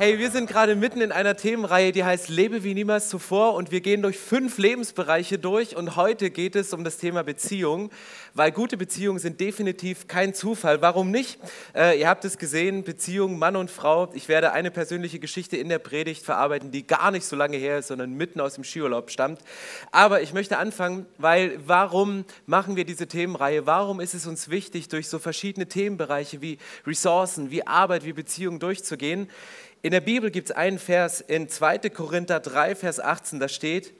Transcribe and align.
Hey, 0.00 0.20
wir 0.20 0.30
sind 0.30 0.48
gerade 0.48 0.76
mitten 0.76 1.00
in 1.00 1.10
einer 1.10 1.36
Themenreihe, 1.36 1.90
die 1.90 2.04
heißt 2.04 2.28
Lebe 2.28 2.62
wie 2.62 2.72
niemals 2.72 3.08
zuvor 3.08 3.54
und 3.54 3.72
wir 3.72 3.80
gehen 3.80 4.00
durch 4.00 4.16
fünf 4.16 4.56
Lebensbereiche 4.56 5.40
durch 5.40 5.74
und 5.74 5.96
heute 5.96 6.30
geht 6.30 6.54
es 6.54 6.72
um 6.72 6.84
das 6.84 6.98
Thema 6.98 7.24
Beziehung, 7.24 7.90
weil 8.32 8.52
gute 8.52 8.76
Beziehungen 8.76 9.18
sind 9.18 9.40
definitiv 9.40 10.06
kein 10.06 10.34
Zufall. 10.34 10.82
Warum 10.82 11.10
nicht? 11.10 11.40
Äh, 11.74 11.98
ihr 11.98 12.08
habt 12.08 12.24
es 12.24 12.38
gesehen, 12.38 12.84
Beziehung 12.84 13.40
Mann 13.40 13.56
und 13.56 13.72
Frau. 13.72 14.08
Ich 14.14 14.28
werde 14.28 14.52
eine 14.52 14.70
persönliche 14.70 15.18
Geschichte 15.18 15.56
in 15.56 15.68
der 15.68 15.80
Predigt 15.80 16.24
verarbeiten, 16.24 16.70
die 16.70 16.86
gar 16.86 17.10
nicht 17.10 17.24
so 17.24 17.34
lange 17.34 17.56
her 17.56 17.78
ist, 17.78 17.88
sondern 17.88 18.12
mitten 18.12 18.40
aus 18.40 18.54
dem 18.54 18.62
Skiurlaub 18.62 19.10
stammt. 19.10 19.40
Aber 19.90 20.22
ich 20.22 20.32
möchte 20.32 20.58
anfangen, 20.58 21.06
weil 21.16 21.58
warum 21.66 22.24
machen 22.46 22.76
wir 22.76 22.84
diese 22.84 23.08
Themenreihe? 23.08 23.66
Warum 23.66 23.98
ist 23.98 24.14
es 24.14 24.28
uns 24.28 24.48
wichtig, 24.48 24.86
durch 24.86 25.08
so 25.08 25.18
verschiedene 25.18 25.66
Themenbereiche 25.66 26.40
wie 26.40 26.58
Ressourcen, 26.86 27.50
wie 27.50 27.66
Arbeit, 27.66 28.04
wie 28.04 28.12
Beziehung 28.12 28.60
durchzugehen? 28.60 29.28
In 29.80 29.92
der 29.92 30.00
Bibel 30.00 30.32
gibt 30.32 30.50
es 30.50 30.56
einen 30.56 30.80
Vers 30.80 31.20
in 31.20 31.48
2. 31.48 31.90
Korinther 31.90 32.40
3, 32.40 32.74
Vers 32.74 32.98
18, 32.98 33.38
da 33.38 33.48
steht, 33.48 33.94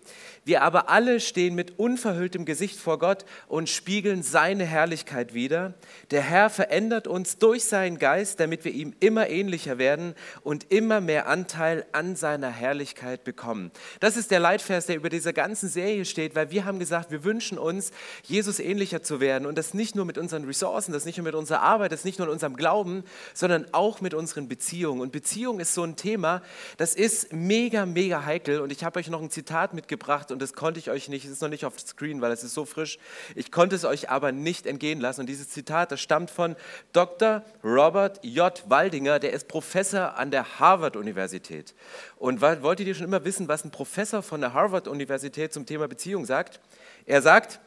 wir 0.48 0.62
aber 0.62 0.88
alle 0.88 1.20
stehen 1.20 1.55
mit 1.55 1.79
unverhülltem 1.79 2.47
Gesicht 2.47 2.80
vor 2.80 2.98
Gott 2.98 3.27
und 3.48 3.69
spiegeln 3.69 4.22
seine 4.22 4.64
Herrlichkeit 4.64 5.34
wider. 5.34 5.75
Der 6.11 6.22
Herr 6.22 6.48
verändert 6.48 7.06
uns 7.06 7.36
durch 7.36 7.64
seinen 7.64 7.98
Geist, 7.98 8.41
damit 8.41 8.64
wir 8.64 8.72
ihm 8.72 8.95
immer 8.98 9.28
ähnlicher 9.28 9.77
werden 9.77 10.14
und 10.42 10.72
immer 10.72 11.03
mehr 11.03 11.28
Anteil 11.28 11.84
an 11.92 12.17
seiner 12.17 12.48
Herrlichkeit 12.48 13.25
bekommen. 13.25 13.70
Das 14.00 14.17
ist 14.17 14.31
der 14.31 14.41
Leitvers, 14.41 14.87
der 14.87 14.97
über 14.97 15.11
dieser 15.11 15.34
ganzen 15.34 15.69
Serie 15.69 16.06
steht, 16.06 16.34
weil 16.34 16.50
wir 16.50 16.65
haben 16.65 16.78
gesagt, 16.78 17.11
wir 17.11 17.25
wünschen 17.25 17.59
uns, 17.59 17.91
Jesus 18.22 18.59
ähnlicher 18.59 19.03
zu 19.03 19.20
werden 19.20 19.44
und 19.44 19.59
das 19.59 19.75
nicht 19.75 19.97
nur 19.97 20.06
mit 20.06 20.17
unseren 20.17 20.44
Ressourcen, 20.44 20.92
das 20.92 21.05
nicht 21.05 21.19
nur 21.19 21.25
mit 21.25 21.34
unserer 21.34 21.61
Arbeit, 21.61 21.92
das 21.92 22.05
nicht 22.05 22.19
nur 22.19 22.27
in 22.27 22.33
unserem 22.33 22.56
Glauben, 22.56 23.05
sondern 23.34 23.67
auch 23.72 24.00
mit 24.00 24.15
unseren 24.15 24.48
Beziehungen. 24.48 25.03
Und 25.03 25.12
Beziehung 25.12 25.61
ist 25.61 25.75
so 25.75 25.83
ein 25.84 25.97
Thema, 25.97 26.41
das 26.78 26.94
ist 26.94 27.34
mega, 27.34 27.84
mega 27.84 28.25
heikel 28.25 28.61
und 28.61 28.72
ich 28.72 28.83
habe 28.83 28.98
euch 28.98 29.09
noch 29.09 29.20
ein 29.20 29.31
Zitat 29.31 29.75
mitgebracht 29.75 30.33
und 30.39 30.42
das 30.42 30.53
konnte 30.53 30.78
ich 30.78 30.89
euch 30.89 31.08
nicht, 31.08 31.25
es 31.25 31.33
ist 31.33 31.42
noch 31.42 31.48
nicht 31.48 31.64
auf 31.64 31.81
Screen, 31.81 32.20
weil 32.20 32.31
es 32.31 32.44
ist 32.44 32.55
so 32.55 32.64
frisch. 32.64 33.00
Ich 33.34 33.50
konnte 33.50 33.75
es 33.75 33.84
euch 33.84 34.08
aber 34.08 34.31
nicht 34.31 34.67
entgehen 34.67 35.00
lassen. 35.00 35.22
Und 35.22 35.27
dieses 35.27 35.48
Zitat, 35.48 35.91
das 35.91 36.00
stammt 36.00 36.31
von 36.31 36.55
Dr. 36.92 37.42
Robert 37.64 38.25
J. 38.25 38.53
Waldinger, 38.69 39.19
der 39.19 39.33
ist 39.33 39.48
Professor 39.48 40.16
an 40.16 40.31
der 40.31 40.61
Harvard-Universität. 40.61 41.75
Und 42.19 42.41
wolltet 42.41 42.86
ihr 42.86 42.94
schon 42.94 43.06
immer 43.06 43.25
wissen, 43.25 43.48
was 43.48 43.64
ein 43.64 43.72
Professor 43.72 44.22
von 44.22 44.41
der 44.41 44.55
Harvard-Universität 44.55 45.53
zum 45.53 45.66
Thema 45.66 45.89
Beziehung 45.89 46.25
sagt? 46.25 46.61
Er 47.05 47.20
sagt, 47.20 47.59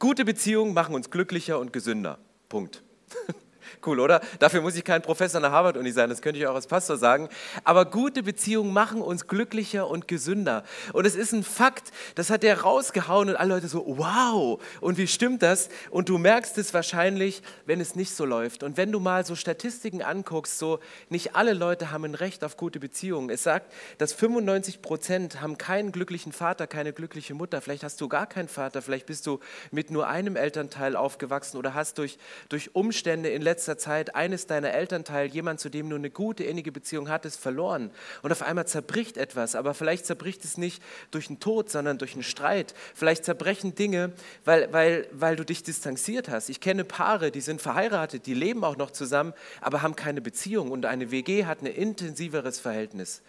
gute 0.00 0.24
Beziehungen 0.24 0.74
machen 0.74 0.96
uns 0.96 1.12
glücklicher 1.12 1.60
und 1.60 1.72
gesünder. 1.72 2.18
Punkt. 2.48 2.82
Cool, 3.84 4.00
oder? 4.00 4.20
Dafür 4.38 4.60
muss 4.60 4.76
ich 4.76 4.84
kein 4.84 5.02
Professor 5.02 5.38
an 5.38 5.42
der 5.42 5.52
Harvard-Uni 5.52 5.92
sein, 5.92 6.08
das 6.08 6.22
könnte 6.22 6.38
ich 6.38 6.46
auch 6.46 6.54
als 6.54 6.66
Pastor 6.66 6.96
sagen. 6.96 7.28
Aber 7.64 7.84
gute 7.84 8.22
Beziehungen 8.22 8.72
machen 8.72 9.00
uns 9.00 9.26
glücklicher 9.26 9.88
und 9.88 10.08
gesünder. 10.08 10.64
Und 10.92 11.06
es 11.06 11.14
ist 11.14 11.32
ein 11.32 11.44
Fakt, 11.44 11.92
das 12.14 12.30
hat 12.30 12.44
er 12.44 12.62
rausgehauen 12.62 13.28
und 13.30 13.36
alle 13.36 13.54
Leute 13.54 13.68
so, 13.68 13.84
wow, 13.86 14.60
und 14.80 14.98
wie 14.98 15.06
stimmt 15.06 15.42
das? 15.42 15.68
Und 15.90 16.08
du 16.08 16.18
merkst 16.18 16.58
es 16.58 16.74
wahrscheinlich, 16.74 17.42
wenn 17.66 17.80
es 17.80 17.94
nicht 17.94 18.14
so 18.14 18.24
läuft. 18.24 18.62
Und 18.62 18.76
wenn 18.76 18.92
du 18.92 19.00
mal 19.00 19.24
so 19.24 19.34
Statistiken 19.34 20.02
anguckst, 20.02 20.58
so 20.58 20.80
nicht 21.08 21.36
alle 21.36 21.52
Leute 21.52 21.90
haben 21.90 22.04
ein 22.04 22.14
Recht 22.14 22.44
auf 22.44 22.56
gute 22.56 22.80
Beziehungen. 22.80 23.30
Es 23.30 23.42
sagt, 23.42 23.72
dass 23.98 24.12
95 24.12 24.82
Prozent 24.82 25.40
haben 25.40 25.58
keinen 25.58 25.92
glücklichen 25.92 26.32
Vater, 26.32 26.66
keine 26.66 26.92
glückliche 26.92 27.34
Mutter. 27.34 27.60
Vielleicht 27.60 27.84
hast 27.84 28.00
du 28.00 28.08
gar 28.08 28.26
keinen 28.26 28.48
Vater, 28.48 28.82
vielleicht 28.82 29.06
bist 29.06 29.26
du 29.26 29.40
mit 29.70 29.90
nur 29.90 30.08
einem 30.08 30.36
Elternteil 30.36 30.96
aufgewachsen 30.96 31.56
oder 31.58 31.74
hast 31.74 31.98
durch, 31.98 32.18
durch 32.48 32.74
Umstände 32.74 33.28
in 33.28 33.42
letzter 33.42 33.57
letzter 33.58 33.76
Zeit 33.76 34.14
eines 34.14 34.46
deiner 34.46 34.70
Elternteile, 34.70 35.28
jemand, 35.28 35.58
zu 35.58 35.68
dem 35.68 35.90
du 35.90 35.96
eine 35.96 36.10
gute, 36.10 36.44
innige 36.44 36.70
Beziehung 36.70 37.08
hattest, 37.08 37.40
verloren. 37.40 37.90
Und 38.22 38.30
auf 38.30 38.40
einmal 38.40 38.68
zerbricht 38.68 39.16
etwas, 39.16 39.56
aber 39.56 39.74
vielleicht 39.74 40.06
zerbricht 40.06 40.44
es 40.44 40.58
nicht 40.58 40.80
durch 41.10 41.28
einen 41.28 41.40
Tod, 41.40 41.68
sondern 41.68 41.98
durch 41.98 42.14
einen 42.14 42.22
Streit. 42.22 42.72
Vielleicht 42.94 43.24
zerbrechen 43.24 43.74
Dinge, 43.74 44.12
weil, 44.44 44.72
weil, 44.72 45.08
weil 45.10 45.34
du 45.34 45.44
dich 45.44 45.64
distanziert 45.64 46.28
hast. 46.28 46.50
Ich 46.50 46.60
kenne 46.60 46.84
Paare, 46.84 47.32
die 47.32 47.40
sind 47.40 47.60
verheiratet, 47.60 48.26
die 48.26 48.34
leben 48.34 48.62
auch 48.62 48.76
noch 48.76 48.92
zusammen, 48.92 49.32
aber 49.60 49.82
haben 49.82 49.96
keine 49.96 50.20
Beziehung. 50.20 50.70
Und 50.70 50.86
eine 50.86 51.10
WG 51.10 51.44
hat 51.44 51.60
ein 51.62 51.66
intensiveres 51.66 52.60
Verhältnis. 52.60 53.22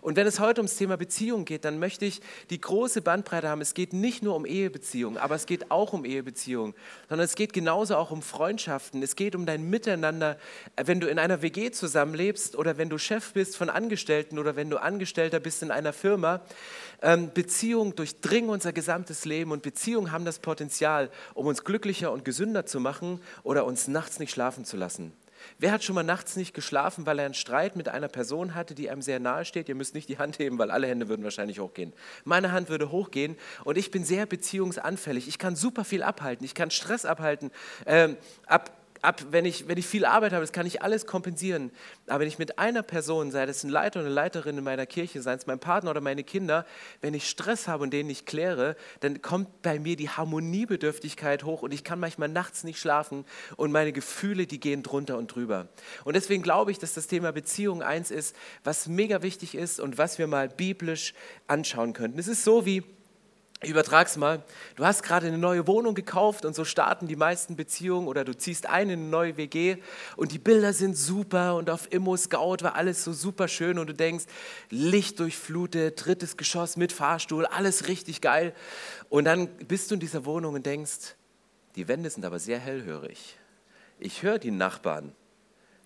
Und 0.00 0.16
wenn 0.16 0.26
es 0.26 0.40
heute 0.40 0.62
ums 0.62 0.74
Thema 0.74 0.96
Beziehung 0.96 1.44
geht, 1.44 1.64
dann 1.64 1.78
möchte 1.78 2.06
ich 2.06 2.20
die 2.50 2.60
große 2.60 3.02
Bandbreite 3.02 3.48
haben. 3.48 3.60
Es 3.60 3.74
geht 3.74 3.92
nicht 3.92 4.24
nur 4.24 4.34
um 4.34 4.46
Ehebeziehungen, 4.46 5.16
aber 5.16 5.36
es 5.36 5.46
geht 5.46 5.70
auch 5.70 5.92
um 5.92 6.04
Ehebeziehungen, 6.04 6.74
sondern 7.08 7.24
es 7.24 7.36
geht 7.36 7.52
genauso 7.52 7.94
auch 7.94 8.10
um 8.10 8.20
Freundschaften. 8.20 9.00
Es 9.04 9.14
geht 9.14 9.36
um 9.36 9.46
dein 9.46 9.70
Miteinander 9.76 10.16
miteinander, 10.16 10.38
wenn 10.76 11.00
du 11.00 11.06
in 11.06 11.18
einer 11.18 11.42
WG 11.42 11.70
zusammenlebst 11.70 12.56
oder 12.56 12.78
wenn 12.78 12.88
du 12.88 12.96
Chef 12.96 13.32
bist 13.32 13.56
von 13.56 13.68
Angestellten 13.68 14.38
oder 14.38 14.56
wenn 14.56 14.70
du 14.70 14.80
Angestellter 14.80 15.38
bist 15.38 15.62
in 15.62 15.70
einer 15.70 15.92
Firma, 15.92 16.40
ähm, 17.02 17.30
Beziehungen 17.34 17.94
durchdringen 17.94 18.48
unser 18.48 18.72
gesamtes 18.72 19.26
Leben 19.26 19.52
und 19.52 19.62
Beziehungen 19.62 20.12
haben 20.12 20.24
das 20.24 20.38
Potenzial, 20.38 21.10
um 21.34 21.46
uns 21.46 21.62
glücklicher 21.62 22.10
und 22.10 22.24
gesünder 22.24 22.64
zu 22.64 22.80
machen 22.80 23.20
oder 23.42 23.66
uns 23.66 23.86
nachts 23.86 24.18
nicht 24.18 24.30
schlafen 24.30 24.64
zu 24.64 24.76
lassen. 24.76 25.12
Wer 25.58 25.72
hat 25.72 25.84
schon 25.84 25.94
mal 25.94 26.02
nachts 26.02 26.36
nicht 26.36 26.54
geschlafen, 26.54 27.06
weil 27.06 27.18
er 27.18 27.26
einen 27.26 27.34
Streit 27.34 27.76
mit 27.76 27.88
einer 27.88 28.08
Person 28.08 28.54
hatte, 28.54 28.74
die 28.74 28.90
einem 28.90 29.02
sehr 29.02 29.20
nahe 29.20 29.44
steht? 29.44 29.68
Ihr 29.68 29.74
müsst 29.74 29.94
nicht 29.94 30.08
die 30.08 30.18
Hand 30.18 30.38
heben, 30.38 30.58
weil 30.58 30.70
alle 30.70 30.86
Hände 30.88 31.08
würden 31.08 31.22
wahrscheinlich 31.22 31.60
hochgehen. 31.60 31.92
Meine 32.24 32.52
Hand 32.52 32.68
würde 32.68 32.90
hochgehen 32.90 33.36
und 33.64 33.78
ich 33.78 33.90
bin 33.90 34.04
sehr 34.04 34.26
beziehungsanfällig. 34.26 35.28
Ich 35.28 35.38
kann 35.38 35.54
super 35.54 35.84
viel 35.84 36.02
abhalten. 36.02 36.44
Ich 36.44 36.54
kann 36.54 36.70
Stress 36.70 37.04
abhalten, 37.04 37.50
ähm, 37.84 38.16
ab, 38.46 38.72
ab, 39.06 39.24
wenn 39.30 39.44
ich, 39.44 39.68
wenn 39.68 39.78
ich 39.78 39.86
viel 39.86 40.04
Arbeit 40.04 40.32
habe, 40.32 40.42
das 40.42 40.52
kann 40.52 40.66
ich 40.66 40.82
alles 40.82 41.06
kompensieren. 41.06 41.70
Aber 42.08 42.20
wenn 42.20 42.28
ich 42.28 42.38
mit 42.38 42.58
einer 42.58 42.82
Person, 42.82 43.30
sei 43.30 43.46
das 43.46 43.62
ein 43.62 43.70
Leiter 43.70 44.00
oder 44.00 44.06
eine 44.06 44.14
Leiterin 44.14 44.58
in 44.58 44.64
meiner 44.64 44.84
Kirche, 44.84 45.22
sei 45.22 45.34
es 45.34 45.46
mein 45.46 45.60
Partner 45.60 45.90
oder 45.90 46.00
meine 46.00 46.24
Kinder, 46.24 46.66
wenn 47.00 47.14
ich 47.14 47.28
Stress 47.28 47.68
habe 47.68 47.84
und 47.84 47.92
den 47.92 48.08
nicht 48.08 48.26
kläre, 48.26 48.76
dann 49.00 49.22
kommt 49.22 49.62
bei 49.62 49.78
mir 49.78 49.96
die 49.96 50.10
Harmoniebedürftigkeit 50.10 51.44
hoch 51.44 51.62
und 51.62 51.72
ich 51.72 51.84
kann 51.84 52.00
manchmal 52.00 52.28
nachts 52.28 52.64
nicht 52.64 52.80
schlafen 52.80 53.24
und 53.56 53.70
meine 53.70 53.92
Gefühle, 53.92 54.46
die 54.46 54.60
gehen 54.60 54.82
drunter 54.82 55.16
und 55.16 55.28
drüber. 55.28 55.68
Und 56.04 56.16
deswegen 56.16 56.42
glaube 56.42 56.72
ich, 56.72 56.78
dass 56.78 56.92
das 56.94 57.06
Thema 57.06 57.32
Beziehung 57.32 57.82
eins 57.82 58.10
ist, 58.10 58.34
was 58.64 58.88
mega 58.88 59.22
wichtig 59.22 59.54
ist 59.54 59.78
und 59.78 59.98
was 59.98 60.18
wir 60.18 60.26
mal 60.26 60.48
biblisch 60.48 61.14
anschauen 61.46 61.92
könnten. 61.92 62.18
Es 62.18 62.28
ist 62.28 62.44
so 62.44 62.66
wie, 62.66 62.82
ich 63.62 63.70
übertrag's 63.70 64.18
mal. 64.18 64.42
Du 64.74 64.84
hast 64.84 65.02
gerade 65.02 65.26
eine 65.26 65.38
neue 65.38 65.66
Wohnung 65.66 65.94
gekauft 65.94 66.44
und 66.44 66.54
so 66.54 66.64
starten 66.64 67.06
die 67.08 67.16
meisten 67.16 67.56
Beziehungen 67.56 68.06
oder 68.06 68.22
du 68.22 68.36
ziehst 68.36 68.66
ein 68.66 68.90
in 68.90 69.00
eine 69.00 69.08
neue 69.08 69.36
WG 69.38 69.78
und 70.16 70.32
die 70.32 70.38
Bilder 70.38 70.74
sind 70.74 70.96
super 70.96 71.56
und 71.56 71.70
auf 71.70 71.90
Immo 71.90 72.16
Scout 72.18 72.58
war 72.60 72.74
alles 72.74 73.02
so 73.02 73.14
super 73.14 73.48
schön 73.48 73.78
und 73.78 73.86
du 73.86 73.94
denkst, 73.94 74.26
Licht 74.68 75.20
durchflutet, 75.20 76.04
drittes 76.04 76.36
Geschoss 76.36 76.76
mit 76.76 76.92
Fahrstuhl, 76.92 77.46
alles 77.46 77.88
richtig 77.88 78.20
geil. 78.20 78.54
Und 79.08 79.24
dann 79.24 79.48
bist 79.48 79.90
du 79.90 79.94
in 79.94 80.00
dieser 80.00 80.26
Wohnung 80.26 80.54
und 80.54 80.66
denkst, 80.66 81.14
die 81.76 81.88
Wände 81.88 82.10
sind 82.10 82.26
aber 82.26 82.38
sehr 82.38 82.58
hellhörig. 82.58 83.38
Ich 83.98 84.22
höre 84.22 84.38
die 84.38 84.50
Nachbarn 84.50 85.12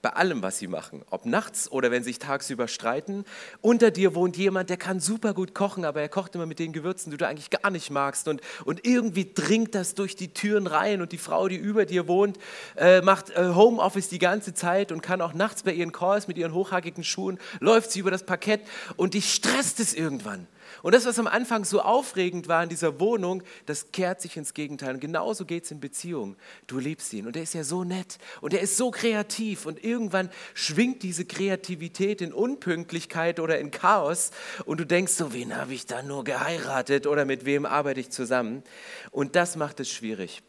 bei 0.03 0.11
allem, 0.11 0.43
was 0.43 0.59
sie 0.59 0.67
machen, 0.67 1.03
ob 1.11 1.27
nachts 1.27 1.71
oder 1.71 1.91
wenn 1.91 2.03
sie 2.03 2.11
sich 2.11 2.19
tagsüber 2.19 2.69
streiten. 2.69 3.25
Unter 3.61 3.91
dir 3.91 4.15
wohnt 4.15 4.37
jemand, 4.37 4.71
der 4.71 4.77
kann 4.77 5.01
super 5.01 5.35
gut 5.35 5.55
kochen, 5.55 5.85
aber 5.85 6.01
er 6.01 6.09
kocht 6.09 6.35
immer 6.35 6.47
mit 6.47 6.59
den 6.59 6.73
Gewürzen, 6.73 7.11
die 7.11 7.17
du 7.17 7.27
eigentlich 7.27 7.51
gar 7.51 7.71
nicht 7.71 7.91
magst. 7.91 8.27
Und, 8.29 8.41
und 8.65 8.87
irgendwie 8.87 9.31
dringt 9.33 9.75
das 9.75 9.95
durch 9.95 10.17
die 10.17 10.33
Türen 10.33 10.67
rein 10.67 11.03
und 11.03 11.13
die 11.13 11.19
Frau, 11.19 11.49
die 11.49 11.57
über 11.57 11.87
dir 11.87 12.09
wohnt, 12.09 12.39
äh, 12.77 13.01
macht 13.03 13.31
äh, 13.31 13.51
Homeoffice 13.55 14.09
die 14.09 14.19
ganze 14.19 14.55
Zeit 14.55 14.93
und 14.93 15.03
kann 15.03 15.21
auch 15.21 15.35
nachts 15.35 15.63
bei 15.63 15.73
ihren 15.73 15.93
Calls 15.93 16.29
mit 16.29 16.39
ihren 16.39 16.55
hochhackigen 16.55 17.05
Schuhen, 17.05 17.39
läuft 17.61 17.93
sie 17.93 18.01
über 18.01 18.11
das 18.11 18.25
Parkett 18.25 18.63
und 18.97 19.15
dich 19.15 19.33
stresst 19.33 19.81
es 19.81 19.95
irgendwann. 19.95 20.47
Und 20.83 20.95
das, 20.95 21.07
was 21.07 21.19
am 21.19 21.27
Anfang 21.27 21.65
so 21.65 21.81
aufregend 21.81 22.49
war 22.49 22.63
in 22.63 22.69
dieser 22.69 23.01
Wohnung, 23.01 23.43
das 23.67 23.93
kehrt 23.93 24.21
sich 24.21 24.37
ins 24.37 24.55
Gegenteil. 24.55 24.95
Und 24.95 25.01
genauso 25.01 25.45
geht 25.45 25.65
es 25.65 25.71
in 25.71 25.81
Beziehungen. 25.81 26.37
Du 26.67 26.79
liebst 26.79 27.13
ihn 27.13 27.27
und 27.27 27.37
er 27.37 27.43
ist 27.43 27.55
ja 27.55 27.65
so 27.65 27.85
nett 27.85 28.19
und 28.41 28.55
er 28.55 28.61
ist 28.61 28.77
so 28.77 28.91
kreativ 28.91 29.67
und 29.67 29.83
irgendwann 29.85 30.31
schwingt 30.55 31.03
diese 31.03 31.25
Kreativität 31.25 32.21
in 32.21 32.33
Unpünktlichkeit 32.33 33.41
oder 33.41 33.59
in 33.59 33.71
Chaos 33.71 34.31
und 34.65 34.81
du 34.81 34.87
denkst 34.87 35.13
so, 35.13 35.33
wen 35.33 35.57
habe 35.57 35.75
ich 35.75 35.87
da 35.87 36.03
nur 36.03 36.25
geheiratet 36.25 37.07
oder 37.07 37.25
mit 37.25 37.45
wem 37.45 37.67
arbeite 37.67 38.01
ich 38.01 38.11
zusammen? 38.11 38.63
Und 39.11 39.37
das 39.37 39.57
macht 39.57 39.81
es 39.81 39.91
schwierig. 39.91 40.43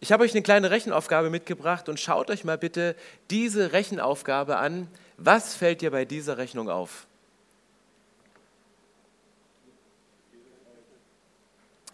Ich 0.00 0.10
habe 0.10 0.24
euch 0.24 0.32
eine 0.32 0.42
kleine 0.42 0.72
Rechenaufgabe 0.72 1.30
mitgebracht 1.30 1.88
und 1.88 2.00
schaut 2.00 2.28
euch 2.28 2.42
mal 2.42 2.58
bitte 2.58 2.96
diese 3.30 3.72
Rechenaufgabe 3.72 4.56
an. 4.56 4.88
Was 5.16 5.54
fällt 5.54 5.80
dir 5.80 5.92
bei 5.92 6.04
dieser 6.04 6.38
Rechnung 6.38 6.68
auf? 6.68 7.06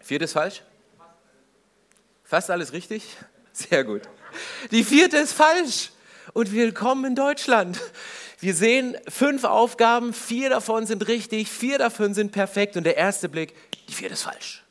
Vierte 0.09 0.25
ist 0.25 0.33
falsch? 0.33 0.63
Fast 2.23 2.49
alles 2.49 2.73
richtig? 2.73 3.15
Sehr 3.53 3.83
gut. 3.83 4.01
Die 4.71 4.83
vierte 4.83 5.17
ist 5.17 5.33
falsch. 5.33 5.91
und 6.33 6.51
willkommen 6.51 7.05
in 7.05 7.15
Deutschland. 7.15 7.79
Wir 8.39 8.55
sehen 8.55 8.97
fünf 9.07 9.43
Aufgaben, 9.43 10.13
vier 10.13 10.49
davon 10.49 10.87
sind 10.87 11.07
richtig, 11.07 11.51
vier 11.51 11.77
davon 11.77 12.15
sind 12.15 12.31
perfekt 12.31 12.75
und 12.75 12.85
der 12.85 12.97
erste 12.97 13.29
Blick, 13.29 13.53
die 13.87 13.93
vierte 13.93 14.15
ist 14.15 14.23
falsch. 14.23 14.63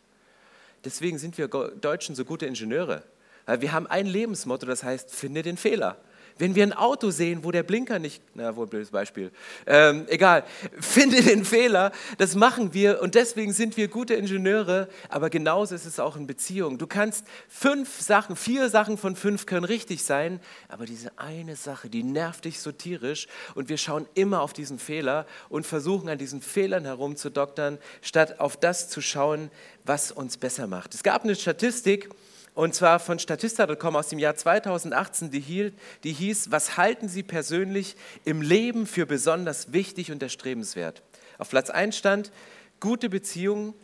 Deswegen 0.84 1.20
sind 1.20 1.38
wir 1.38 1.46
Deutschen 1.46 2.16
so 2.16 2.24
gute 2.24 2.44
Ingenieure. 2.44 3.04
Weil 3.46 3.60
wir 3.60 3.70
haben 3.70 3.86
ein 3.86 4.06
Lebensmotto, 4.06 4.66
das 4.66 4.82
heißt, 4.82 5.14
finde 5.14 5.42
den 5.42 5.56
Fehler. 5.56 5.98
Wenn 6.38 6.54
wir 6.54 6.62
ein 6.62 6.72
Auto 6.72 7.10
sehen, 7.10 7.44
wo 7.44 7.50
der 7.50 7.62
Blinker 7.62 7.98
nicht, 7.98 8.22
na 8.34 8.54
wohl 8.54 8.66
blödes 8.66 8.90
Beispiel, 8.90 9.30
ähm, 9.66 10.06
egal, 10.08 10.44
finde 10.80 11.22
den 11.22 11.44
Fehler, 11.44 11.92
das 12.16 12.34
machen 12.34 12.72
wir 12.74 13.02
und 13.02 13.14
deswegen 13.14 13.52
sind 13.52 13.76
wir 13.76 13.88
gute 13.88 14.14
Ingenieure, 14.14 14.88
aber 15.08 15.30
genauso 15.30 15.74
ist 15.74 15.84
es 15.84 15.98
auch 15.98 16.16
in 16.16 16.26
Beziehungen. 16.26 16.78
Du 16.78 16.86
kannst 16.86 17.26
fünf 17.48 18.00
Sachen, 18.00 18.36
vier 18.36 18.68
Sachen 18.68 18.98
von 18.98 19.16
fünf 19.16 19.46
können 19.46 19.64
richtig 19.64 20.04
sein, 20.04 20.40
aber 20.68 20.86
diese 20.86 21.18
eine 21.18 21.56
Sache, 21.56 21.88
die 21.90 22.02
nervt 22.02 22.44
dich 22.44 22.60
so 22.60 22.72
tierisch 22.72 23.26
und 23.54 23.68
wir 23.68 23.76
schauen 23.76 24.06
immer 24.14 24.42
auf 24.42 24.52
diesen 24.52 24.78
Fehler 24.78 25.26
und 25.48 25.66
versuchen 25.66 26.08
an 26.08 26.18
diesen 26.18 26.40
Fehlern 26.40 26.84
herumzudoktern, 26.84 27.78
statt 28.00 28.40
auf 28.40 28.56
das 28.56 28.88
zu 28.88 29.00
schauen, 29.00 29.50
was 29.84 30.12
uns 30.12 30.36
besser 30.36 30.66
macht. 30.66 30.94
Es 30.94 31.02
gab 31.02 31.24
eine 31.24 31.34
Statistik, 31.34 32.10
und 32.58 32.74
zwar 32.74 32.98
von 32.98 33.20
Statista.com 33.20 33.94
aus 33.94 34.08
dem 34.08 34.18
Jahr 34.18 34.34
2018, 34.34 35.30
die, 35.30 35.38
hielt, 35.38 35.74
die 36.02 36.12
hieß, 36.12 36.50
was 36.50 36.76
halten 36.76 37.08
Sie 37.08 37.22
persönlich 37.22 37.94
im 38.24 38.42
Leben 38.42 38.88
für 38.88 39.06
besonders 39.06 39.72
wichtig 39.72 40.10
und 40.10 40.24
erstrebenswert? 40.24 41.04
Auf 41.38 41.50
Platz 41.50 41.70
1 41.70 41.96
stand 41.96 42.32
gute 42.80 43.10
Beziehungen 43.10 43.74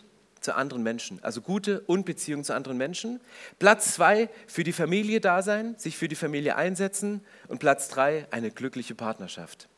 zu 0.41 0.56
anderen 0.56 0.82
Menschen, 0.82 1.23
also 1.23 1.41
gute 1.41 1.82
und 1.82 2.05
Beziehungen 2.05 2.43
zu 2.43 2.53
anderen 2.53 2.76
Menschen. 2.76 3.21
Platz 3.61 3.94
2 3.94 4.29
für 4.49 4.65
die 4.65 4.73
Familie 4.73 5.20
da 5.20 5.43
sein, 5.43 5.77
sich 5.79 5.97
für 5.97 6.09
die 6.09 6.17
Familie 6.17 6.56
einsetzen 6.56 7.20
und 7.47 7.61
Platz 7.61 7.87
3 7.91 8.27
eine 8.32 8.50
glückliche 8.50 8.97
Partnerschaft. 8.97 9.69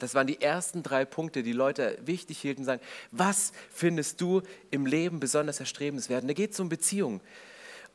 Das 0.00 0.16
waren 0.16 0.26
die 0.26 0.40
ersten 0.40 0.82
drei 0.82 1.04
Punkte, 1.04 1.44
die 1.44 1.52
Leute 1.52 1.96
wichtig 2.04 2.40
hielten, 2.40 2.64
sagen, 2.64 2.82
was 3.12 3.52
findest 3.70 4.20
du 4.20 4.42
im 4.72 4.84
Leben 4.84 5.20
besonders 5.20 5.60
erstrebenswert? 5.60 6.28
Da 6.28 6.32
geht 6.32 6.54
es 6.54 6.58
um 6.58 6.68
Beziehungen. 6.68 7.20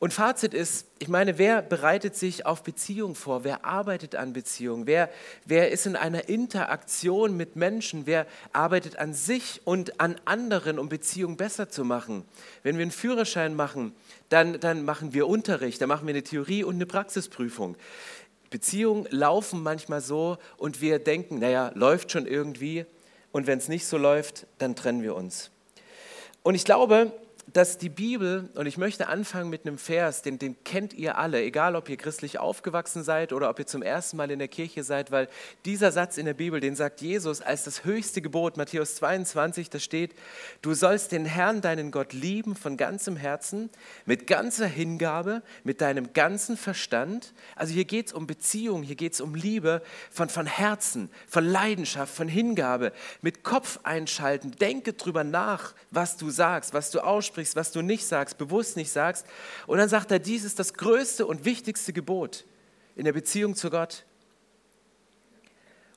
Und 0.06 0.14
Fazit 0.14 0.54
ist, 0.54 0.86
ich 1.00 1.08
meine, 1.08 1.40
wer 1.40 1.64
bereitet 1.64 2.16
sich 2.16 2.46
auf 2.46 2.62
Beziehung 2.62 3.16
vor? 3.16 3.44
Wer 3.44 3.66
arbeitet 3.66 4.14
an 4.14 4.34
Beziehung? 4.34 4.86
Wer, 4.86 5.10
wer 5.46 5.72
ist 5.72 5.88
in 5.88 5.96
einer 5.96 6.30
Interaktion 6.30 7.36
mit 7.36 7.56
Menschen? 7.56 8.06
Wer 8.06 8.28
arbeitet 8.54 9.00
an 9.00 9.16
sich 9.16 9.62
und 9.66 10.00
an 10.00 10.22
anderen, 10.26 10.78
um 10.78 10.90
Beziehungen 10.90 11.38
besser 11.38 11.70
zu 11.70 11.84
machen? 11.84 12.24
Wenn 12.62 12.78
wir 12.78 12.84
einen 12.84 12.92
Führerschein 12.92 13.56
machen, 13.56 13.96
dann, 14.30 14.60
dann 14.60 14.86
machen 14.86 15.16
wir 15.16 15.26
Unterricht, 15.26 15.82
dann 15.82 15.90
machen 15.90 16.06
wir 16.06 16.14
eine 16.14 16.22
Theorie 16.22 16.64
und 16.64 16.76
eine 16.76 16.86
Praxisprüfung. 16.86 17.76
Beziehungen 18.52 19.08
laufen 19.10 19.64
manchmal 19.64 20.02
so 20.02 20.38
und 20.58 20.82
wir 20.82 21.00
denken, 21.00 21.40
naja, 21.40 21.72
läuft 21.74 22.12
schon 22.12 22.28
irgendwie. 22.28 22.86
Und 23.32 23.48
wenn 23.48 23.58
es 23.58 23.70
nicht 23.70 23.88
so 23.88 23.98
läuft, 23.98 24.46
dann 24.60 24.76
trennen 24.76 25.02
wir 25.02 25.16
uns. 25.16 25.50
Und 26.44 26.54
ich 26.54 26.64
glaube, 26.64 27.12
dass 27.56 27.78
die 27.78 27.88
Bibel, 27.88 28.50
und 28.56 28.66
ich 28.66 28.78
möchte 28.78 29.08
anfangen 29.08 29.50
mit 29.50 29.66
einem 29.66 29.78
Vers, 29.78 30.22
den, 30.22 30.38
den 30.38 30.62
kennt 30.66 30.94
ihr 30.94 31.18
alle, 31.18 31.42
egal 31.42 31.78
ob 31.78 31.88
ihr 31.88 31.96
christlich 31.96 32.38
aufgewachsen 32.38 33.02
seid 33.02 33.32
oder 33.32 33.50
ob 33.50 33.60
ihr 33.60 33.66
zum 33.66 33.82
ersten 33.82 34.18
Mal 34.18 34.30
in 34.30 34.40
der 34.40 34.50
Kirche 34.50 34.84
seid, 34.84 35.10
weil 35.10 35.30
dieser 35.64 35.94
Satz 35.94 36.18
in 36.18 36.26
der 36.26 36.34
Bibel, 36.34 36.60
den 36.60 36.76
sagt 36.76 37.00
Jesus 37.00 37.40
als 37.40 37.64
das 37.64 37.86
höchste 37.86 38.22
Gebot, 38.22 38.58
Matthäus 38.58 38.96
22, 38.96 39.70
da 39.70 39.80
steht, 39.80 40.16
du 40.62 40.74
sollst 40.74 41.14
den 41.14 41.24
Herrn, 41.24 41.62
deinen 41.62 41.92
Gott 41.92 42.12
lieben 42.12 42.58
von 42.58 42.76
ganzem 42.76 43.16
Herzen, 43.16 43.70
mit 44.06 44.28
ganzer 44.28 44.68
Hingabe, 44.68 45.42
mit 45.64 45.80
deinem 45.80 46.12
ganzen 46.12 46.58
Verstand. 46.58 47.34
Also 47.56 47.74
hier 47.74 47.86
geht 47.86 48.08
es 48.08 48.14
um 48.14 48.28
Beziehung, 48.28 48.84
hier 48.84 48.98
geht 48.98 49.14
es 49.14 49.22
um 49.22 49.34
Liebe 49.34 49.82
von, 50.12 50.28
von 50.28 50.46
Herzen, 50.46 51.10
von 51.26 51.46
Leidenschaft, 51.46 52.14
von 52.14 52.28
Hingabe, 52.28 52.92
mit 53.22 53.46
Kopf 53.46 53.80
einschalten, 53.84 54.52
denke 54.52 54.92
drüber 54.92 55.24
nach, 55.24 55.74
was 55.90 56.18
du 56.18 56.30
sagst, 56.30 56.74
was 56.74 56.92
du 56.92 57.00
aussprichst 57.00 57.45
aussprichst, 57.46 57.56
was 57.56 57.72
du 57.72 57.82
nicht 57.82 58.06
sagst, 58.06 58.38
bewusst 58.38 58.76
nicht 58.76 58.92
sagst. 58.92 59.26
Und 59.68 59.78
dann 59.78 59.90
sagt 59.90 60.12
er, 60.12 60.20
dies 60.20 60.44
ist 60.44 60.60
das 60.60 60.74
größte 60.74 61.26
und 61.26 61.46
wichtigste 61.46 61.94
Gebot 61.94 62.46
in 62.96 63.06
der 63.06 63.14
Beziehung 63.14 63.56
zu 63.56 63.70
Gott 63.70 64.06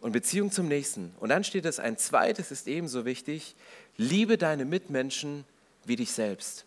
und 0.00 0.12
Beziehung 0.12 0.50
zum 0.50 0.68
Nächsten. 0.68 1.14
Und 1.18 1.30
dann 1.30 1.44
steht 1.44 1.64
es, 1.64 1.78
ein 1.78 1.96
zweites 1.96 2.50
ist 2.50 2.68
ebenso 2.68 3.04
wichtig, 3.04 3.56
liebe 3.96 4.36
deine 4.36 4.64
Mitmenschen 4.64 5.44
wie 5.84 5.96
dich 5.96 6.12
selbst. 6.12 6.66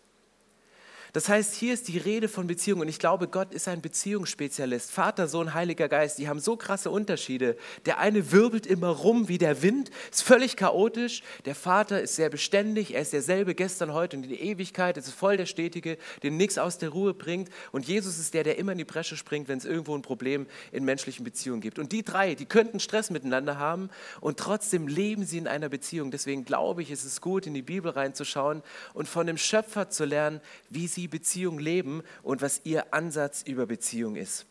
Das 1.12 1.28
heißt, 1.28 1.54
hier 1.54 1.74
ist 1.74 1.88
die 1.88 1.98
Rede 1.98 2.26
von 2.26 2.46
Beziehung 2.46 2.80
und 2.80 2.88
ich 2.88 2.98
glaube, 2.98 3.28
Gott 3.28 3.52
ist 3.52 3.68
ein 3.68 3.82
Beziehungsspezialist. 3.82 4.90
Vater, 4.90 5.28
Sohn, 5.28 5.52
Heiliger 5.52 5.86
Geist, 5.90 6.16
die 6.16 6.26
haben 6.26 6.40
so 6.40 6.56
krasse 6.56 6.90
Unterschiede. 6.90 7.58
Der 7.84 7.98
eine 7.98 8.32
wirbelt 8.32 8.66
immer 8.66 8.88
rum 8.88 9.28
wie 9.28 9.36
der 9.36 9.60
Wind, 9.60 9.90
ist 10.10 10.22
völlig 10.22 10.56
chaotisch. 10.56 11.22
Der 11.44 11.54
Vater 11.54 12.00
ist 12.00 12.16
sehr 12.16 12.30
beständig, 12.30 12.94
er 12.94 13.02
ist 13.02 13.12
derselbe 13.12 13.54
gestern, 13.54 13.92
heute 13.92 14.16
und 14.16 14.22
in 14.22 14.30
die 14.30 14.40
Ewigkeit. 14.40 14.96
Es 14.96 15.06
ist 15.06 15.14
voll 15.14 15.36
der 15.36 15.44
Stetige, 15.44 15.98
den 16.22 16.38
nichts 16.38 16.56
aus 16.56 16.78
der 16.78 16.88
Ruhe 16.88 17.12
bringt. 17.12 17.50
Und 17.72 17.86
Jesus 17.86 18.18
ist 18.18 18.32
der, 18.32 18.44
der 18.44 18.56
immer 18.56 18.72
in 18.72 18.78
die 18.78 18.84
Bresche 18.86 19.18
springt, 19.18 19.48
wenn 19.48 19.58
es 19.58 19.66
irgendwo 19.66 19.94
ein 19.94 20.00
Problem 20.00 20.46
in 20.72 20.82
menschlichen 20.82 21.24
Beziehungen 21.24 21.60
gibt. 21.60 21.78
Und 21.78 21.92
die 21.92 22.04
drei, 22.04 22.34
die 22.34 22.46
könnten 22.46 22.80
Stress 22.80 23.10
miteinander 23.10 23.58
haben 23.58 23.90
und 24.22 24.38
trotzdem 24.38 24.88
leben 24.88 25.26
sie 25.26 25.36
in 25.36 25.46
einer 25.46 25.68
Beziehung. 25.68 26.10
Deswegen 26.10 26.46
glaube 26.46 26.80
ich, 26.80 26.90
ist 26.90 27.04
es 27.04 27.20
gut, 27.20 27.46
in 27.46 27.52
die 27.52 27.60
Bibel 27.60 27.90
reinzuschauen 27.90 28.62
und 28.94 29.08
von 29.08 29.26
dem 29.26 29.36
Schöpfer 29.36 29.90
zu 29.90 30.06
lernen, 30.06 30.40
wie 30.70 30.86
sie 30.86 31.01
die 31.02 31.08
Beziehung 31.08 31.58
leben 31.58 32.04
und 32.22 32.42
was 32.42 32.60
ihr 32.62 32.94
Ansatz 32.94 33.42
über 33.42 33.66
Beziehung 33.66 34.14
ist. 34.14 34.46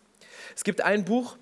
Es 0.53 0.65
gibt 0.65 0.81
ein 0.81 1.05
Buch, 1.05 1.37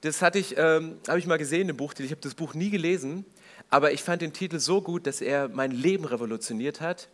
das 0.00 0.20
hatte 0.20 0.40
ich, 0.40 0.56
ähm, 0.58 0.98
habe 1.06 1.20
ich 1.20 1.26
mal 1.26 1.38
gesehen, 1.38 1.70
ein 1.70 1.76
Buch, 1.76 1.94
ich 1.96 2.10
habe 2.10 2.20
das 2.20 2.34
Buch 2.34 2.54
nie 2.54 2.70
gelesen, 2.70 3.24
aber 3.70 3.92
ich 3.92 4.02
fand 4.02 4.20
den 4.20 4.32
Titel 4.32 4.58
so 4.58 4.82
gut, 4.82 5.06
dass 5.06 5.20
er 5.20 5.48
mein 5.48 5.70
Leben 5.70 6.04
revolutioniert 6.04 6.80
hat. 6.80 7.08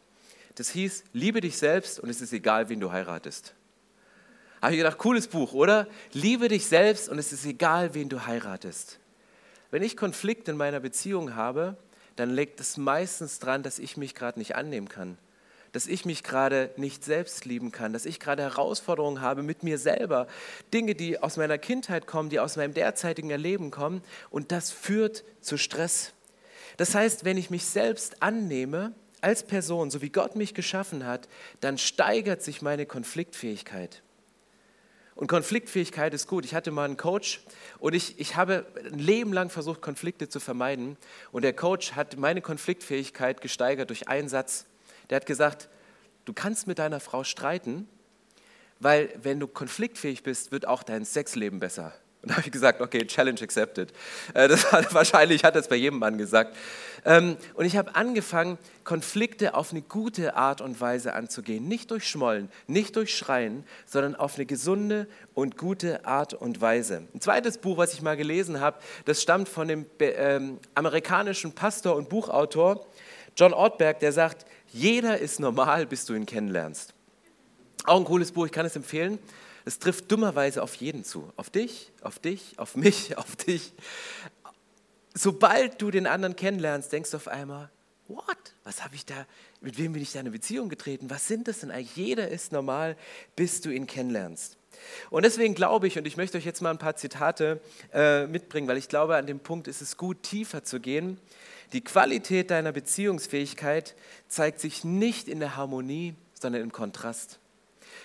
Das 0.55 0.71
hieß, 0.71 1.05
liebe 1.13 1.43
dich 1.43 1.59
selbst 1.59 2.01
und 2.01 2.09
es 2.09 2.23
ist 2.23 2.33
egal, 2.33 2.71
wen 2.71 2.81
du 2.81 2.93
heiratest. 2.93 3.55
Habe 4.63 4.73
ich 4.73 4.79
gedacht, 4.79 4.97
cooles 4.97 5.29
Buch, 5.29 5.53
oder? 5.53 5.87
Liebe 6.13 6.49
dich 6.49 6.65
selbst 6.65 7.11
und 7.11 7.19
es 7.19 7.31
ist 7.31 7.45
egal, 7.45 7.93
wen 7.93 8.09
du 8.09 8.25
heiratest. 8.25 8.99
Wenn 9.71 9.83
ich 9.83 9.99
Konflikt 9.99 10.49
in 10.49 10.57
meiner 10.57 10.81
Beziehung 10.81 11.35
habe, 11.35 11.77
dann 12.17 12.31
liegt 12.31 12.59
es 12.61 12.79
meistens 12.79 13.39
daran, 13.39 13.63
dass 13.63 13.79
ich 13.79 13.99
mich 13.99 14.15
gerade 14.15 14.39
nicht 14.39 14.57
annehmen 14.57 14.89
kann 14.89 15.19
dass 15.75 15.89
ich 15.89 16.05
mich 16.05 16.23
gerade 16.23 16.71
nicht 16.77 17.05
selbst 17.05 17.45
lieben 17.45 17.73
kann, 17.73 17.93
dass 17.93 18.07
ich 18.07 18.21
gerade 18.21 18.43
Herausforderungen 18.43 19.21
habe 19.21 19.43
mit 19.43 19.65
mir 19.65 19.77
selber, 19.77 20.29
Dinge, 20.73 20.95
die 20.95 21.21
aus 21.21 21.37
meiner 21.37 21.59
Kindheit 21.59 22.07
kommen, 22.07 22.31
die 22.31 22.39
aus 22.39 22.55
meinem 22.55 22.75
derzeitigen 22.75 23.31
Erleben 23.31 23.73
kommen 23.73 24.01
und 24.31 24.53
das 24.53 24.71
führt 24.71 25.25
zu 25.41 25.59
Stress. 25.59 26.13
Das 26.77 26.95
heißt, 26.95 27.25
wenn 27.25 27.37
ich 27.37 27.51
mich 27.51 27.67
selbst 27.67 28.23
annehme 28.23 28.95
als 29.21 29.43
Person, 29.43 29.91
so 29.91 30.01
wie 30.01 30.11
Gott 30.11 30.37
mich 30.37 30.55
geschaffen 30.55 31.05
hat, 31.05 31.29
dann 31.61 31.77
steigert 31.77 32.41
sich 32.41 32.63
meine 32.63 32.87
Konfliktfähigkeit. 32.87 34.03
Und 35.17 35.27
Konfliktfähigkeit 35.27 36.15
ist 36.15 36.29
gut. 36.29 36.45
Ich 36.45 36.55
hatte 36.55 36.71
mal 36.71 36.85
einen 36.85 36.97
Coach 36.97 37.41
und 37.81 37.95
ich, 37.95 38.21
ich 38.21 38.37
habe 38.37 38.65
ein 38.85 38.99
Leben 39.01 39.33
lang 39.33 39.51
versucht, 39.51 39.81
Konflikte 39.81 40.29
zu 40.29 40.39
vermeiden. 40.39 40.97
Und 41.33 41.43
der 41.43 41.53
Coach 41.53 41.93
hat 41.93 42.17
meine 42.17 42.43
Konfliktfähigkeit 42.43 43.41
gesteigert 43.41 43.91
durch 43.91 44.09
einen 44.09 44.29
Satz. 44.29 44.67
Der 45.11 45.17
hat 45.17 45.27
gesagt, 45.27 45.69
du 46.25 46.33
kannst 46.33 46.67
mit 46.67 46.79
deiner 46.79 47.01
Frau 47.01 47.25
streiten, 47.25 47.89
weil 48.81 49.11
wenn 49.23 49.41
du 49.41 49.47
konfliktfähig 49.47 50.23
bist, 50.23 50.53
wird 50.53 50.67
auch 50.67 50.83
dein 50.83 51.05
Sexleben 51.05 51.61
besser. 51.61 51.93
Und 52.25 52.31
da 52.31 52.37
habe 52.37 52.47
ich 52.47 52.53
gesagt, 52.53 52.81
okay, 52.81 53.07
Challenge 53.07 53.39
accepted. 53.43 53.93
Äh, 54.33 54.49
das 54.49 54.73
hat, 54.73 54.95
wahrscheinlich 54.95 55.45
hat 55.45 55.57
das 55.57 55.69
bei 55.69 55.77
jedem 55.77 55.99
Mann 55.99 56.17
gesagt. 56.17 56.57
Ähm, 57.05 57.37
und 57.53 57.67
ich 57.67 57.77
habe 57.77 57.95
angefangen, 57.97 58.57
Konflikte 58.83 59.55
auf 59.55 59.73
eine 59.73 59.83
gute 59.83 60.35
Art 60.35 60.63
und 60.63 60.81
Weise 60.81 61.13
anzugehen. 61.13 61.69
Nicht 61.69 61.91
durch 61.91 62.09
Schmollen, 62.09 62.49
nicht 62.67 62.97
durch 62.97 63.15
Schreien, 63.15 63.65
sondern 63.85 64.17
auf 64.17 64.37
eine 64.37 64.47
gesunde 64.47 65.07
und 65.35 65.59
gute 65.59 66.07
Art 66.07 66.33
und 66.33 66.63
Weise. 66.63 67.07
Ein 67.15 67.21
zweites 67.21 67.59
Buch, 67.59 67.77
was 67.77 67.93
ich 67.93 68.01
mal 68.01 68.17
gelesen 68.17 68.59
habe, 68.59 68.79
das 69.05 69.21
stammt 69.21 69.51
von 69.51 69.69
dem 69.69 69.85
ähm, 70.01 70.59
amerikanischen 70.75 71.53
Pastor 71.53 71.95
und 71.95 72.09
Buchautor 72.09 72.87
John 73.37 73.53
Ortberg, 73.53 74.01
der 74.01 74.13
sagt, 74.13 74.47
jeder 74.73 75.19
ist 75.19 75.41
normal, 75.41 75.87
bis 75.87 76.05
du 76.05 76.15
ihn 76.15 76.27
kennenlernst. 76.27 76.95
Auch 77.85 77.99
ein 77.99 78.05
cooles 78.05 78.33
Buch, 78.33 78.47
ich 78.47 78.53
kann 78.53 78.67
es 78.67 78.77
empfehlen. 78.77 79.19
Es 79.65 79.79
trifft 79.79 80.11
dummerweise 80.11 80.63
auf 80.63 80.75
jeden 80.77 81.05
zu. 81.05 81.33
Auf 81.37 81.51
dich, 81.51 81.91
auf 82.03 82.19
dich, 82.19 82.59
auf 82.59 82.77
mich, 82.77 83.17
auf 83.19 83.37
dich. 83.37 83.73
Sobald 85.15 85.81
du 85.81 85.91
den 85.91 86.07
anderen 86.07 86.37
kennenlernst, 86.37 86.93
denkst 86.93 87.11
du 87.11 87.17
auf 87.17 87.29
einmal, 87.29 87.71
what? 88.09 88.37
Was 88.65 88.83
habe 88.85 88.95
ich 88.95 89.07
da, 89.07 89.27
mit 89.61 89.79
wem 89.79 89.93
bin 89.93 90.03
ich 90.03 90.13
da 90.13 90.21
in 90.21 90.27
eine 90.27 90.33
Beziehung 90.33 90.69
getreten? 90.69 91.09
Was 91.11 91.29
sind 91.29 91.49
das 91.49 91.61
denn 91.61 91.71
eigentlich? 91.71 91.97
Jeder 91.97 92.29
ist 92.29 92.53
normal, 92.53 92.97
bis 93.37 93.61
du 93.61 93.71
ihn 93.71 93.87
kennenlernst. 93.87 94.57
Und 95.11 95.25
deswegen 95.25 95.55
glaube 95.55 95.87
ich, 95.87 95.97
und 95.99 96.07
ich 96.07 96.17
möchte 96.17 96.37
euch 96.37 96.45
jetzt 96.45 96.61
mal 96.61 96.71
ein 96.71 96.79
paar 96.79 96.97
Zitate 96.97 97.61
äh, 97.93 98.27
mitbringen, 98.27 98.67
weil 98.69 98.77
ich 98.77 98.89
glaube, 98.89 99.17
an 99.17 99.27
dem 99.27 99.41
Punkt 99.41 99.69
ist 99.69 99.81
es 99.81 99.97
gut, 99.97 100.23
tiefer 100.23 100.65
zu 100.65 100.81
gehen. 100.81 101.19
Die 101.73 101.83
Qualität 101.83 102.51
deiner 102.51 102.73
Beziehungsfähigkeit 102.73 103.95
zeigt 104.29 104.61
sich 104.61 104.85
nicht 104.85 105.29
in 105.29 105.41
der 105.41 105.57
Harmonie, 105.57 106.15
sondern 106.35 106.63
im 106.63 106.73
Kontrast. 106.73 107.39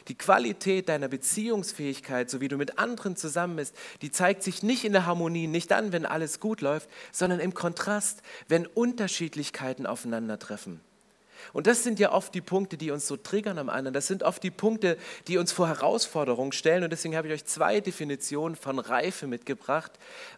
Die 0.08 0.16
Qualität 0.16 0.90
deiner 0.90 1.08
Beziehungsfähigkeit, 1.08 2.30
so 2.30 2.42
wie 2.42 2.48
du 2.48 2.58
mit 2.58 2.80
anderen 2.80 3.16
zusammen 3.16 3.58
bist, 3.58 3.76
die 4.02 4.12
zeigt 4.12 4.44
sich 4.44 4.64
nicht 4.64 4.86
in 4.86 4.94
der 4.94 5.06
Harmonie, 5.06 5.48
nicht 5.48 5.72
dann, 5.72 5.92
wenn 5.92 6.06
alles 6.06 6.40
gut 6.40 6.62
läuft, 6.62 6.90
sondern 7.12 7.40
im 7.40 7.54
Kontrast, 7.54 8.22
wenn 8.48 8.66
Unterschiedlichkeiten 8.66 9.86
aufeinandertreffen. 9.86 10.82
Und 11.54 11.68
das 11.68 11.84
sind 11.84 12.00
ja 12.00 12.12
oft 12.12 12.34
die 12.34 12.42
Punkte, 12.42 12.78
die 12.78 12.92
uns 12.92 13.08
so 13.08 13.18
triggern 13.18 13.58
am 13.58 13.70
anderen. 13.70 13.94
Das 13.94 14.08
sind 14.08 14.24
oft 14.24 14.44
die 14.44 14.52
Punkte, 14.52 14.98
die 15.28 15.38
uns 15.38 15.52
vor 15.52 15.68
Herausforderungen 15.68 16.52
stellen. 16.52 16.84
Und 16.84 16.92
deswegen 16.92 17.16
habe 17.16 17.28
ich 17.28 17.34
euch 17.34 17.46
zwei 17.46 17.80
Definitionen 17.80 18.56
von 18.56 18.80
Reife 18.80 19.28
mitgebracht, 19.28 19.92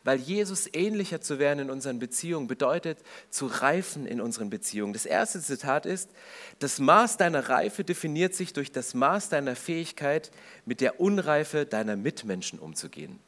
weil 0.03 0.19
Jesus 0.19 0.69
ähnlicher 0.73 1.21
zu 1.21 1.39
werden 1.39 1.59
in 1.59 1.69
unseren 1.69 1.99
Beziehungen 1.99 2.47
bedeutet, 2.47 2.99
zu 3.29 3.47
reifen 3.47 4.05
in 4.05 4.21
unseren 4.21 4.49
Beziehungen. 4.49 4.93
Das 4.93 5.05
erste 5.05 5.41
Zitat 5.41 5.85
ist, 5.85 6.09
das 6.59 6.79
Maß 6.79 7.17
deiner 7.17 7.49
Reife 7.49 7.83
definiert 7.83 8.35
sich 8.35 8.53
durch 8.53 8.71
das 8.71 8.93
Maß 8.93 9.29
deiner 9.29 9.55
Fähigkeit, 9.55 10.31
mit 10.65 10.81
der 10.81 10.99
Unreife 10.99 11.65
deiner 11.65 11.95
Mitmenschen 11.95 12.59
umzugehen. 12.59 13.19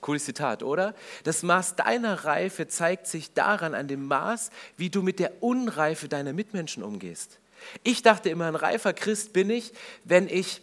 Cooles 0.00 0.24
Zitat, 0.24 0.62
oder? 0.62 0.94
Das 1.24 1.42
Maß 1.42 1.76
deiner 1.76 2.24
Reife 2.24 2.68
zeigt 2.68 3.06
sich 3.06 3.32
daran, 3.32 3.74
an 3.74 3.88
dem 3.88 4.06
Maß, 4.06 4.50
wie 4.76 4.90
du 4.90 5.02
mit 5.02 5.18
der 5.18 5.42
Unreife 5.42 6.08
deiner 6.08 6.32
Mitmenschen 6.32 6.82
umgehst. 6.82 7.38
Ich 7.82 8.02
dachte 8.02 8.28
immer, 8.28 8.46
ein 8.46 8.54
reifer 8.54 8.92
Christ 8.92 9.32
bin 9.32 9.50
ich, 9.50 9.72
wenn 10.04 10.28
ich, 10.28 10.62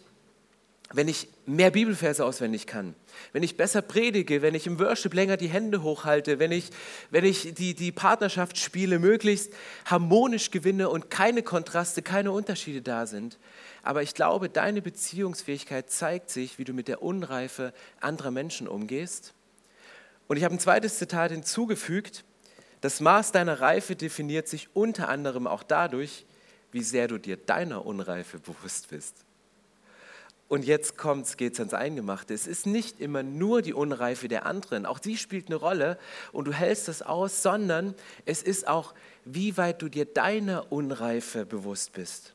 wenn 0.92 1.08
ich 1.08 1.28
mehr 1.46 1.70
Bibelverse 1.70 2.24
auswendig 2.24 2.66
kann, 2.66 2.94
wenn 3.32 3.42
ich 3.42 3.56
besser 3.56 3.82
predige, 3.82 4.42
wenn 4.42 4.54
ich 4.54 4.66
im 4.66 4.78
Worship 4.78 5.12
länger 5.14 5.36
die 5.36 5.48
Hände 5.48 5.82
hochhalte, 5.82 6.38
wenn 6.38 6.52
ich, 6.52 6.70
wenn 7.10 7.24
ich 7.24 7.54
die, 7.54 7.74
die 7.74 7.92
Partnerschaftsspiele 7.92 8.98
möglichst 8.98 9.52
harmonisch 9.84 10.50
gewinne 10.50 10.88
und 10.88 11.10
keine 11.10 11.42
Kontraste, 11.42 12.02
keine 12.02 12.32
Unterschiede 12.32 12.82
da 12.82 13.06
sind. 13.06 13.38
Aber 13.84 14.02
ich 14.02 14.14
glaube, 14.14 14.48
deine 14.48 14.80
Beziehungsfähigkeit 14.80 15.90
zeigt 15.90 16.30
sich, 16.30 16.58
wie 16.58 16.64
du 16.64 16.72
mit 16.72 16.88
der 16.88 17.02
Unreife 17.02 17.74
anderer 18.00 18.30
Menschen 18.30 18.66
umgehst. 18.66 19.34
Und 20.26 20.38
ich 20.38 20.44
habe 20.44 20.54
ein 20.54 20.58
zweites 20.58 20.96
Zitat 20.98 21.30
hinzugefügt. 21.30 22.24
Das 22.80 23.00
Maß 23.00 23.32
deiner 23.32 23.60
Reife 23.60 23.94
definiert 23.94 24.48
sich 24.48 24.74
unter 24.74 25.10
anderem 25.10 25.46
auch 25.46 25.62
dadurch, 25.62 26.24
wie 26.72 26.82
sehr 26.82 27.08
du 27.08 27.18
dir 27.18 27.36
deiner 27.36 27.84
Unreife 27.84 28.38
bewusst 28.38 28.88
bist. 28.88 29.24
Und 30.48 30.64
jetzt 30.64 30.96
kommt's, 30.96 31.36
geht's 31.36 31.58
ans 31.58 31.74
Eingemachte. 31.74 32.32
Es 32.32 32.46
ist 32.46 32.66
nicht 32.66 33.00
immer 33.00 33.22
nur 33.22 33.60
die 33.60 33.74
Unreife 33.74 34.28
der 34.28 34.46
anderen, 34.46 34.86
auch 34.86 34.98
die 34.98 35.18
spielt 35.18 35.48
eine 35.48 35.56
Rolle 35.56 35.98
und 36.32 36.46
du 36.46 36.52
hältst 36.52 36.88
das 36.88 37.02
aus, 37.02 37.42
sondern 37.42 37.94
es 38.24 38.42
ist 38.42 38.66
auch, 38.66 38.94
wie 39.26 39.56
weit 39.58 39.82
du 39.82 39.88
dir 39.90 40.06
deiner 40.06 40.72
Unreife 40.72 41.44
bewusst 41.44 41.92
bist. 41.92 42.33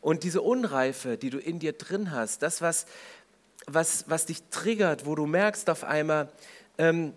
Und 0.00 0.24
diese 0.24 0.42
Unreife, 0.42 1.16
die 1.16 1.30
du 1.30 1.38
in 1.38 1.58
dir 1.58 1.72
drin 1.72 2.10
hast, 2.10 2.42
das, 2.42 2.62
was, 2.62 2.86
was, 3.66 4.04
was 4.08 4.26
dich 4.26 4.42
triggert, 4.50 5.06
wo 5.06 5.14
du 5.14 5.26
merkst 5.26 5.68
auf 5.68 5.84
einmal, 5.84 6.30
ähm, 6.78 7.12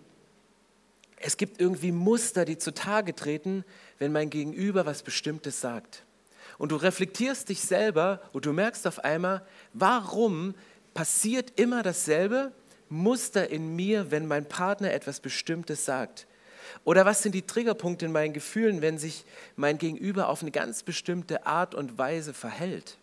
es 1.16 1.36
gibt 1.38 1.60
irgendwie 1.60 1.92
Muster, 1.92 2.44
die 2.44 2.58
zutage 2.58 3.14
treten, 3.14 3.64
wenn 3.98 4.12
mein 4.12 4.28
Gegenüber 4.28 4.84
was 4.84 5.02
Bestimmtes 5.02 5.60
sagt. 5.60 6.04
Und 6.58 6.70
du 6.72 6.76
reflektierst 6.76 7.48
dich 7.48 7.62
selber 7.62 8.20
und 8.32 8.44
du 8.44 8.52
merkst 8.52 8.86
auf 8.86 9.02
einmal, 9.02 9.42
warum 9.72 10.54
passiert 10.92 11.58
immer 11.58 11.82
dasselbe 11.82 12.52
Muster 12.88 13.48
in 13.48 13.74
mir, 13.74 14.10
wenn 14.10 14.26
mein 14.26 14.46
Partner 14.46 14.92
etwas 14.92 15.20
Bestimmtes 15.20 15.84
sagt. 15.84 16.26
Oder 16.84 17.04
was 17.04 17.22
sind 17.22 17.34
die 17.34 17.42
Triggerpunkte 17.42 18.06
in 18.06 18.12
meinen 18.12 18.32
Gefühlen, 18.32 18.82
wenn 18.82 18.98
sich 18.98 19.24
mein 19.56 19.78
Gegenüber 19.78 20.28
auf 20.28 20.42
eine 20.42 20.50
ganz 20.50 20.82
bestimmte 20.82 21.46
Art 21.46 21.74
und 21.74 21.98
Weise 21.98 22.34
verhält? 22.34 22.98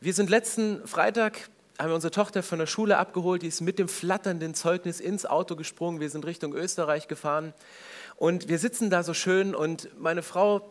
Wir 0.00 0.12
sind 0.12 0.30
letzten 0.30 0.86
Freitag, 0.86 1.48
haben 1.78 1.88
wir 1.88 1.94
unsere 1.94 2.10
Tochter 2.10 2.42
von 2.42 2.58
der 2.58 2.66
Schule 2.66 2.98
abgeholt, 2.98 3.42
die 3.42 3.48
ist 3.48 3.60
mit 3.60 3.78
dem 3.78 3.88
flatternden 3.88 4.54
Zeugnis 4.54 5.00
ins 5.00 5.26
Auto 5.26 5.56
gesprungen, 5.56 6.00
wir 6.00 6.10
sind 6.10 6.26
Richtung 6.26 6.54
Österreich 6.54 7.08
gefahren 7.08 7.54
und 8.16 8.48
wir 8.48 8.58
sitzen 8.58 8.90
da 8.90 9.02
so 9.02 9.14
schön 9.14 9.54
und 9.54 9.88
meine 9.98 10.22
Frau 10.22 10.70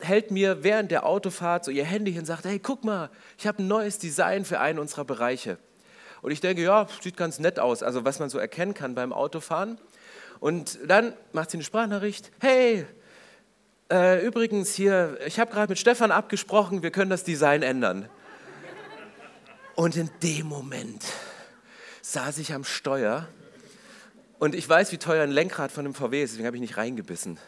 hält 0.00 0.30
mir 0.30 0.62
während 0.62 0.90
der 0.90 1.06
Autofahrt 1.06 1.64
so 1.64 1.70
ihr 1.70 1.84
Handy 1.84 2.12
hin 2.12 2.20
und 2.20 2.26
sagt, 2.26 2.44
hey, 2.44 2.58
guck 2.58 2.84
mal, 2.84 3.10
ich 3.38 3.46
habe 3.46 3.62
ein 3.62 3.68
neues 3.68 3.98
Design 3.98 4.44
für 4.44 4.60
einen 4.60 4.78
unserer 4.78 5.04
Bereiche. 5.04 5.58
Und 6.22 6.30
ich 6.30 6.40
denke, 6.40 6.62
ja, 6.62 6.86
sieht 7.02 7.16
ganz 7.16 7.38
nett 7.38 7.58
aus, 7.58 7.82
also 7.82 8.04
was 8.04 8.18
man 8.18 8.30
so 8.30 8.38
erkennen 8.38 8.74
kann 8.74 8.94
beim 8.94 9.12
Autofahren. 9.12 9.78
Und 10.44 10.78
dann 10.86 11.14
macht 11.32 11.50
sie 11.50 11.56
eine 11.56 11.64
Sprachnachricht. 11.64 12.30
Hey, 12.38 12.84
äh, 13.90 14.22
übrigens 14.26 14.74
hier, 14.74 15.16
ich 15.26 15.40
habe 15.40 15.50
gerade 15.50 15.70
mit 15.70 15.78
Stefan 15.78 16.10
abgesprochen, 16.10 16.82
wir 16.82 16.90
können 16.90 17.08
das 17.08 17.24
Design 17.24 17.62
ändern. 17.62 18.10
Und 19.74 19.96
in 19.96 20.10
dem 20.22 20.46
Moment 20.46 21.02
saß 22.02 22.36
ich 22.36 22.52
am 22.52 22.62
Steuer 22.62 23.26
und 24.38 24.54
ich 24.54 24.68
weiß, 24.68 24.92
wie 24.92 24.98
teuer 24.98 25.22
ein 25.22 25.30
Lenkrad 25.30 25.72
von 25.72 25.86
einem 25.86 25.94
VW 25.94 26.22
ist, 26.22 26.32
deswegen 26.32 26.46
habe 26.46 26.58
ich 26.58 26.60
nicht 26.60 26.76
reingebissen. 26.76 27.38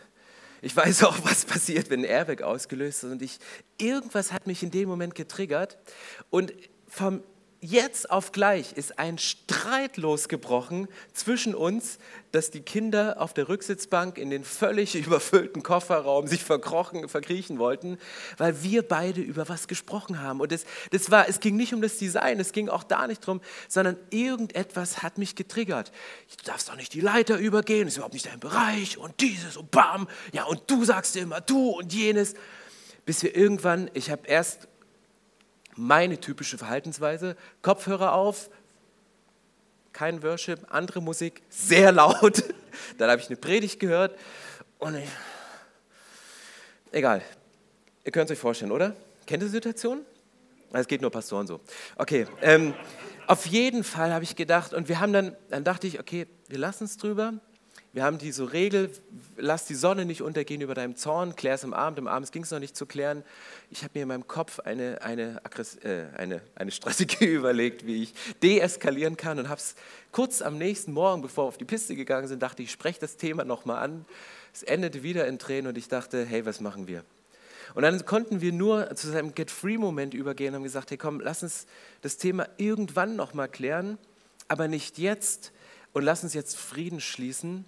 Ich 0.62 0.74
weiß 0.74 1.04
auch, 1.04 1.18
was 1.22 1.44
passiert, 1.44 1.90
wenn 1.90 2.00
ein 2.00 2.04
Airbag 2.04 2.40
ausgelöst 2.40 3.04
ist. 3.04 3.10
Und 3.10 3.20
ich, 3.20 3.40
irgendwas 3.76 4.32
hat 4.32 4.46
mich 4.46 4.62
in 4.62 4.70
dem 4.70 4.88
Moment 4.88 5.14
getriggert. 5.14 5.76
Und 6.30 6.54
vom 6.88 7.22
jetzt 7.66 8.10
auf 8.10 8.32
gleich 8.32 8.72
ist 8.72 8.98
ein 8.98 9.18
Streit 9.18 9.96
losgebrochen 9.96 10.88
zwischen 11.12 11.54
uns, 11.54 11.98
dass 12.30 12.50
die 12.50 12.60
Kinder 12.60 13.16
auf 13.20 13.34
der 13.34 13.48
Rücksitzbank 13.48 14.18
in 14.18 14.30
den 14.30 14.44
völlig 14.44 14.94
überfüllten 15.06 15.62
Kofferraum 15.62 16.26
sich 16.26 16.44
verkrochen, 16.44 17.08
verkriechen 17.08 17.58
wollten, 17.58 17.98
weil 18.38 18.62
wir 18.62 18.82
beide 18.82 19.20
über 19.20 19.48
was 19.48 19.68
gesprochen 19.68 20.20
haben. 20.20 20.40
Und 20.40 20.52
das, 20.52 20.64
das 20.90 21.10
war, 21.10 21.28
es 21.28 21.40
ging 21.40 21.56
nicht 21.56 21.74
um 21.74 21.82
das 21.82 21.98
Design, 21.98 22.38
es 22.40 22.52
ging 22.52 22.68
auch 22.68 22.84
da 22.84 23.06
nicht 23.06 23.26
drum, 23.26 23.40
sondern 23.68 23.96
irgendetwas 24.10 25.02
hat 25.02 25.18
mich 25.18 25.34
getriggert. 25.34 25.92
Du 26.38 26.44
darfst 26.44 26.68
doch 26.68 26.76
nicht 26.76 26.94
die 26.94 27.00
Leiter 27.00 27.38
übergehen, 27.38 27.88
ist 27.88 27.96
überhaupt 27.96 28.14
nicht 28.14 28.26
dein 28.26 28.40
Bereich 28.40 28.98
und 28.98 29.20
dieses 29.20 29.56
und 29.56 29.70
bam, 29.70 30.08
ja 30.32 30.44
und 30.44 30.62
du 30.68 30.84
sagst 30.84 31.16
immer 31.16 31.40
du 31.40 31.70
und 31.70 31.92
jenes. 31.92 32.34
Bis 33.04 33.22
wir 33.22 33.36
irgendwann, 33.36 33.88
ich 33.94 34.10
habe 34.10 34.26
erst 34.26 34.68
meine 35.76 36.18
typische 36.20 36.58
Verhaltensweise. 36.58 37.36
Kopfhörer 37.62 38.12
auf, 38.12 38.50
kein 39.92 40.22
Worship, 40.22 40.66
andere 40.68 41.00
Musik, 41.00 41.42
sehr 41.48 41.92
laut. 41.92 42.42
Dann 42.98 43.10
habe 43.10 43.20
ich 43.20 43.28
eine 43.28 43.36
Predigt 43.36 43.80
gehört 43.80 44.18
und 44.78 44.96
ich, 44.96 45.08
egal. 46.92 47.22
Ihr 48.04 48.12
könnt 48.12 48.30
es 48.30 48.36
euch 48.36 48.40
vorstellen, 48.40 48.72
oder? 48.72 48.94
Kennt 49.26 49.42
ihr 49.42 49.46
die 49.46 49.52
Situation? 49.52 50.02
Es 50.72 50.86
geht 50.86 51.00
nur 51.00 51.10
Pastoren 51.10 51.46
so. 51.46 51.60
Okay, 51.96 52.26
ähm, 52.42 52.74
auf 53.26 53.46
jeden 53.46 53.82
Fall 53.82 54.12
habe 54.12 54.24
ich 54.24 54.36
gedacht 54.36 54.74
und 54.74 54.88
wir 54.88 55.00
haben 55.00 55.12
dann, 55.12 55.36
dann 55.48 55.64
dachte 55.64 55.86
ich, 55.86 55.98
okay, 55.98 56.26
wir 56.48 56.58
lassen 56.58 56.84
es 56.84 56.96
drüber. 56.96 57.34
Wir 57.96 58.04
haben 58.04 58.18
diese 58.18 58.52
Regel, 58.52 58.90
lass 59.38 59.64
die 59.64 59.74
Sonne 59.74 60.04
nicht 60.04 60.20
untergehen 60.20 60.60
über 60.60 60.74
deinem 60.74 60.96
Zorn, 60.96 61.34
klär 61.34 61.54
es 61.54 61.64
am 61.64 61.72
Abend. 61.72 61.98
Am 61.98 62.08
Abend 62.08 62.30
ging 62.30 62.42
es 62.42 62.50
noch 62.50 62.58
nicht 62.58 62.76
zu 62.76 62.84
klären. 62.84 63.24
Ich 63.70 63.84
habe 63.84 63.92
mir 63.94 64.02
in 64.02 64.08
meinem 64.08 64.28
Kopf 64.28 64.60
eine, 64.60 65.00
eine, 65.00 65.40
äh, 65.82 66.04
eine, 66.14 66.42
eine 66.56 66.70
Strategie 66.72 67.24
überlegt, 67.34 67.86
wie 67.86 68.02
ich 68.02 68.12
deeskalieren 68.42 69.16
kann 69.16 69.38
und 69.38 69.48
habe 69.48 69.62
es 69.62 69.76
kurz 70.12 70.42
am 70.42 70.58
nächsten 70.58 70.92
Morgen, 70.92 71.22
bevor 71.22 71.44
wir 71.44 71.48
auf 71.48 71.56
die 71.56 71.64
Piste 71.64 71.96
gegangen 71.96 72.28
sind, 72.28 72.42
dachte 72.42 72.62
ich, 72.62 72.70
spreche 72.70 73.00
das 73.00 73.16
Thema 73.16 73.46
nochmal 73.46 73.82
an. 73.82 74.04
Es 74.52 74.62
endete 74.62 75.02
wieder 75.02 75.26
in 75.26 75.38
Tränen 75.38 75.68
und 75.68 75.78
ich 75.78 75.88
dachte, 75.88 76.22
hey, 76.22 76.44
was 76.44 76.60
machen 76.60 76.88
wir? 76.88 77.02
Und 77.74 77.82
dann 77.82 78.04
konnten 78.04 78.42
wir 78.42 78.52
nur 78.52 78.94
zu 78.94 79.08
seinem 79.08 79.34
Get-Free-Moment 79.34 80.12
übergehen 80.12 80.48
und 80.48 80.56
haben 80.56 80.64
gesagt, 80.64 80.90
hey 80.90 80.98
komm, 80.98 81.18
lass 81.20 81.42
uns 81.42 81.66
das 82.02 82.18
Thema 82.18 82.46
irgendwann 82.58 83.16
nochmal 83.16 83.48
klären, 83.48 83.96
aber 84.48 84.68
nicht 84.68 84.98
jetzt 84.98 85.50
und 85.94 86.02
lass 86.02 86.22
uns 86.24 86.34
jetzt 86.34 86.58
Frieden 86.58 87.00
schließen 87.00 87.64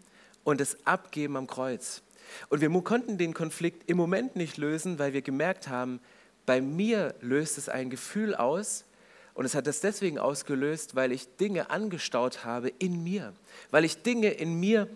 und 0.48 0.62
es 0.62 0.78
abgeben 0.86 1.36
am 1.36 1.46
Kreuz. 1.46 2.00
Und 2.48 2.62
wir 2.62 2.70
konnten 2.80 3.18
den 3.18 3.34
Konflikt 3.34 3.82
im 3.90 3.98
Moment 3.98 4.34
nicht 4.34 4.56
lösen, 4.56 4.98
weil 4.98 5.12
wir 5.12 5.20
gemerkt 5.20 5.68
haben, 5.68 6.00
bei 6.46 6.62
mir 6.62 7.14
löst 7.20 7.58
es 7.58 7.68
ein 7.68 7.90
Gefühl 7.90 8.34
aus. 8.34 8.86
Und 9.34 9.44
es 9.44 9.54
hat 9.54 9.66
das 9.66 9.82
deswegen 9.82 10.18
ausgelöst, 10.18 10.94
weil 10.94 11.12
ich 11.12 11.36
Dinge 11.36 11.68
angestaut 11.68 12.46
habe 12.46 12.70
in 12.78 13.04
mir. 13.04 13.34
Weil 13.70 13.84
ich 13.84 14.00
Dinge 14.00 14.30
in 14.30 14.58
mir, 14.58 14.88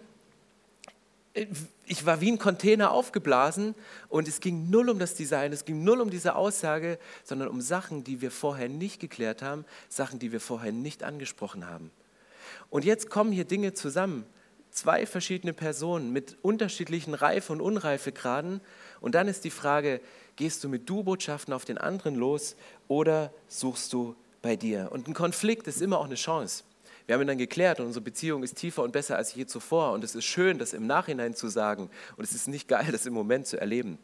ich 1.85 2.07
war 2.07 2.23
wie 2.23 2.33
ein 2.33 2.39
Container 2.39 2.91
aufgeblasen 2.91 3.75
und 4.09 4.29
es 4.29 4.41
ging 4.41 4.71
null 4.71 4.89
um 4.89 4.99
das 4.99 5.17
Design, 5.17 5.53
es 5.53 5.67
ging 5.67 5.85
null 5.85 6.01
um 6.01 6.09
diese 6.09 6.35
Aussage, 6.35 6.99
sondern 7.25 7.49
um 7.49 7.61
Sachen, 7.61 8.05
die 8.05 8.23
wir 8.23 8.31
vorher 8.31 8.71
nicht 8.71 9.01
geklärt 9.01 9.43
haben, 9.43 9.67
Sachen, 9.91 10.19
die 10.19 10.33
wir 10.33 10.41
vorher 10.41 10.73
nicht 10.73 11.03
angesprochen 11.03 11.69
haben. 11.69 11.91
Und 12.71 12.87
jetzt 12.87 13.11
kommen 13.11 13.33
hier 13.33 13.45
Dinge 13.45 13.75
zusammen, 13.75 14.25
zwei 14.73 15.07
verschiedene 15.07 15.53
Personen 15.53 16.13
mit 16.13 16.37
unterschiedlichen 16.43 17.15
Reife- 17.15 17.53
und 17.53 17.61
Unreifegraden. 17.61 18.61
Und 19.01 19.15
dann 19.15 19.29
ist 19.29 19.45
die 19.45 19.51
Frage, 19.51 20.01
gehst 20.37 20.65
du 20.65 20.69
mit 20.69 20.89
Du-Botschaften 20.89 21.55
auf 21.55 21.65
den 21.65 21.79
anderen 21.79 22.15
los 22.17 22.57
oder 22.89 23.33
suchst 23.49 23.93
du 23.93 24.17
bei 24.41 24.57
dir? 24.57 24.89
Und 24.91 25.09
ein 25.09 25.15
Konflikt 25.15 25.67
ist 25.67 25.81
immer 25.81 25.99
auch 25.99 26.07
eine 26.07 26.15
Chance. 26.17 26.65
Wir 27.07 27.15
haben 27.15 27.23
ihn 27.23 27.29
dann 27.29 27.39
geklärt 27.39 27.81
und 27.81 27.87
unsere 27.87 28.05
Beziehung 28.05 28.43
ist 28.43 28.57
tiefer 28.57 28.83
und 28.83 28.93
besser 28.93 29.17
als 29.17 29.35
je 29.35 29.47
zuvor. 29.47 29.93
Und 29.93 30.05
es 30.05 30.15
ist 30.15 30.25
schön, 30.25 30.59
das 30.59 30.73
im 30.73 30.87
Nachhinein 30.87 31.35
zu 31.35 31.49
sagen. 31.49 31.91
Und 32.17 32.25
es 32.25 32.33
ist 32.33 32.49
nicht 32.49 32.69
geil, 32.69 32.89
das 32.93 33.07
im 33.07 33.13
Moment 33.13 33.47
zu 33.47 33.61
erleben. 33.61 33.99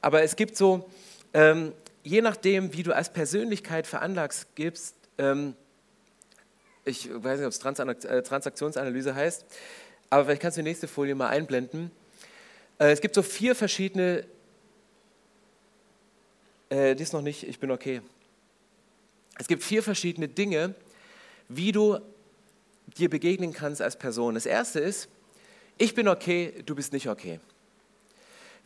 Aber 0.00 0.22
es 0.22 0.36
gibt 0.36 0.56
so 0.56 0.88
ähm, 1.32 1.72
je 2.02 2.22
nachdem, 2.22 2.72
wie 2.72 2.82
du 2.82 2.94
als 2.94 3.12
Persönlichkeit 3.12 3.86
veranlagst 3.86 4.54
gibst, 4.54 4.96
ähm, 5.18 5.54
ich 6.84 7.08
weiß 7.12 7.40
nicht, 7.40 7.46
ob 7.46 7.52
es 7.52 8.04
äh, 8.04 8.22
Transaktionsanalyse 8.22 9.14
heißt, 9.14 9.44
aber 10.10 10.24
vielleicht 10.24 10.42
kannst 10.42 10.58
du 10.58 10.62
die 10.62 10.68
nächste 10.68 10.88
Folie 10.88 11.14
mal 11.14 11.28
einblenden. 11.28 11.92
Äh, 12.78 12.90
es 12.90 13.00
gibt 13.00 13.14
so 13.14 13.22
vier 13.22 13.54
verschiedene, 13.54 14.26
äh, 16.68 16.96
die 16.96 17.02
ist 17.02 17.12
noch 17.12 17.22
nicht, 17.22 17.44
ich 17.44 17.60
bin 17.60 17.70
okay. 17.70 18.02
Es 19.38 19.46
gibt 19.46 19.62
vier 19.62 19.82
verschiedene 19.82 20.28
Dinge, 20.28 20.74
wie 21.48 21.72
du 21.72 21.98
dir 22.98 23.08
begegnen 23.08 23.52
kannst 23.52 23.80
als 23.80 23.96
Person. 23.96 24.34
Das 24.34 24.46
erste 24.46 24.80
ist, 24.80 25.08
ich 25.78 25.94
bin 25.94 26.08
okay, 26.08 26.62
du 26.66 26.74
bist 26.74 26.92
nicht 26.92 27.08
okay. 27.08 27.40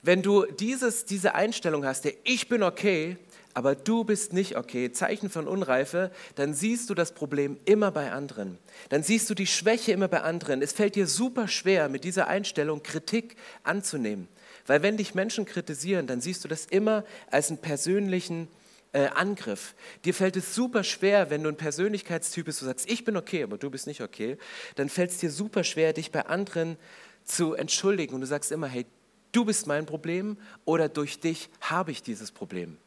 Wenn 0.02 0.22
du 0.22 0.46
dieses, 0.46 1.04
diese 1.04 1.34
Einstellung 1.34 1.84
hast, 1.84 2.04
der 2.04 2.14
ich 2.24 2.48
bin 2.48 2.62
okay, 2.62 3.16
aber 3.54 3.76
du 3.76 4.04
bist 4.04 4.32
nicht 4.32 4.56
okay, 4.56 4.90
Zeichen 4.90 5.30
von 5.30 5.46
Unreife, 5.46 6.10
dann 6.34 6.54
siehst 6.54 6.90
du 6.90 6.94
das 6.94 7.12
Problem 7.12 7.58
immer 7.64 7.92
bei 7.92 8.10
anderen. 8.10 8.58
Dann 8.88 9.04
siehst 9.04 9.30
du 9.30 9.34
die 9.34 9.46
Schwäche 9.46 9.92
immer 9.92 10.08
bei 10.08 10.22
anderen. 10.22 10.60
Es 10.60 10.72
fällt 10.72 10.96
dir 10.96 11.06
super 11.06 11.46
schwer, 11.46 11.88
mit 11.88 12.02
dieser 12.02 12.26
Einstellung 12.26 12.82
Kritik 12.82 13.36
anzunehmen. 13.62 14.28
Weil 14.66 14.82
wenn 14.82 14.96
dich 14.96 15.14
Menschen 15.14 15.44
kritisieren, 15.44 16.06
dann 16.08 16.20
siehst 16.20 16.42
du 16.44 16.48
das 16.48 16.66
immer 16.66 17.04
als 17.30 17.48
einen 17.48 17.58
persönlichen 17.58 18.48
äh, 18.92 19.06
Angriff. 19.08 19.74
Dir 20.04 20.14
fällt 20.14 20.36
es 20.36 20.54
super 20.54 20.82
schwer, 20.82 21.30
wenn 21.30 21.42
du 21.42 21.48
ein 21.48 21.56
Persönlichkeitstyp 21.56 22.46
bist, 22.46 22.60
du 22.60 22.66
sagst, 22.66 22.90
ich 22.90 23.04
bin 23.04 23.16
okay, 23.16 23.44
aber 23.44 23.56
du 23.56 23.70
bist 23.70 23.86
nicht 23.86 24.00
okay, 24.00 24.36
dann 24.74 24.88
fällt 24.88 25.10
es 25.10 25.18
dir 25.18 25.30
super 25.30 25.64
schwer, 25.64 25.92
dich 25.92 26.10
bei 26.10 26.26
anderen 26.26 26.76
zu 27.24 27.54
entschuldigen. 27.54 28.14
Und 28.14 28.22
du 28.22 28.26
sagst 28.26 28.50
immer, 28.50 28.66
hey, 28.66 28.86
du 29.32 29.44
bist 29.44 29.66
mein 29.66 29.86
Problem 29.86 30.38
oder 30.64 30.88
durch 30.88 31.20
dich 31.20 31.50
habe 31.60 31.92
ich 31.92 32.02
dieses 32.02 32.32
Problem. 32.32 32.78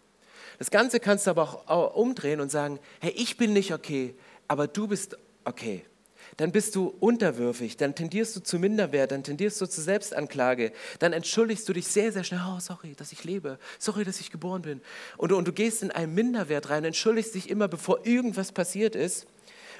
Das 0.60 0.72
Ganze 0.72 1.00
kannst 1.00 1.28
du 1.28 1.32
aber 1.32 1.70
auch 1.70 1.96
umdrehen 1.96 2.42
und 2.42 2.52
sagen, 2.52 2.80
hey, 3.00 3.12
ich 3.16 3.38
bin 3.38 3.54
nicht 3.54 3.74
okay, 3.74 4.16
aber 4.48 4.68
du 4.68 4.88
bist 4.88 5.18
okay 5.44 5.86
dann 6.36 6.52
bist 6.52 6.76
du 6.76 6.94
unterwürfig, 7.00 7.78
dann 7.78 7.96
tendierst 7.96 8.36
du 8.36 8.42
zu 8.42 8.60
Minderwert, 8.60 9.12
dann 9.12 9.24
tendierst 9.24 9.62
du 9.62 9.66
zu 9.66 9.82
Selbstanklage, 9.82 10.74
dann 11.00 11.14
entschuldigst 11.14 11.68
du 11.70 11.74
dich 11.74 11.88
sehr, 11.88 12.12
sehr 12.12 12.24
schnell, 12.24 12.42
oh, 12.46 12.60
sorry, 12.60 12.94
dass 12.96 13.12
ich 13.12 13.24
lebe, 13.24 13.58
sorry, 13.80 14.04
dass 14.04 14.20
ich 14.20 14.32
geboren 14.32 14.62
bin. 14.62 14.82
Und, 15.18 15.32
und 15.32 15.48
du 15.48 15.54
gehst 15.54 15.84
in 15.84 15.92
einen 15.92 16.14
Minderwert 16.14 16.70
rein, 16.70 16.84
entschuldigst 16.84 17.34
dich 17.34 17.50
immer, 17.50 17.68
bevor 17.68 18.06
irgendwas 18.06 18.52
passiert 18.52 18.96
ist 18.96 19.26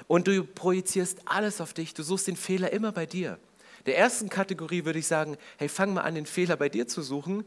und 0.06 0.26
du 0.26 0.44
projizierst 0.44 1.20
alles 1.26 1.60
auf 1.60 1.74
dich, 1.74 1.92
du 1.92 2.02
suchst 2.02 2.26
den 2.26 2.36
Fehler 2.36 2.72
immer 2.72 2.92
bei 2.92 3.06
dir. 3.06 3.38
Der 3.86 3.96
ersten 3.96 4.28
Kategorie 4.28 4.84
würde 4.84 4.98
ich 4.98 5.06
sagen, 5.06 5.36
hey, 5.56 5.68
fang 5.68 5.94
mal 5.94 6.02
an, 6.02 6.14
den 6.14 6.26
Fehler 6.26 6.56
bei 6.56 6.68
dir 6.68 6.88
zu 6.88 7.00
suchen. 7.00 7.44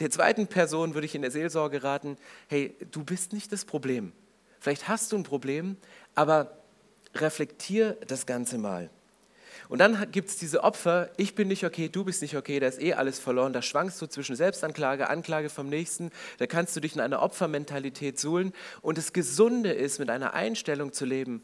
Der 0.00 0.10
zweiten 0.10 0.46
Person 0.46 0.94
würde 0.94 1.06
ich 1.06 1.14
in 1.14 1.22
der 1.22 1.30
Seelsorge 1.30 1.82
raten, 1.82 2.16
hey, 2.48 2.74
du 2.90 3.04
bist 3.04 3.32
nicht 3.32 3.52
das 3.52 3.64
Problem. 3.64 4.12
Vielleicht 4.60 4.88
hast 4.88 5.12
du 5.12 5.16
ein 5.16 5.22
Problem, 5.22 5.76
aber 6.14 6.58
reflektier 7.14 7.96
das 8.06 8.26
Ganze 8.26 8.58
mal. 8.58 8.90
Und 9.68 9.78
dann 9.78 10.10
gibt 10.10 10.28
es 10.28 10.36
diese 10.36 10.62
Opfer, 10.62 11.10
ich 11.16 11.34
bin 11.34 11.48
nicht 11.48 11.64
okay, 11.64 11.88
du 11.88 12.04
bist 12.04 12.22
nicht 12.22 12.36
okay, 12.36 12.60
da 12.60 12.66
ist 12.66 12.80
eh 12.80 12.94
alles 12.94 13.18
verloren, 13.18 13.52
da 13.52 13.62
schwankst 13.62 14.00
du 14.00 14.06
zwischen 14.06 14.36
Selbstanklage, 14.36 15.08
Anklage 15.08 15.48
vom 15.48 15.68
Nächsten, 15.68 16.10
da 16.38 16.46
kannst 16.46 16.76
du 16.76 16.80
dich 16.80 16.94
in 16.94 17.00
einer 17.00 17.22
Opfermentalität 17.22 18.18
suhlen. 18.18 18.52
Und 18.82 18.98
das 18.98 19.12
Gesunde 19.12 19.72
ist, 19.72 19.98
mit 19.98 20.10
einer 20.10 20.34
Einstellung 20.34 20.92
zu 20.92 21.04
leben, 21.04 21.42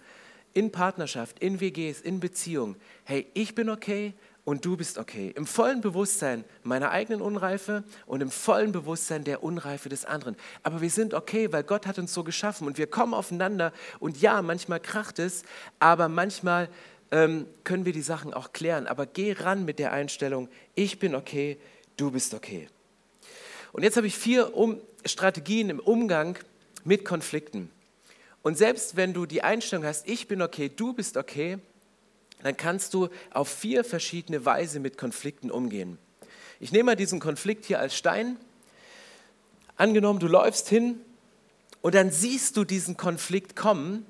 in 0.53 0.73
Partnerschaft, 0.73 1.39
in 1.39 1.61
WGs, 1.61 2.01
in 2.01 2.21
Beziehung, 2.21 2.77
hey, 3.05 3.27
ich 3.35 3.55
bin 3.55 3.71
okay, 3.71 4.15
und 4.45 4.65
du 4.65 4.77
bist 4.77 4.99
okay. 4.99 5.33
Im 5.37 5.47
vollen 5.47 5.81
Bewusstsein 5.81 6.45
meiner 6.63 6.91
eigenen 6.91 7.21
Unreife 7.21 7.85
und 8.07 8.21
im 8.21 8.31
vollen 8.31 8.73
Bewusstsein 8.73 9.25
der 9.25 9.43
Unreife 9.43 9.89
des 9.89 10.05
anderen. 10.05 10.37
Aber 10.63 10.81
wir 10.81 10.91
sind 10.91 11.15
okay, 11.15 11.53
weil 11.53 11.63
Gott 11.63 11.87
hat 11.87 11.99
uns 11.99 12.15
so 12.15 12.25
geschaffen 12.25 12.67
und 12.67 12.79
wir 12.79 12.87
kommen 12.87 13.15
aufeinander 13.15 13.73
und 13.99 14.21
ja, 14.21 14.43
manchmal 14.43 14.81
kracht 14.81 15.19
es, 15.19 15.43
aber 15.79 16.09
manchmal 16.09 16.69
ähm, 17.11 17.47
können 17.65 17.85
wir 17.85 17.93
die 17.93 18.03
Sachen 18.03 18.35
auch 18.35 18.53
klären. 18.53 18.87
Aber 18.87 19.07
geh 19.07 19.33
ran 19.33 19.65
mit 19.65 19.79
der 19.79 19.93
Einstellung, 19.93 20.49
ich 20.75 20.99
bin 20.99 21.15
okay, 21.15 21.59
du 21.97 22.11
bist 22.11 22.35
okay. 22.35 22.69
Und 23.73 23.83
jetzt 23.83 23.97
habe 23.97 24.07
ich 24.07 24.17
vier 24.17 24.57
um 24.57 24.81
Strategien 25.05 25.71
im 25.71 25.79
Umgang 25.79 26.39
mit 26.85 27.05
Konflikten. 27.05 27.71
Und 28.43 28.57
selbst 28.57 28.97
wenn 28.97 29.13
du 29.13 29.27
die 29.27 29.43
Einstellung 29.43 29.85
hast, 29.85 30.09
ich 30.09 30.27
bin 30.27 30.43
okay, 30.43 30.71
du 30.75 30.93
bist 30.93 31.17
okay, 31.17 31.59
dann 32.43 32.57
kannst 32.57 32.95
du 32.95 33.09
auf 33.33 33.49
vier 33.49 33.85
verschiedene 33.85 34.45
Weise 34.45 34.81
mit 34.81 34.99
Konflikten 34.99 35.51
umgehen. 35.51 35.99
Ich 36.59 36.73
nehme 36.73 36.85
mal 36.85 36.97
diesen 36.97 37.21
Konflikt 37.21 37.65
hier 37.65 37.81
als 37.81 37.97
Stein. 37.97 38.37
Angenommen, 39.77 40.21
du 40.21 40.27
läufst 40.27 40.69
hin 40.69 41.01
und 41.81 41.95
dann 41.95 42.11
siehst 42.11 42.57
du 42.57 42.65
diesen 42.65 42.97
Konflikt 42.97 43.57
kommen, 43.57 44.05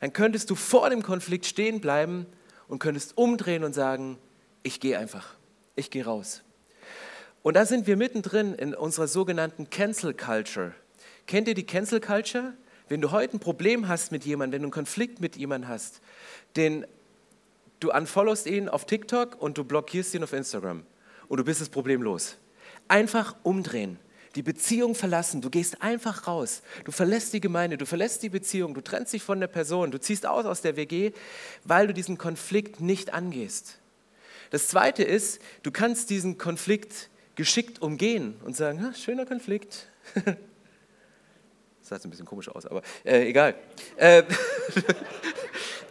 dann 0.00 0.12
könntest 0.12 0.50
du 0.50 0.54
vor 0.54 0.90
dem 0.90 1.02
Konflikt 1.02 1.46
stehen 1.46 1.80
bleiben 1.80 2.26
und 2.68 2.78
könntest 2.78 3.16
umdrehen 3.16 3.64
und 3.64 3.74
sagen, 3.74 4.18
ich 4.62 4.80
gehe 4.80 4.98
einfach, 4.98 5.34
ich 5.76 5.90
gehe 5.90 6.04
raus. 6.04 6.42
Und 7.42 7.54
da 7.54 7.64
sind 7.64 7.86
wir 7.86 7.96
mittendrin 7.96 8.54
in 8.54 8.74
unserer 8.74 9.08
sogenannten 9.08 9.70
Cancel 9.70 10.12
Culture. 10.12 10.74
Kennt 11.26 11.48
ihr 11.48 11.54
die 11.54 11.66
Cancel 11.66 12.00
Culture? 12.00 12.52
Wenn 12.88 13.00
du 13.00 13.10
heute 13.10 13.36
ein 13.36 13.40
Problem 13.40 13.88
hast 13.88 14.12
mit 14.12 14.24
jemandem, 14.24 14.54
wenn 14.54 14.62
du 14.62 14.66
einen 14.66 14.72
Konflikt 14.72 15.20
mit 15.20 15.36
jemandem 15.36 15.68
hast, 15.68 16.00
den 16.56 16.86
Du 17.80 17.92
unfollowst 17.92 18.46
ihn 18.46 18.68
auf 18.68 18.86
TikTok 18.86 19.40
und 19.40 19.56
du 19.56 19.64
blockierst 19.64 20.14
ihn 20.14 20.24
auf 20.24 20.32
Instagram. 20.32 20.84
Und 21.28 21.36
du 21.38 21.44
bist 21.44 21.60
das 21.60 21.68
Problem 21.68 22.02
los. 22.02 22.36
Einfach 22.88 23.36
umdrehen. 23.42 23.98
Die 24.34 24.42
Beziehung 24.42 24.94
verlassen. 24.94 25.40
Du 25.40 25.50
gehst 25.50 25.82
einfach 25.82 26.26
raus. 26.26 26.62
Du 26.84 26.92
verlässt 26.92 27.32
die 27.32 27.40
Gemeinde, 27.40 27.78
du 27.78 27.86
verlässt 27.86 28.22
die 28.22 28.28
Beziehung, 28.28 28.74
du 28.74 28.80
trennst 28.80 29.12
dich 29.12 29.22
von 29.22 29.40
der 29.40 29.46
Person, 29.46 29.90
du 29.90 29.98
ziehst 29.98 30.26
aus 30.26 30.44
aus 30.44 30.60
der 30.60 30.76
WG, 30.76 31.12
weil 31.64 31.86
du 31.86 31.94
diesen 31.94 32.18
Konflikt 32.18 32.80
nicht 32.80 33.12
angehst. 33.12 33.78
Das 34.50 34.68
zweite 34.68 35.02
ist, 35.02 35.40
du 35.62 35.70
kannst 35.70 36.10
diesen 36.10 36.38
Konflikt 36.38 37.10
geschickt 37.34 37.82
umgehen 37.82 38.34
und 38.44 38.56
sagen, 38.56 38.94
schöner 38.94 39.26
Konflikt. 39.26 39.88
das 40.24 40.36
sah 41.82 41.96
jetzt 41.96 42.04
ein 42.04 42.10
bisschen 42.10 42.26
komisch 42.26 42.48
aus, 42.48 42.66
aber 42.66 42.82
äh, 43.04 43.28
egal. 43.28 43.54
Äh, 43.96 44.24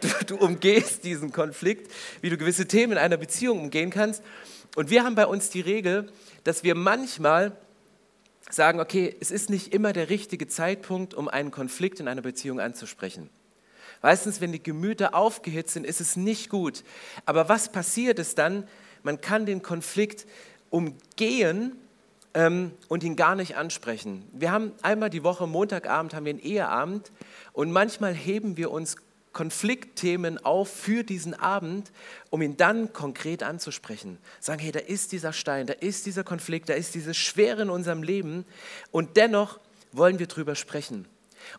du, 0.00 0.08
du 0.26 0.36
umgehst 0.36 1.04
diesen 1.04 1.32
Konflikt, 1.32 1.90
wie 2.20 2.30
du 2.30 2.36
gewisse 2.36 2.66
Themen 2.66 2.92
in 2.92 2.98
einer 2.98 3.16
Beziehung 3.16 3.60
umgehen 3.60 3.90
kannst. 3.90 4.22
Und 4.76 4.90
wir 4.90 5.04
haben 5.04 5.14
bei 5.14 5.26
uns 5.26 5.50
die 5.50 5.60
Regel, 5.60 6.10
dass 6.44 6.62
wir 6.62 6.74
manchmal 6.74 7.56
sagen, 8.50 8.80
okay, 8.80 9.14
es 9.20 9.30
ist 9.30 9.50
nicht 9.50 9.74
immer 9.74 9.92
der 9.92 10.08
richtige 10.08 10.48
Zeitpunkt, 10.48 11.14
um 11.14 11.28
einen 11.28 11.50
Konflikt 11.50 12.00
in 12.00 12.08
einer 12.08 12.22
Beziehung 12.22 12.60
anzusprechen. 12.60 13.28
Meistens, 14.02 14.40
wenn 14.40 14.52
die 14.52 14.62
Gemüter 14.62 15.14
aufgehitzt 15.14 15.74
sind, 15.74 15.84
ist 15.84 16.00
es 16.00 16.16
nicht 16.16 16.48
gut. 16.48 16.84
Aber 17.26 17.48
was 17.48 17.70
passiert 17.70 18.18
ist 18.18 18.38
dann? 18.38 18.66
Man 19.02 19.20
kann 19.20 19.44
den 19.44 19.62
Konflikt 19.62 20.26
umgehen 20.70 21.72
ähm, 22.34 22.72
und 22.88 23.02
ihn 23.02 23.16
gar 23.16 23.34
nicht 23.34 23.56
ansprechen. 23.56 24.24
Wir 24.32 24.52
haben 24.52 24.72
einmal 24.82 25.10
die 25.10 25.24
Woche, 25.24 25.46
Montagabend, 25.46 26.14
haben 26.14 26.24
wir 26.24 26.30
einen 26.30 26.42
Eheabend 26.42 27.10
und 27.52 27.72
manchmal 27.72 28.14
heben 28.14 28.56
wir 28.56 28.70
uns 28.70 28.96
Konfliktthemen 29.38 30.44
auf 30.44 30.68
für 30.68 31.04
diesen 31.04 31.32
Abend, 31.32 31.92
um 32.28 32.42
ihn 32.42 32.56
dann 32.56 32.92
konkret 32.92 33.44
anzusprechen. 33.44 34.18
Sagen, 34.40 34.58
hey, 34.58 34.72
da 34.72 34.80
ist 34.80 35.12
dieser 35.12 35.32
Stein, 35.32 35.68
da 35.68 35.74
ist 35.74 36.06
dieser 36.06 36.24
Konflikt, 36.24 36.68
da 36.68 36.74
ist 36.74 36.96
dieses 36.96 37.16
Schwere 37.16 37.62
in 37.62 37.70
unserem 37.70 38.02
Leben 38.02 38.44
und 38.90 39.16
dennoch 39.16 39.60
wollen 39.92 40.18
wir 40.18 40.26
drüber 40.26 40.56
sprechen. 40.56 41.06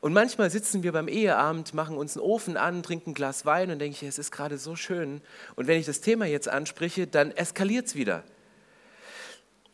Und 0.01 0.11
manchmal 0.11 0.49
sitzen 0.49 0.83
wir 0.83 0.91
beim 0.91 1.07
Eheabend, 1.07 1.73
machen 1.73 1.95
uns 1.95 2.17
einen 2.17 2.25
Ofen 2.25 2.57
an, 2.57 2.83
trinken 2.83 3.11
ein 3.11 3.13
Glas 3.13 3.45
Wein 3.45 3.71
und 3.71 3.79
denke 3.79 3.95
ich, 3.95 4.03
es 4.03 4.19
ist 4.19 4.31
gerade 4.31 4.57
so 4.57 4.75
schön. 4.75 5.21
Und 5.55 5.67
wenn 5.67 5.79
ich 5.79 5.85
das 5.85 6.01
Thema 6.01 6.25
jetzt 6.25 6.49
anspreche, 6.49 7.07
dann 7.07 7.31
eskaliert 7.31 7.87
es 7.87 7.95
wieder. 7.95 8.25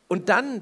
Und 0.08 0.30
dann 0.30 0.62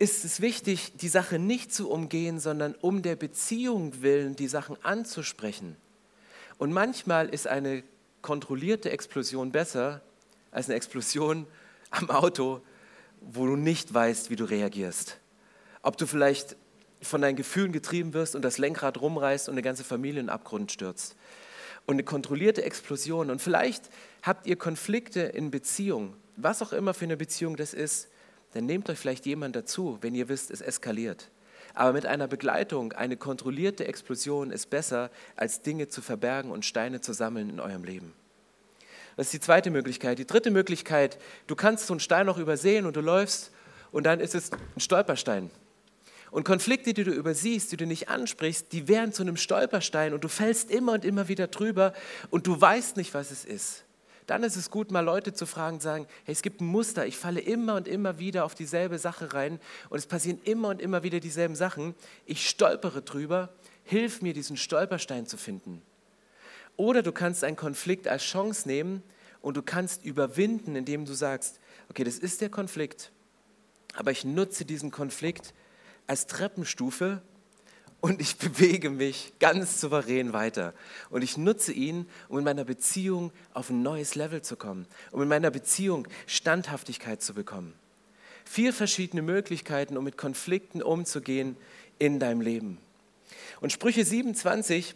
ist 0.00 0.24
es 0.24 0.40
wichtig, 0.40 0.94
die 0.96 1.06
Sache 1.06 1.38
nicht 1.38 1.72
zu 1.72 1.88
umgehen, 1.88 2.40
sondern 2.40 2.74
um 2.80 3.02
der 3.02 3.14
Beziehung 3.14 4.02
willen 4.02 4.34
die 4.34 4.48
Sachen 4.48 4.76
anzusprechen. 4.82 5.76
Und 6.58 6.72
manchmal 6.72 7.28
ist 7.28 7.46
eine 7.46 7.82
kontrollierte 8.22 8.90
Explosion 8.90 9.52
besser 9.52 10.02
als 10.50 10.66
eine 10.66 10.76
Explosion 10.76 11.46
am 11.90 12.10
Auto, 12.10 12.62
wo 13.20 13.46
du 13.46 13.56
nicht 13.56 13.92
weißt, 13.92 14.30
wie 14.30 14.36
du 14.36 14.44
reagierst. 14.44 15.18
Ob 15.82 15.96
du 15.96 16.06
vielleicht 16.06 16.56
von 17.02 17.20
deinen 17.20 17.36
Gefühlen 17.36 17.72
getrieben 17.72 18.14
wirst 18.14 18.34
und 18.34 18.42
das 18.42 18.58
Lenkrad 18.58 19.00
rumreißt 19.00 19.48
und 19.48 19.54
eine 19.54 19.62
ganze 19.62 19.84
Familie 19.84 20.20
in 20.20 20.26
den 20.26 20.30
Abgrund 20.30 20.72
stürzt. 20.72 21.16
Und 21.86 21.94
eine 21.94 22.04
kontrollierte 22.04 22.64
Explosion. 22.64 23.30
Und 23.30 23.40
vielleicht 23.40 23.90
habt 24.22 24.46
ihr 24.46 24.56
Konflikte 24.56 25.20
in 25.20 25.50
Beziehung, 25.50 26.16
was 26.36 26.62
auch 26.62 26.72
immer 26.72 26.94
für 26.94 27.04
eine 27.04 27.16
Beziehung 27.16 27.56
das 27.56 27.74
ist, 27.74 28.08
dann 28.52 28.66
nehmt 28.66 28.88
euch 28.90 28.98
vielleicht 28.98 29.26
jemand 29.26 29.54
dazu, 29.54 29.98
wenn 30.00 30.14
ihr 30.14 30.28
wisst, 30.28 30.50
es 30.50 30.60
eskaliert. 30.60 31.30
Aber 31.76 31.92
mit 31.92 32.06
einer 32.06 32.26
Begleitung, 32.26 32.94
eine 32.94 33.18
kontrollierte 33.18 33.86
Explosion 33.86 34.50
ist 34.50 34.70
besser, 34.70 35.10
als 35.36 35.60
Dinge 35.60 35.88
zu 35.88 36.00
verbergen 36.00 36.50
und 36.50 36.64
Steine 36.64 37.02
zu 37.02 37.12
sammeln 37.12 37.50
in 37.50 37.60
eurem 37.60 37.84
Leben. 37.84 38.14
Das 39.16 39.26
ist 39.26 39.34
die 39.34 39.40
zweite 39.40 39.70
Möglichkeit. 39.70 40.18
Die 40.18 40.26
dritte 40.26 40.50
Möglichkeit, 40.50 41.18
du 41.46 41.54
kannst 41.54 41.86
so 41.86 41.92
einen 41.92 42.00
Stein 42.00 42.24
noch 42.24 42.38
übersehen 42.38 42.86
und 42.86 42.96
du 42.96 43.02
läufst 43.02 43.52
und 43.92 44.04
dann 44.04 44.20
ist 44.20 44.34
es 44.34 44.50
ein 44.52 44.80
Stolperstein. 44.80 45.50
Und 46.30 46.44
Konflikte, 46.44 46.94
die 46.94 47.04
du 47.04 47.10
übersiehst, 47.10 47.70
die 47.72 47.76
du 47.76 47.86
nicht 47.86 48.08
ansprichst, 48.08 48.72
die 48.72 48.88
werden 48.88 49.12
zu 49.12 49.22
einem 49.22 49.36
Stolperstein 49.36 50.14
und 50.14 50.24
du 50.24 50.28
fällst 50.28 50.70
immer 50.70 50.92
und 50.92 51.04
immer 51.04 51.28
wieder 51.28 51.46
drüber 51.46 51.92
und 52.30 52.46
du 52.46 52.58
weißt 52.58 52.96
nicht, 52.96 53.12
was 53.12 53.30
es 53.30 53.44
ist. 53.44 53.84
Dann 54.26 54.42
ist 54.42 54.56
es 54.56 54.70
gut, 54.70 54.90
mal 54.90 55.00
Leute 55.00 55.32
zu 55.32 55.46
fragen 55.46 55.78
sagen, 55.80 56.06
hey, 56.24 56.32
es 56.32 56.42
gibt 56.42 56.60
ein 56.60 56.66
Muster, 56.66 57.06
ich 57.06 57.16
falle 57.16 57.40
immer 57.40 57.76
und 57.76 57.86
immer 57.86 58.18
wieder 58.18 58.44
auf 58.44 58.54
dieselbe 58.54 58.98
Sache 58.98 59.32
rein 59.32 59.60
und 59.88 59.98
es 59.98 60.06
passieren 60.06 60.40
immer 60.44 60.68
und 60.68 60.80
immer 60.80 61.04
wieder 61.04 61.20
dieselben 61.20 61.54
Sachen. 61.54 61.94
Ich 62.24 62.48
stolpere 62.48 63.02
drüber, 63.02 63.50
hilf 63.84 64.22
mir, 64.22 64.34
diesen 64.34 64.56
Stolperstein 64.56 65.26
zu 65.26 65.36
finden. 65.36 65.80
Oder 66.76 67.02
du 67.02 67.12
kannst 67.12 67.44
einen 67.44 67.56
Konflikt 67.56 68.08
als 68.08 68.24
Chance 68.24 68.66
nehmen 68.68 69.02
und 69.42 69.56
du 69.56 69.62
kannst 69.62 70.04
überwinden, 70.04 70.74
indem 70.74 71.04
du 71.04 71.14
sagst, 71.14 71.60
okay, 71.88 72.02
das 72.02 72.18
ist 72.18 72.40
der 72.40 72.50
Konflikt, 72.50 73.12
aber 73.94 74.10
ich 74.10 74.24
nutze 74.24 74.64
diesen 74.64 74.90
Konflikt 74.90 75.54
als 76.08 76.26
Treppenstufe 76.26 77.22
und 78.06 78.20
ich 78.20 78.36
bewege 78.36 78.88
mich 78.88 79.32
ganz 79.40 79.80
souverän 79.80 80.32
weiter. 80.32 80.74
Und 81.10 81.22
ich 81.22 81.36
nutze 81.36 81.72
ihn, 81.72 82.06
um 82.28 82.38
in 82.38 82.44
meiner 82.44 82.64
Beziehung 82.64 83.32
auf 83.52 83.68
ein 83.68 83.82
neues 83.82 84.14
Level 84.14 84.42
zu 84.42 84.54
kommen, 84.54 84.86
um 85.10 85.22
in 85.22 85.28
meiner 85.28 85.50
Beziehung 85.50 86.06
Standhaftigkeit 86.28 87.20
zu 87.20 87.34
bekommen. 87.34 87.74
Vier 88.44 88.72
verschiedene 88.72 89.22
Möglichkeiten, 89.22 89.96
um 89.96 90.04
mit 90.04 90.16
Konflikten 90.16 90.82
umzugehen 90.82 91.56
in 91.98 92.20
deinem 92.20 92.42
Leben. 92.42 92.78
Und 93.60 93.72
Sprüche 93.72 94.04
27 94.04 94.94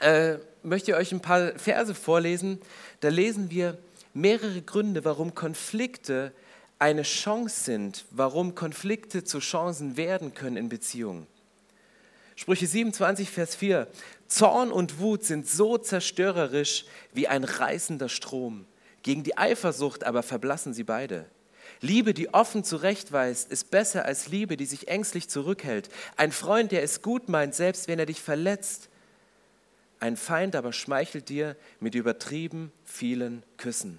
äh, 0.00 0.34
möchte 0.62 0.90
ich 0.90 0.96
euch 0.98 1.12
ein 1.12 1.22
paar 1.22 1.58
Verse 1.58 1.94
vorlesen. 1.94 2.60
Da 3.00 3.08
lesen 3.08 3.50
wir 3.50 3.78
mehrere 4.12 4.60
Gründe, 4.60 5.06
warum 5.06 5.34
Konflikte 5.34 6.32
eine 6.78 7.02
Chance 7.02 7.64
sind, 7.64 8.04
warum 8.10 8.54
Konflikte 8.54 9.24
zu 9.24 9.38
Chancen 9.38 9.96
werden 9.96 10.34
können 10.34 10.58
in 10.58 10.68
Beziehungen. 10.68 11.26
Sprüche 12.40 12.66
27, 12.66 13.28
Vers 13.28 13.54
4. 13.54 13.86
Zorn 14.26 14.72
und 14.72 14.98
Wut 14.98 15.24
sind 15.24 15.46
so 15.46 15.76
zerstörerisch 15.76 16.86
wie 17.12 17.28
ein 17.28 17.44
reißender 17.44 18.08
Strom. 18.08 18.64
Gegen 19.02 19.24
die 19.24 19.36
Eifersucht 19.36 20.04
aber 20.04 20.22
verblassen 20.22 20.72
sie 20.72 20.84
beide. 20.84 21.26
Liebe, 21.82 22.14
die 22.14 22.32
offen 22.32 22.64
zurechtweist, 22.64 23.52
ist 23.52 23.70
besser 23.70 24.06
als 24.06 24.28
Liebe, 24.28 24.56
die 24.56 24.64
sich 24.64 24.88
ängstlich 24.88 25.28
zurückhält. 25.28 25.90
Ein 26.16 26.32
Freund, 26.32 26.72
der 26.72 26.82
es 26.82 27.02
gut 27.02 27.28
meint, 27.28 27.54
selbst 27.54 27.88
wenn 27.88 27.98
er 27.98 28.06
dich 28.06 28.22
verletzt. 28.22 28.88
Ein 29.98 30.16
Feind 30.16 30.56
aber 30.56 30.72
schmeichelt 30.72 31.28
dir 31.28 31.56
mit 31.78 31.94
übertrieben 31.94 32.72
vielen 32.86 33.42
Küssen. 33.58 33.98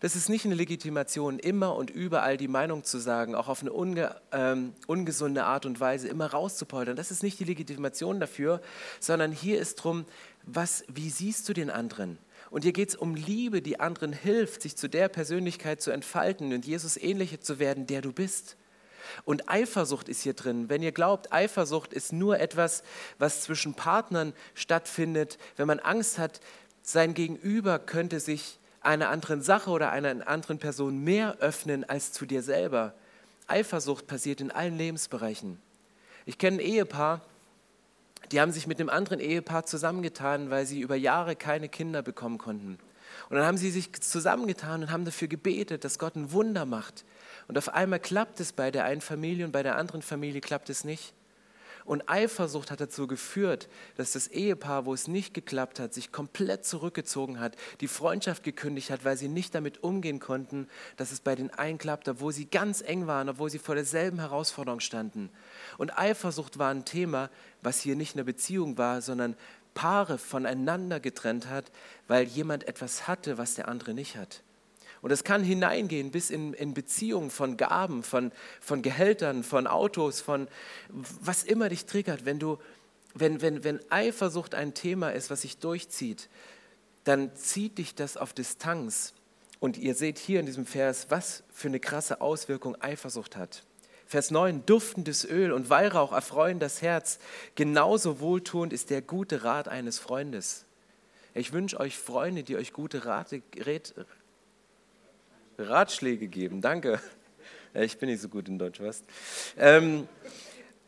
Das 0.00 0.16
ist 0.16 0.30
nicht 0.30 0.46
eine 0.46 0.54
Legitimation, 0.54 1.38
immer 1.38 1.76
und 1.76 1.90
überall 1.90 2.38
die 2.38 2.48
Meinung 2.48 2.84
zu 2.84 2.98
sagen, 2.98 3.34
auch 3.34 3.48
auf 3.48 3.60
eine 3.60 3.70
unge, 3.70 4.16
ähm, 4.32 4.72
ungesunde 4.86 5.44
Art 5.44 5.66
und 5.66 5.78
Weise 5.78 6.08
immer 6.08 6.26
rauszupoltern. 6.26 6.96
Das 6.96 7.10
ist 7.10 7.22
nicht 7.22 7.38
die 7.38 7.44
Legitimation 7.44 8.18
dafür, 8.18 8.62
sondern 8.98 9.30
hier 9.30 9.60
ist 9.60 9.76
drum, 9.76 10.06
was, 10.44 10.84
wie 10.88 11.10
siehst 11.10 11.46
du 11.50 11.52
den 11.52 11.68
anderen? 11.68 12.16
Und 12.50 12.62
hier 12.62 12.72
geht 12.72 12.88
es 12.88 12.96
um 12.96 13.14
Liebe, 13.14 13.60
die 13.60 13.78
anderen 13.78 14.14
hilft, 14.14 14.62
sich 14.62 14.74
zu 14.74 14.88
der 14.88 15.08
Persönlichkeit 15.08 15.82
zu 15.82 15.90
entfalten 15.90 16.54
und 16.54 16.64
Jesus 16.64 16.96
ähnlicher 16.96 17.42
zu 17.42 17.58
werden, 17.58 17.86
der 17.86 18.00
du 18.00 18.10
bist. 18.10 18.56
Und 19.26 19.50
Eifersucht 19.50 20.08
ist 20.08 20.22
hier 20.22 20.34
drin. 20.34 20.70
Wenn 20.70 20.82
ihr 20.82 20.92
glaubt, 20.92 21.30
Eifersucht 21.30 21.92
ist 21.92 22.12
nur 22.12 22.40
etwas, 22.40 22.82
was 23.18 23.42
zwischen 23.42 23.74
Partnern 23.74 24.32
stattfindet, 24.54 25.36
wenn 25.56 25.66
man 25.66 25.78
Angst 25.78 26.18
hat, 26.18 26.40
sein 26.82 27.12
Gegenüber 27.12 27.78
könnte 27.78 28.18
sich 28.18 28.59
einer 28.80 29.08
anderen 29.10 29.42
Sache 29.42 29.70
oder 29.70 29.90
einer 29.90 30.26
anderen 30.28 30.58
Person 30.58 31.02
mehr 31.02 31.36
öffnen 31.38 31.88
als 31.88 32.12
zu 32.12 32.26
dir 32.26 32.42
selber. 32.42 32.94
Eifersucht 33.46 34.06
passiert 34.06 34.40
in 34.40 34.50
allen 34.50 34.76
Lebensbereichen. 34.76 35.60
Ich 36.26 36.38
kenne 36.38 36.58
ein 36.58 36.60
Ehepaar, 36.60 37.20
die 38.32 38.40
haben 38.40 38.52
sich 38.52 38.66
mit 38.66 38.78
einem 38.78 38.90
anderen 38.90 39.18
Ehepaar 39.18 39.66
zusammengetan, 39.66 40.50
weil 40.50 40.66
sie 40.66 40.80
über 40.80 40.94
Jahre 40.94 41.34
keine 41.34 41.68
Kinder 41.68 42.02
bekommen 42.02 42.38
konnten. 42.38 42.78
Und 43.28 43.36
dann 43.36 43.46
haben 43.46 43.56
sie 43.56 43.70
sich 43.70 43.92
zusammengetan 44.00 44.82
und 44.82 44.92
haben 44.92 45.04
dafür 45.04 45.28
gebetet, 45.28 45.84
dass 45.84 45.98
Gott 45.98 46.16
ein 46.16 46.32
Wunder 46.32 46.64
macht. 46.64 47.04
Und 47.48 47.58
auf 47.58 47.74
einmal 47.74 47.98
klappt 47.98 48.38
es 48.38 48.52
bei 48.52 48.70
der 48.70 48.84
einen 48.84 49.00
Familie 49.00 49.44
und 49.44 49.52
bei 49.52 49.62
der 49.62 49.76
anderen 49.76 50.02
Familie 50.02 50.40
klappt 50.40 50.70
es 50.70 50.84
nicht. 50.84 51.12
Und 51.90 52.08
Eifersucht 52.08 52.70
hat 52.70 52.80
dazu 52.80 53.08
geführt, 53.08 53.68
dass 53.96 54.12
das 54.12 54.28
Ehepaar, 54.28 54.86
wo 54.86 54.94
es 54.94 55.08
nicht 55.08 55.34
geklappt 55.34 55.80
hat, 55.80 55.92
sich 55.92 56.12
komplett 56.12 56.64
zurückgezogen 56.64 57.40
hat, 57.40 57.56
die 57.80 57.88
Freundschaft 57.88 58.44
gekündigt 58.44 58.90
hat, 58.90 59.04
weil 59.04 59.16
sie 59.16 59.26
nicht 59.26 59.56
damit 59.56 59.82
umgehen 59.82 60.20
konnten, 60.20 60.68
dass 60.96 61.10
es 61.10 61.18
bei 61.18 61.34
den 61.34 61.50
einen 61.50 61.78
klappt, 61.78 62.08
obwohl 62.08 62.32
sie 62.32 62.46
ganz 62.46 62.80
eng 62.80 63.08
waren, 63.08 63.28
obwohl 63.28 63.50
sie 63.50 63.58
vor 63.58 63.74
derselben 63.74 64.20
Herausforderung 64.20 64.78
standen. 64.78 65.30
Und 65.78 65.98
Eifersucht 65.98 66.60
war 66.60 66.70
ein 66.70 66.84
Thema, 66.84 67.28
was 67.60 67.80
hier 67.80 67.96
nicht 67.96 68.14
eine 68.14 68.22
Beziehung 68.22 68.78
war, 68.78 69.02
sondern 69.02 69.34
Paare 69.74 70.16
voneinander 70.16 71.00
getrennt 71.00 71.48
hat, 71.48 71.72
weil 72.06 72.22
jemand 72.22 72.68
etwas 72.68 73.08
hatte, 73.08 73.36
was 73.36 73.54
der 73.56 73.66
andere 73.66 73.94
nicht 73.94 74.14
hat. 74.14 74.44
Und 75.02 75.10
es 75.10 75.24
kann 75.24 75.42
hineingehen 75.42 76.10
bis 76.10 76.30
in, 76.30 76.52
in 76.52 76.74
Beziehungen 76.74 77.30
von 77.30 77.56
Gaben, 77.56 78.02
von, 78.02 78.32
von 78.60 78.82
Gehältern, 78.82 79.42
von 79.42 79.66
Autos, 79.66 80.20
von 80.20 80.48
was 80.88 81.42
immer 81.42 81.68
dich 81.68 81.86
triggert. 81.86 82.24
Wenn, 82.24 82.38
du, 82.38 82.58
wenn, 83.14 83.40
wenn, 83.40 83.64
wenn 83.64 83.80
Eifersucht 83.90 84.54
ein 84.54 84.74
Thema 84.74 85.10
ist, 85.10 85.30
was 85.30 85.42
sich 85.42 85.58
durchzieht, 85.58 86.28
dann 87.04 87.34
zieht 87.34 87.78
dich 87.78 87.94
das 87.94 88.16
auf 88.16 88.34
Distanz. 88.34 89.14
Und 89.58 89.78
ihr 89.78 89.94
seht 89.94 90.18
hier 90.18 90.40
in 90.40 90.46
diesem 90.46 90.66
Vers, 90.66 91.06
was 91.10 91.44
für 91.52 91.68
eine 91.68 91.80
krasse 91.80 92.20
Auswirkung 92.20 92.80
Eifersucht 92.80 93.36
hat. 93.36 93.64
Vers 94.06 94.30
9, 94.30 94.66
duftendes 94.66 95.24
Öl 95.24 95.52
und 95.52 95.70
Weihrauch 95.70 96.12
erfreuen 96.12 96.58
das 96.58 96.82
Herz. 96.82 97.20
Genauso 97.54 98.20
wohltuend 98.20 98.72
ist 98.72 98.90
der 98.90 99.02
gute 99.02 99.44
Rat 99.44 99.68
eines 99.68 99.98
Freundes. 99.98 100.64
Ich 101.32 101.52
wünsche 101.52 101.78
euch 101.78 101.96
Freunde, 101.96 102.42
die 102.42 102.56
euch 102.56 102.72
gute 102.72 103.04
Rate, 103.04 103.42
Ratschläge 105.68 106.28
geben. 106.28 106.60
Danke. 106.60 107.00
Ich 107.74 107.98
bin 107.98 108.08
nicht 108.08 108.20
so 108.20 108.28
gut 108.28 108.48
in 108.48 108.58
Deutsch, 108.58 108.80
was? 108.80 109.04
Ähm, 109.56 110.08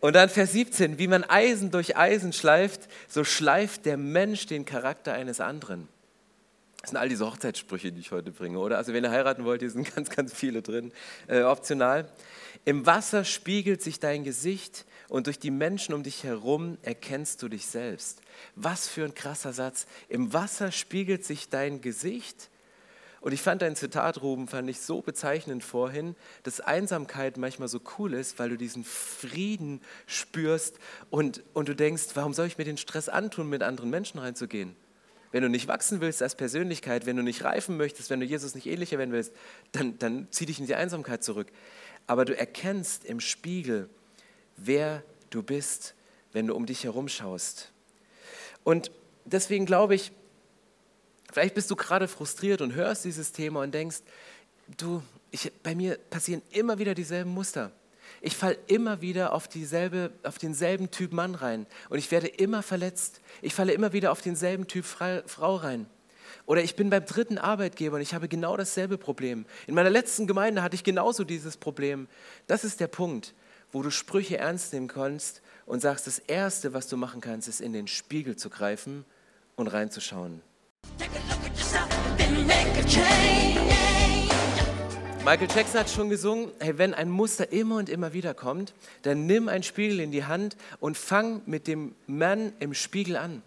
und 0.01 0.17
dann 0.17 0.29
Vers 0.29 0.53
17, 0.53 0.99
wie 0.99 1.07
man 1.07 1.23
Eisen 1.23 1.71
durch 1.71 1.97
Eisen 1.97 2.33
schleift, 2.33 2.89
so 3.07 3.23
schleift 3.23 3.87
der 3.87 3.97
Mensch 3.97 4.47
den 4.47 4.65
Charakter 4.65 5.13
eines 5.13 5.41
anderen. 5.41 5.87
Das 6.81 6.91
sind 6.91 6.99
all 6.99 7.09
diese 7.09 7.25
Hochzeitssprüche, 7.25 7.93
die 7.93 8.01
ich 8.01 8.11
heute 8.11 8.33
bringe, 8.33 8.59
oder? 8.59 8.77
Also 8.77 8.93
wenn 8.93 9.05
ihr 9.05 9.13
heiraten 9.13 9.45
wollt, 9.45 9.61
hier 9.61 9.71
sind 9.71 9.95
ganz, 9.95 10.11
ganz 10.11 10.35
viele 10.35 10.63
drin, 10.63 10.91
äh, 11.29 11.43
optional. 11.43 12.09
Im 12.65 12.85
Wasser 12.85 13.25
spiegelt 13.25 13.81
sich 13.81 14.01
dein 14.01 14.25
Gesicht 14.25 14.85
und 15.09 15.29
durch 15.29 15.39
die 15.39 15.53
Menschen 15.53 15.95
um 15.95 16.03
dich 16.03 16.25
herum 16.25 16.79
erkennst 16.83 17.41
du 17.43 17.49
dich 17.49 17.67
selbst. 17.67 18.21
Was 18.57 18.89
für 18.89 19.05
ein 19.05 19.15
krasser 19.15 19.53
Satz. 19.53 19.87
Im 20.09 20.33
Wasser 20.33 20.73
spiegelt 20.73 21.25
sich 21.25 21.49
dein 21.49 21.81
Gesicht 21.81 22.51
und 23.23 23.31
ich 23.31 23.41
fand 23.41 23.63
dein 23.63 23.77
Zitat, 23.77 24.21
Ruben, 24.21 24.49
fand 24.49 24.69
ich 24.69 24.81
so 24.81 25.01
bezeichnend 25.01 25.63
vorhin, 25.63 26.17
dass 26.43 26.59
Einsamkeit 26.59 27.37
manchmal 27.37 27.69
so 27.69 27.81
cool 27.97 28.15
ist, 28.15 28.41
weil 28.41 28.49
du 28.49 28.57
diesen 28.57 28.83
Frieden 28.83 29.81
spürst 30.07 30.77
und, 31.09 31.45
und 31.53 31.69
du 31.69 31.77
denkst, 31.77 32.09
warum 32.15 32.35
soll 32.35 32.49
ich 32.49 32.59
mir 32.59 32.65
den 32.65 32.77
Stress 32.77 33.09
antun, 33.09 33.49
mit 33.49 33.63
anderen 33.63 33.91
Menschen 33.91 34.19
reinzugehen? 34.19 34.75
Wenn 35.31 35.45
du 35.45 35.49
nicht 35.49 35.69
wachsen 35.69 36.01
willst 36.01 36.21
als 36.21 36.35
Persönlichkeit, 36.35 37.07
wenn 37.07 37.17
du 37.17 37.23
nicht 37.23 37.45
reifen 37.45 37.77
möchtest, 37.77 38.11
wenn 38.11 38.19
du 38.19 38.27
Jesus 38.27 38.57
nicht 38.57 38.67
ähnlicher 38.67 38.99
werden 38.99 39.13
willst, 39.13 39.33
dann, 39.71 39.97
dann 39.99 40.27
zieh 40.33 40.47
dich 40.47 40.59
in 40.59 40.67
die 40.67 40.75
Einsamkeit 40.75 41.23
zurück. 41.23 41.47
Aber 42.09 42.25
du 42.25 42.37
erkennst 42.37 43.05
im 43.05 43.21
Spiegel, 43.21 43.89
wer 44.57 45.05
du 45.31 45.45
bist, 45.45 45.95
wenn 46.33 46.49
du 46.49 46.57
um 46.57 46.67
dich 46.67 46.83
herum 46.83 47.07
schaust. 47.07 47.71
Und 48.65 48.91
deswegen 49.25 49.65
glaube 49.65 49.95
ich, 49.95 50.11
Vielleicht 51.33 51.55
bist 51.55 51.71
du 51.71 51.77
gerade 51.77 52.09
frustriert 52.09 52.61
und 52.61 52.75
hörst 52.75 53.05
dieses 53.07 53.33
Thema 53.33 53.62
und 53.62 53.73
denkst, 53.73 54.03
du, 54.77 55.03
ich, 55.31 55.51
bei 55.62 55.75
mir 55.75 55.99
passieren 56.11 56.42
immer 56.51 56.79
wieder 56.79 56.95
dieselben 56.95 57.31
Muster. 57.31 57.73
Ich 58.21 58.37
falle 58.37 58.59
immer 58.66 59.01
wieder 59.01 59.33
auf, 59.33 59.49
dieselbe, 59.49 60.12
auf 60.23 60.38
denselben 60.38 60.90
Typ 60.90 61.12
Mann 61.12 61.35
rein 61.35 61.66
und 61.88 61.99
ich 61.99 62.11
werde 62.11 62.29
immer 62.29 62.62
verletzt. 62.62 63.23
Ich 63.40 63.55
falle 63.55 63.73
immer 63.73 63.95
wieder 63.95 64.12
auf 64.12 64.21
denselben 64.21 64.68
Typ 64.68 64.85
Frau 64.85 65.57
rein. 65.57 65.87
Oder 66.45 66.62
ich 66.62 66.77
bin 66.77 66.90
beim 66.90 67.07
dritten 67.07 67.38
Arbeitgeber 67.38 67.97
und 67.97 68.03
ich 68.03 68.14
habe 68.14 68.29
genau 68.29 68.57
dasselbe 68.57 68.99
Problem. 68.99 69.47
In 69.66 69.75
meiner 69.75 69.90
letzten 69.90 70.27
Gemeinde 70.27 70.62
hatte 70.62 70.75
ich 70.75 70.85
genauso 70.85 71.25
dieses 71.25 71.57
Problem. 71.57 72.09
Das 72.47 72.62
ist 72.62 72.81
der 72.81 72.88
Punkt, 72.88 73.35
wo 73.71 73.83
du 73.83 73.90
Sprüche 73.90 74.37
ernst 74.37 74.73
nehmen 74.75 74.88
kannst 74.88 75.40
und 75.64 75.81
sagst, 75.81 76.07
das 76.07 76.18
Erste, 76.18 76.75
was 76.75 76.88
du 76.88 76.99
machen 76.99 77.23
kannst, 77.23 77.49
ist 77.49 77.61
in 77.61 77.73
den 77.73 77.88
Spiegel 77.88 78.37
zu 78.37 78.51
greifen 78.51 79.07
und 79.57 79.68
reinzuschauen. 79.68 80.42
Michael 85.25 85.49
Jackson 85.55 85.79
hat 85.79 85.88
schon 85.88 86.11
gesungen, 86.11 86.51
hey, 86.59 86.79
wenn 86.79 86.95
ein 86.95 87.09
Muster 87.09 87.53
immer 87.53 87.77
und 87.77 87.88
immer 87.88 88.12
wieder 88.12 88.35
kommt, 88.35 88.75
dann 89.03 89.27
nimm 89.27 89.49
einen 89.49 89.62
Spiegel 89.62 90.01
in 90.01 90.11
die 90.11 90.25
Hand 90.25 90.57
und 90.81 90.99
fang 90.99 91.42
mit 91.47 91.68
dem 91.68 91.95
Mann 92.09 92.53
im 92.59 92.75
Spiegel 92.75 93.16
an. 93.16 93.42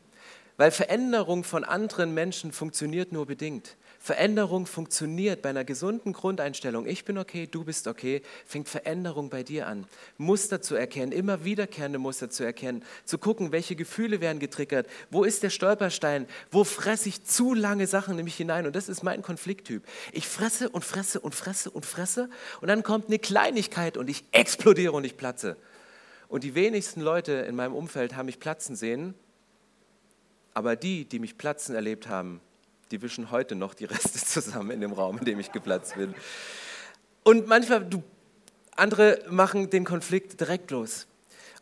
Weil 0.56 0.71
Veränderung 0.71 1.43
von 1.43 1.65
anderen 1.65 2.13
Menschen 2.13 2.54
funktioniert 2.54 3.12
nur 3.12 3.26
bedingt. 3.26 3.76
Veränderung 4.06 4.68
funktioniert 4.68 5.41
bei 5.41 5.50
einer 5.50 5.63
gesunden 5.63 6.13
Grundeinstellung. 6.13 6.86
Ich 6.86 7.06
bin 7.06 7.18
okay, 7.18 7.48
du 7.48 7.63
bist 7.63 7.88
okay. 7.88 8.22
Fängt 8.46 8.70
Veränderung 8.70 9.32
bei 9.32 9.41
dir 9.41 9.65
an. 9.65 9.88
Muster 10.20 10.62
zu 10.62 10.76
erkennen, 10.76 11.12
immer 11.12 11.44
wiederkehrende 11.44 11.98
Muster 11.98 12.30
zu 12.30 12.44
erkennen, 12.44 12.84
zu 13.06 13.18
gucken, 13.18 13.52
welche 13.52 13.76
Gefühle 13.76 14.22
werden 14.22 14.38
getriggert, 14.38 14.86
wo 15.10 15.24
ist 15.24 15.41
der 15.41 15.50
Stolperstein, 15.50 16.28
wo 16.52 16.63
fresse 16.63 17.10
ich 17.10 17.24
zu 17.24 17.56
lange 17.56 17.88
Sachen 17.88 18.15
nämlich 18.15 18.36
hinein. 18.36 18.68
Und 18.68 18.76
das 18.76 18.89
ist 18.89 19.02
mein 19.02 19.24
Konflikttyp. 19.24 19.82
Ich 20.12 20.28
fresse 20.28 20.70
und 20.70 20.86
fresse 20.86 21.20
und 21.20 21.34
fresse 21.34 21.72
und 21.72 21.84
fresse 21.84 22.30
und 22.62 22.68
dann 22.68 22.84
kommt 22.84 23.08
eine 23.08 23.18
Kleinigkeit 23.18 23.98
und 23.98 24.08
ich 24.08 24.24
explodiere 24.32 24.91
und 24.91 25.04
ich 25.04 25.18
platze. 25.18 25.58
Und 26.28 26.44
die 26.44 26.54
wenigsten 26.54 27.02
Leute 27.02 27.32
in 27.32 27.56
meinem 27.56 27.74
Umfeld 27.74 28.15
haben 28.15 28.28
mich 28.28 28.39
platzen 28.39 28.76
sehen, 28.76 29.15
aber 30.54 30.76
die, 30.76 31.06
die 31.06 31.18
mich 31.18 31.39
platzen 31.39 31.74
erlebt 31.74 32.08
haben, 32.08 32.39
die 32.91 33.02
wischen 33.02 33.32
heute 33.32 33.56
noch 33.56 33.74
die 33.74 33.86
Reste 33.86 34.19
zusammen 34.26 34.71
in 34.71 34.82
dem 34.82 34.93
Raum, 34.93 35.17
in 35.17 35.26
dem 35.26 35.39
ich 35.39 35.52
geplatzt 35.52 35.95
bin. 35.95 36.13
Und 37.24 37.48
manchmal, 37.48 37.86
du, 37.86 38.04
andere 38.76 39.19
machen 39.30 39.69
den 39.69 39.86
Konflikt 39.86 40.39
direkt 40.39 40.71
los 40.71 41.08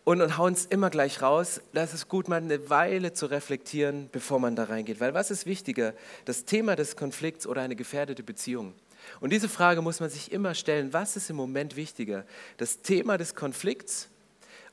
und, 0.04 0.22
und 0.22 0.38
hauen 0.38 0.54
es 0.54 0.66
immer 0.66 0.90
gleich 0.90 1.22
raus. 1.22 1.62
Das 1.74 1.94
ist 1.94 2.10
gut, 2.10 2.28
mal 2.28 2.38
eine 2.38 2.70
Weile 2.70 3.14
zu 3.14 3.28
reflektieren, 3.28 4.10
bevor 4.12 4.40
man 4.40 4.56
da 4.56 4.66
reingeht. 4.66 5.00
Weil 5.00 5.14
was 5.14 5.32
ist 5.32 5.46
wichtiger, 5.46 5.94
das 6.26 6.46
Thema 6.46 6.76
des 6.76 6.96
Konflikts 6.96 7.48
oder 7.48 7.62
eine 7.62 7.76
gefährdete 7.76 8.24
Beziehung? 8.24 8.74
Und 9.20 9.32
diese 9.32 9.50
Frage 9.50 9.82
muss 9.82 10.00
man 10.00 10.10
sich 10.10 10.32
immer 10.32 10.56
stellen, 10.56 10.94
was 10.94 11.16
ist 11.16 11.30
im 11.30 11.36
Moment 11.36 11.76
wichtiger? 11.76 12.26
Das 12.58 12.82
Thema 12.82 13.18
des 13.18 13.36
Konflikts 13.36 14.10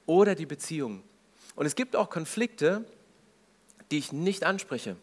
oder 0.06 0.34
die 0.34 0.46
Beziehung? 0.46 1.02
Und 1.56 1.66
es 1.66 1.74
gibt 1.74 1.96
auch 1.96 2.10
Konflikte, 2.10 2.84
die 3.90 3.98
ich 3.98 4.12
nicht 4.12 4.44
anspreche. 4.44 4.96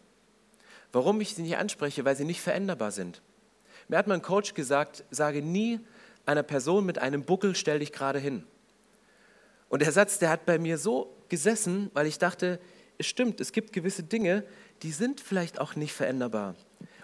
Warum 0.92 1.20
ich 1.20 1.34
sie 1.34 1.42
nicht 1.42 1.56
anspreche? 1.56 2.04
Weil 2.04 2.16
sie 2.16 2.24
nicht 2.24 2.40
veränderbar 2.40 2.90
sind. 2.90 3.22
Mir 3.88 3.98
hat 3.98 4.06
mein 4.06 4.22
Coach 4.22 4.54
gesagt, 4.54 5.04
sage 5.10 5.42
nie 5.42 5.80
einer 6.26 6.42
Person 6.42 6.84
mit 6.84 6.98
einem 6.98 7.24
Buckel, 7.24 7.54
stell 7.54 7.78
dich 7.78 7.92
gerade 7.92 8.18
hin. 8.18 8.44
Und 9.68 9.82
der 9.82 9.92
Satz, 9.92 10.18
der 10.18 10.30
hat 10.30 10.46
bei 10.46 10.58
mir 10.58 10.78
so 10.78 11.14
gesessen, 11.28 11.90
weil 11.94 12.06
ich 12.06 12.18
dachte, 12.18 12.58
es 12.98 13.06
stimmt, 13.06 13.40
es 13.40 13.52
gibt 13.52 13.72
gewisse 13.72 14.02
Dinge, 14.02 14.44
die 14.82 14.92
sind 14.92 15.20
vielleicht 15.20 15.60
auch 15.60 15.74
nicht 15.74 15.92
veränderbar. 15.92 16.54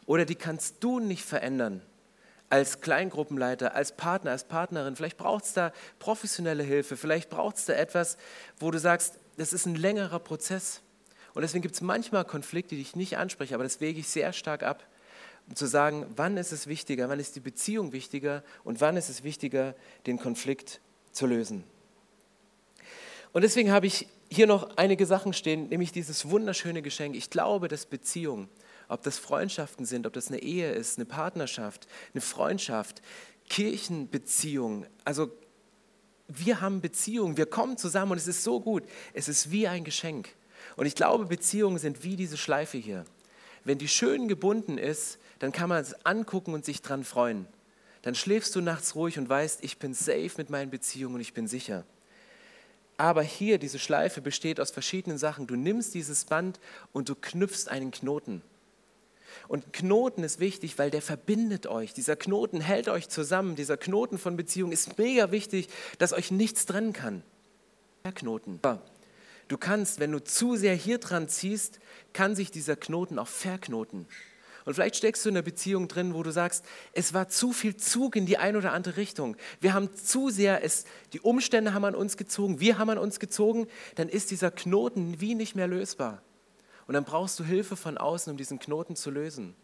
Oder 0.06 0.24
die 0.24 0.34
kannst 0.34 0.82
du 0.84 1.00
nicht 1.00 1.24
verändern. 1.24 1.82
Als 2.50 2.80
Kleingruppenleiter, 2.80 3.74
als 3.74 3.96
Partner, 3.96 4.32
als 4.32 4.44
Partnerin. 4.44 4.96
Vielleicht 4.96 5.16
braucht 5.16 5.44
es 5.44 5.54
da 5.54 5.72
professionelle 5.98 6.62
Hilfe. 6.62 6.96
Vielleicht 6.96 7.30
braucht 7.30 7.56
es 7.56 7.64
da 7.64 7.72
etwas, 7.72 8.16
wo 8.58 8.70
du 8.70 8.78
sagst, 8.78 9.18
das 9.36 9.52
ist 9.52 9.66
ein 9.66 9.74
längerer 9.74 10.18
Prozess. 10.18 10.82
Und 11.34 11.42
deswegen 11.42 11.62
gibt 11.62 11.74
es 11.74 11.80
manchmal 11.80 12.24
Konflikte, 12.24 12.76
die 12.76 12.80
ich 12.80 12.96
nicht 12.96 13.18
anspreche, 13.18 13.54
aber 13.54 13.64
das 13.64 13.80
wege 13.80 14.00
ich 14.00 14.08
sehr 14.08 14.32
stark 14.32 14.62
ab, 14.62 14.86
um 15.48 15.56
zu 15.56 15.66
sagen, 15.66 16.06
wann 16.16 16.36
ist 16.36 16.52
es 16.52 16.66
wichtiger, 16.66 17.08
wann 17.08 17.20
ist 17.20 17.36
die 17.36 17.40
Beziehung 17.40 17.92
wichtiger 17.92 18.42
und 18.62 18.80
wann 18.80 18.96
ist 18.96 19.08
es 19.08 19.24
wichtiger, 19.24 19.74
den 20.06 20.18
Konflikt 20.18 20.80
zu 21.12 21.26
lösen. 21.26 21.64
Und 23.32 23.42
deswegen 23.42 23.72
habe 23.72 23.86
ich 23.86 24.08
hier 24.30 24.46
noch 24.46 24.76
einige 24.76 25.06
Sachen 25.06 25.32
stehen, 25.32 25.68
nämlich 25.68 25.92
dieses 25.92 26.30
wunderschöne 26.30 26.82
Geschenk. 26.82 27.16
Ich 27.16 27.30
glaube, 27.30 27.68
dass 27.68 27.84
Beziehungen, 27.84 28.48
ob 28.88 29.02
das 29.02 29.18
Freundschaften 29.18 29.86
sind, 29.86 30.06
ob 30.06 30.12
das 30.12 30.28
eine 30.28 30.40
Ehe 30.40 30.72
ist, 30.72 30.98
eine 30.98 31.04
Partnerschaft, 31.04 31.88
eine 32.14 32.20
Freundschaft, 32.20 33.02
Kirchenbeziehungen, 33.48 34.86
also 35.04 35.30
wir 36.28 36.60
haben 36.60 36.80
Beziehungen, 36.80 37.36
wir 37.36 37.46
kommen 37.46 37.76
zusammen 37.76 38.12
und 38.12 38.18
es 38.18 38.26
ist 38.26 38.44
so 38.44 38.60
gut. 38.60 38.84
Es 39.12 39.28
ist 39.28 39.50
wie 39.50 39.68
ein 39.68 39.84
Geschenk. 39.84 40.30
Und 40.76 40.86
ich 40.86 40.94
glaube, 40.94 41.26
Beziehungen 41.26 41.78
sind 41.78 42.02
wie 42.02 42.16
diese 42.16 42.36
Schleife 42.36 42.78
hier. 42.78 43.04
Wenn 43.64 43.78
die 43.78 43.88
schön 43.88 44.28
gebunden 44.28 44.78
ist, 44.78 45.18
dann 45.38 45.52
kann 45.52 45.68
man 45.68 45.82
es 45.82 46.04
angucken 46.04 46.54
und 46.54 46.64
sich 46.64 46.82
dran 46.82 47.04
freuen. 47.04 47.46
Dann 48.02 48.14
schläfst 48.14 48.54
du 48.54 48.60
nachts 48.60 48.94
ruhig 48.94 49.18
und 49.18 49.28
weißt, 49.28 49.64
ich 49.64 49.78
bin 49.78 49.94
safe 49.94 50.32
mit 50.36 50.50
meinen 50.50 50.70
Beziehungen 50.70 51.16
und 51.16 51.20
ich 51.20 51.32
bin 51.32 51.48
sicher. 51.48 51.84
Aber 52.96 53.22
hier, 53.22 53.58
diese 53.58 53.78
Schleife 53.78 54.20
besteht 54.20 54.60
aus 54.60 54.70
verschiedenen 54.70 55.18
Sachen. 55.18 55.46
Du 55.46 55.56
nimmst 55.56 55.94
dieses 55.94 56.26
Band 56.26 56.60
und 56.92 57.08
du 57.08 57.14
knüpfst 57.14 57.68
einen 57.68 57.90
Knoten. 57.90 58.42
Und 59.48 59.72
Knoten 59.72 60.22
ist 60.22 60.38
wichtig, 60.38 60.78
weil 60.78 60.90
der 60.90 61.02
verbindet 61.02 61.66
euch. 61.66 61.92
Dieser 61.92 62.14
Knoten 62.14 62.60
hält 62.60 62.88
euch 62.88 63.08
zusammen. 63.08 63.56
Dieser 63.56 63.76
Knoten 63.76 64.18
von 64.18 64.36
Beziehung 64.36 64.70
ist 64.70 64.96
mega 64.96 65.32
wichtig, 65.32 65.68
dass 65.98 66.12
euch 66.12 66.30
nichts 66.30 66.66
trennen 66.66 66.92
kann. 66.92 67.22
Der 68.04 68.12
Knoten. 68.12 68.60
Du 69.48 69.58
kannst, 69.58 70.00
wenn 70.00 70.12
du 70.12 70.22
zu 70.22 70.56
sehr 70.56 70.74
hier 70.74 70.98
dran 70.98 71.28
ziehst, 71.28 71.78
kann 72.12 72.34
sich 72.34 72.50
dieser 72.50 72.76
Knoten 72.76 73.18
auch 73.18 73.28
verknoten. 73.28 74.06
Und 74.64 74.74
vielleicht 74.74 74.96
steckst 74.96 75.24
du 75.24 75.28
in 75.28 75.36
einer 75.36 75.42
Beziehung 75.42 75.88
drin, 75.88 76.14
wo 76.14 76.22
du 76.22 76.30
sagst, 76.30 76.64
es 76.94 77.12
war 77.12 77.28
zu 77.28 77.52
viel 77.52 77.76
Zug 77.76 78.16
in 78.16 78.24
die 78.24 78.38
eine 78.38 78.56
oder 78.56 78.72
andere 78.72 78.96
Richtung. 78.96 79.36
Wir 79.60 79.74
haben 79.74 79.94
zu 79.94 80.30
sehr, 80.30 80.64
es, 80.64 80.86
die 81.12 81.20
Umstände 81.20 81.74
haben 81.74 81.84
an 81.84 81.94
uns 81.94 82.16
gezogen, 82.16 82.60
wir 82.60 82.78
haben 82.78 82.88
an 82.88 82.98
uns 82.98 83.20
gezogen, 83.20 83.66
dann 83.96 84.08
ist 84.08 84.30
dieser 84.30 84.50
Knoten 84.50 85.20
wie 85.20 85.34
nicht 85.34 85.54
mehr 85.54 85.66
lösbar. 85.66 86.22
Und 86.86 86.94
dann 86.94 87.04
brauchst 87.04 87.38
du 87.38 87.44
Hilfe 87.44 87.76
von 87.76 87.98
außen, 87.98 88.30
um 88.30 88.36
diesen 88.38 88.58
Knoten 88.58 88.96
zu 88.96 89.10
lösen. 89.10 89.54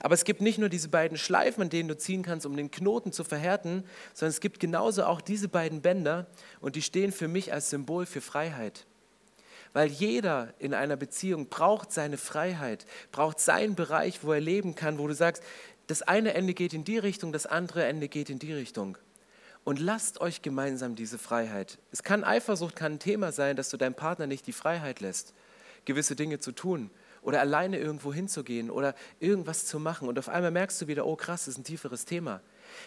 Aber 0.00 0.14
es 0.14 0.24
gibt 0.24 0.40
nicht 0.40 0.58
nur 0.58 0.68
diese 0.68 0.88
beiden 0.88 1.16
Schleifen, 1.16 1.62
an 1.62 1.70
denen 1.70 1.88
du 1.88 1.96
ziehen 1.96 2.22
kannst, 2.22 2.44
um 2.44 2.56
den 2.56 2.70
Knoten 2.70 3.12
zu 3.12 3.24
verhärten, 3.24 3.84
sondern 4.12 4.30
es 4.30 4.40
gibt 4.40 4.60
genauso 4.60 5.04
auch 5.04 5.20
diese 5.20 5.48
beiden 5.48 5.80
Bänder 5.80 6.26
und 6.60 6.76
die 6.76 6.82
stehen 6.82 7.12
für 7.12 7.28
mich 7.28 7.52
als 7.52 7.70
Symbol 7.70 8.04
für 8.04 8.20
Freiheit. 8.20 8.86
Weil 9.72 9.88
jeder 9.88 10.52
in 10.58 10.74
einer 10.74 10.96
Beziehung 10.96 11.48
braucht 11.48 11.92
seine 11.92 12.18
Freiheit, 12.18 12.86
braucht 13.10 13.40
seinen 13.40 13.74
Bereich, 13.74 14.22
wo 14.22 14.32
er 14.32 14.40
leben 14.40 14.74
kann, 14.74 14.98
wo 14.98 15.06
du 15.06 15.14
sagst, 15.14 15.42
das 15.86 16.02
eine 16.02 16.34
Ende 16.34 16.54
geht 16.54 16.74
in 16.74 16.84
die 16.84 16.98
Richtung, 16.98 17.32
das 17.32 17.46
andere 17.46 17.84
Ende 17.84 18.08
geht 18.08 18.30
in 18.30 18.38
die 18.38 18.52
Richtung. 18.52 18.98
Und 19.64 19.78
lasst 19.78 20.20
euch 20.20 20.42
gemeinsam 20.42 20.96
diese 20.96 21.18
Freiheit. 21.18 21.78
Es 21.92 22.02
kann 22.02 22.24
Eifersucht, 22.24 22.74
kann 22.76 22.92
ein 22.92 22.98
Thema 22.98 23.32
sein, 23.32 23.56
dass 23.56 23.70
du 23.70 23.76
deinem 23.76 23.94
Partner 23.94 24.26
nicht 24.26 24.46
die 24.46 24.52
Freiheit 24.52 25.00
lässt, 25.00 25.34
gewisse 25.84 26.16
Dinge 26.16 26.40
zu 26.40 26.52
tun 26.52 26.90
oder 27.22 27.40
alleine 27.40 27.78
irgendwo 27.78 28.12
hinzugehen 28.12 28.70
oder 28.70 28.94
irgendwas 29.20 29.66
zu 29.66 29.78
machen. 29.78 30.08
Und 30.08 30.18
auf 30.18 30.28
einmal 30.28 30.50
merkst 30.50 30.82
du 30.82 30.88
wieder, 30.88 31.06
oh 31.06 31.16
krass, 31.16 31.44
das 31.44 31.54
ist 31.54 31.58
ein 31.58 31.64
tieferes 31.64 32.04
Thema. 32.04 32.40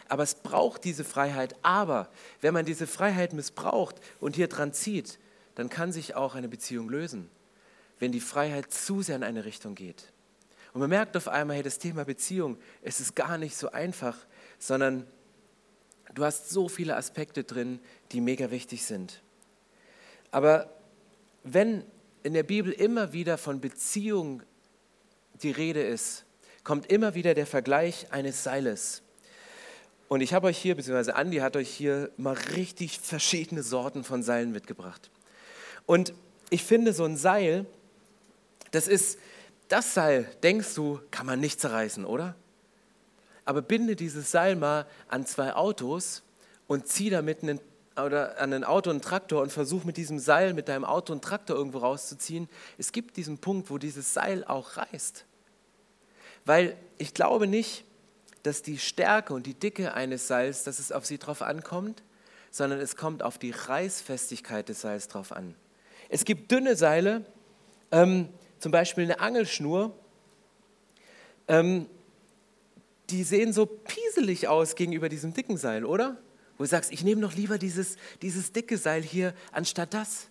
Aber 0.10 0.24
es 0.24 0.36
braucht 0.36 0.84
diese 0.84 1.06
Freiheit. 1.06 1.56
Aber 1.62 2.10
wenn 2.41 2.54
man 2.54 2.65
diese 2.65 2.88
Freiheit 2.88 3.34
missbraucht 3.34 3.95
und 4.19 4.36
hier 4.36 4.48
dran 4.48 4.74
zieht, 4.74 5.17
dann 5.56 5.70
kann 5.70 5.91
sich 5.91 6.15
auch 6.15 6.36
eine 6.36 6.48
Beziehung 6.48 6.89
lösen, 6.89 7.30
wenn 8.00 8.12
die 8.12 8.20
Freiheit 8.20 8.72
zu 8.72 9.02
sehr 9.02 9.15
in 9.15 9.24
eine 9.24 9.46
Richtung 9.46 9.76
geht. 9.76 10.12
Und 10.74 10.82
man 10.82 10.89
merkt 10.89 11.15
auf 11.15 11.30
einmal, 11.30 11.56
hey, 11.56 11.63
das 11.63 11.80
Thema 11.80 12.04
Beziehung, 12.04 12.58
es 12.82 13.00
ist 13.00 13.15
gar 13.15 13.38
nicht 13.38 13.56
so 13.56 13.72
einfach, 13.72 14.18
sondern 14.60 15.08
du 16.13 16.26
hast 16.26 16.50
so 16.50 16.68
viele 16.68 16.98
Aspekte 16.98 17.46
drin, 17.46 17.80
die 18.12 18.20
mega 18.20 18.52
wichtig 18.52 18.86
sind. 18.86 19.22
Aber 20.32 20.70
wenn 21.44 21.86
in 22.24 22.34
der 22.34 22.44
Bibel 22.44 22.74
immer 22.74 23.13
wieder 23.13 23.38
von 23.38 23.62
Beziehung 23.62 24.44
die 25.41 25.52
Rede 25.52 25.82
ist, 25.82 26.26
kommt 26.63 26.91
immer 26.91 27.15
wieder 27.15 27.34
der 27.34 27.46
Vergleich 27.46 28.12
eines 28.12 28.44
Seiles. 28.44 29.02
Und 30.08 30.22
ich 30.22 30.34
habe 30.34 30.48
euch 30.48 30.58
hier, 30.58 30.76
beziehungsweise 30.76 31.15
Andi 31.15 31.38
hat 31.38 31.56
euch 31.56 31.70
hier 31.70 32.12
mal 32.18 32.34
richtig 32.56 33.00
verschiedene 33.00 33.63
Sorten 33.63 34.04
von 34.04 34.24
Seilen 34.24 34.52
mitgebracht. 34.52 35.10
Und 35.86 36.13
ich 36.50 36.63
finde, 36.63 36.93
so 36.93 37.06
ein 37.06 37.17
Seil, 37.17 37.65
das 38.71 38.88
ist, 38.88 39.19
das 39.67 39.93
Seil, 39.93 40.30
denkst 40.43 40.74
du, 40.76 41.00
kann 41.12 41.26
man 41.26 41.39
nicht 41.39 41.60
zerreißen, 41.60 42.06
oder? 42.06 42.36
Aber 43.45 43.62
binde 43.62 43.95
dieses 43.95 44.32
Seil 44.32 44.56
mal 44.56 44.86
an 45.08 45.26
zwei 45.26 45.54
Autos 45.54 46.24
und 46.67 46.88
zieh 46.88 47.10
damit 47.10 47.43
einen, 47.43 47.60
oder 47.95 48.39
an 48.39 48.54
ein 48.54 48.63
Auto 48.63 48.89
und 48.89 48.95
einen 48.95 49.02
Traktor 49.02 49.41
und 49.41 49.52
versuch 49.52 49.84
mit 49.84 49.98
diesem 49.98 50.19
Seil, 50.19 50.54
mit 50.54 50.67
deinem 50.67 50.84
Auto 50.84 51.13
und 51.13 51.24
Traktor 51.24 51.56
irgendwo 51.56 51.80
rauszuziehen. 51.80 52.50
Es 52.78 52.91
gibt 52.91 53.17
diesen 53.17 53.38
Punkt, 53.38 53.69
wo 53.69 53.78
dieses 53.78 54.13
Seil 54.13 54.43
auch 54.43 54.78
reißt. 54.78 55.26
Weil 56.45 56.76
ich 56.98 57.13
glaube 57.13 57.48
nicht, 57.48 57.86
dass 58.43 58.62
die 58.62 58.78
Stärke 58.78 59.34
und 59.34 59.48
die 59.48 59.56
Dicke 59.56 59.93
eines 59.93 60.28
Seils, 60.28 60.63
dass 60.63 60.80
es 60.80 60.91
auf 60.91 61.06
sie 61.06 61.17
drauf 61.17 61.41
ankommt, 61.41 62.04
sondern 62.52 62.80
es 62.80 62.95
kommt 62.95 63.24
auf 63.24 63.38
die 63.38 63.52
Reißfestigkeit 63.52 64.69
des 64.69 64.82
Seils 64.82 65.08
drauf 65.08 65.32
an. 65.32 65.56
Es 66.10 66.26
gibt 66.26 66.52
dünne 66.52 66.76
Seile, 66.76 67.26
ähm, 67.91 68.30
zum 68.60 68.72
Beispiel 68.72 69.04
eine 69.06 69.20
Angelschnur, 69.20 69.98
ähm, 71.48 71.88
die 73.10 73.24
sehen 73.24 73.54
so 73.54 73.65
pieselig 73.65 74.48
aus 74.48 74.76
gegenüber 74.76 75.10
diesem 75.10 75.34
dicken 75.34 75.58
Seil, 75.58 75.86
oder? 75.86 76.18
Wo 76.58 76.63
du 76.63 76.70
sagst, 76.70 76.91
ich 76.91 77.04
nehme 77.04 77.22
doch 77.22 77.34
lieber 77.34 77.58
dieses, 77.58 77.98
dieses 78.22 78.52
dicke 78.52 78.78
Seil 78.78 79.04
hier 79.04 79.34
anstatt 79.52 79.94
das. 79.94 80.28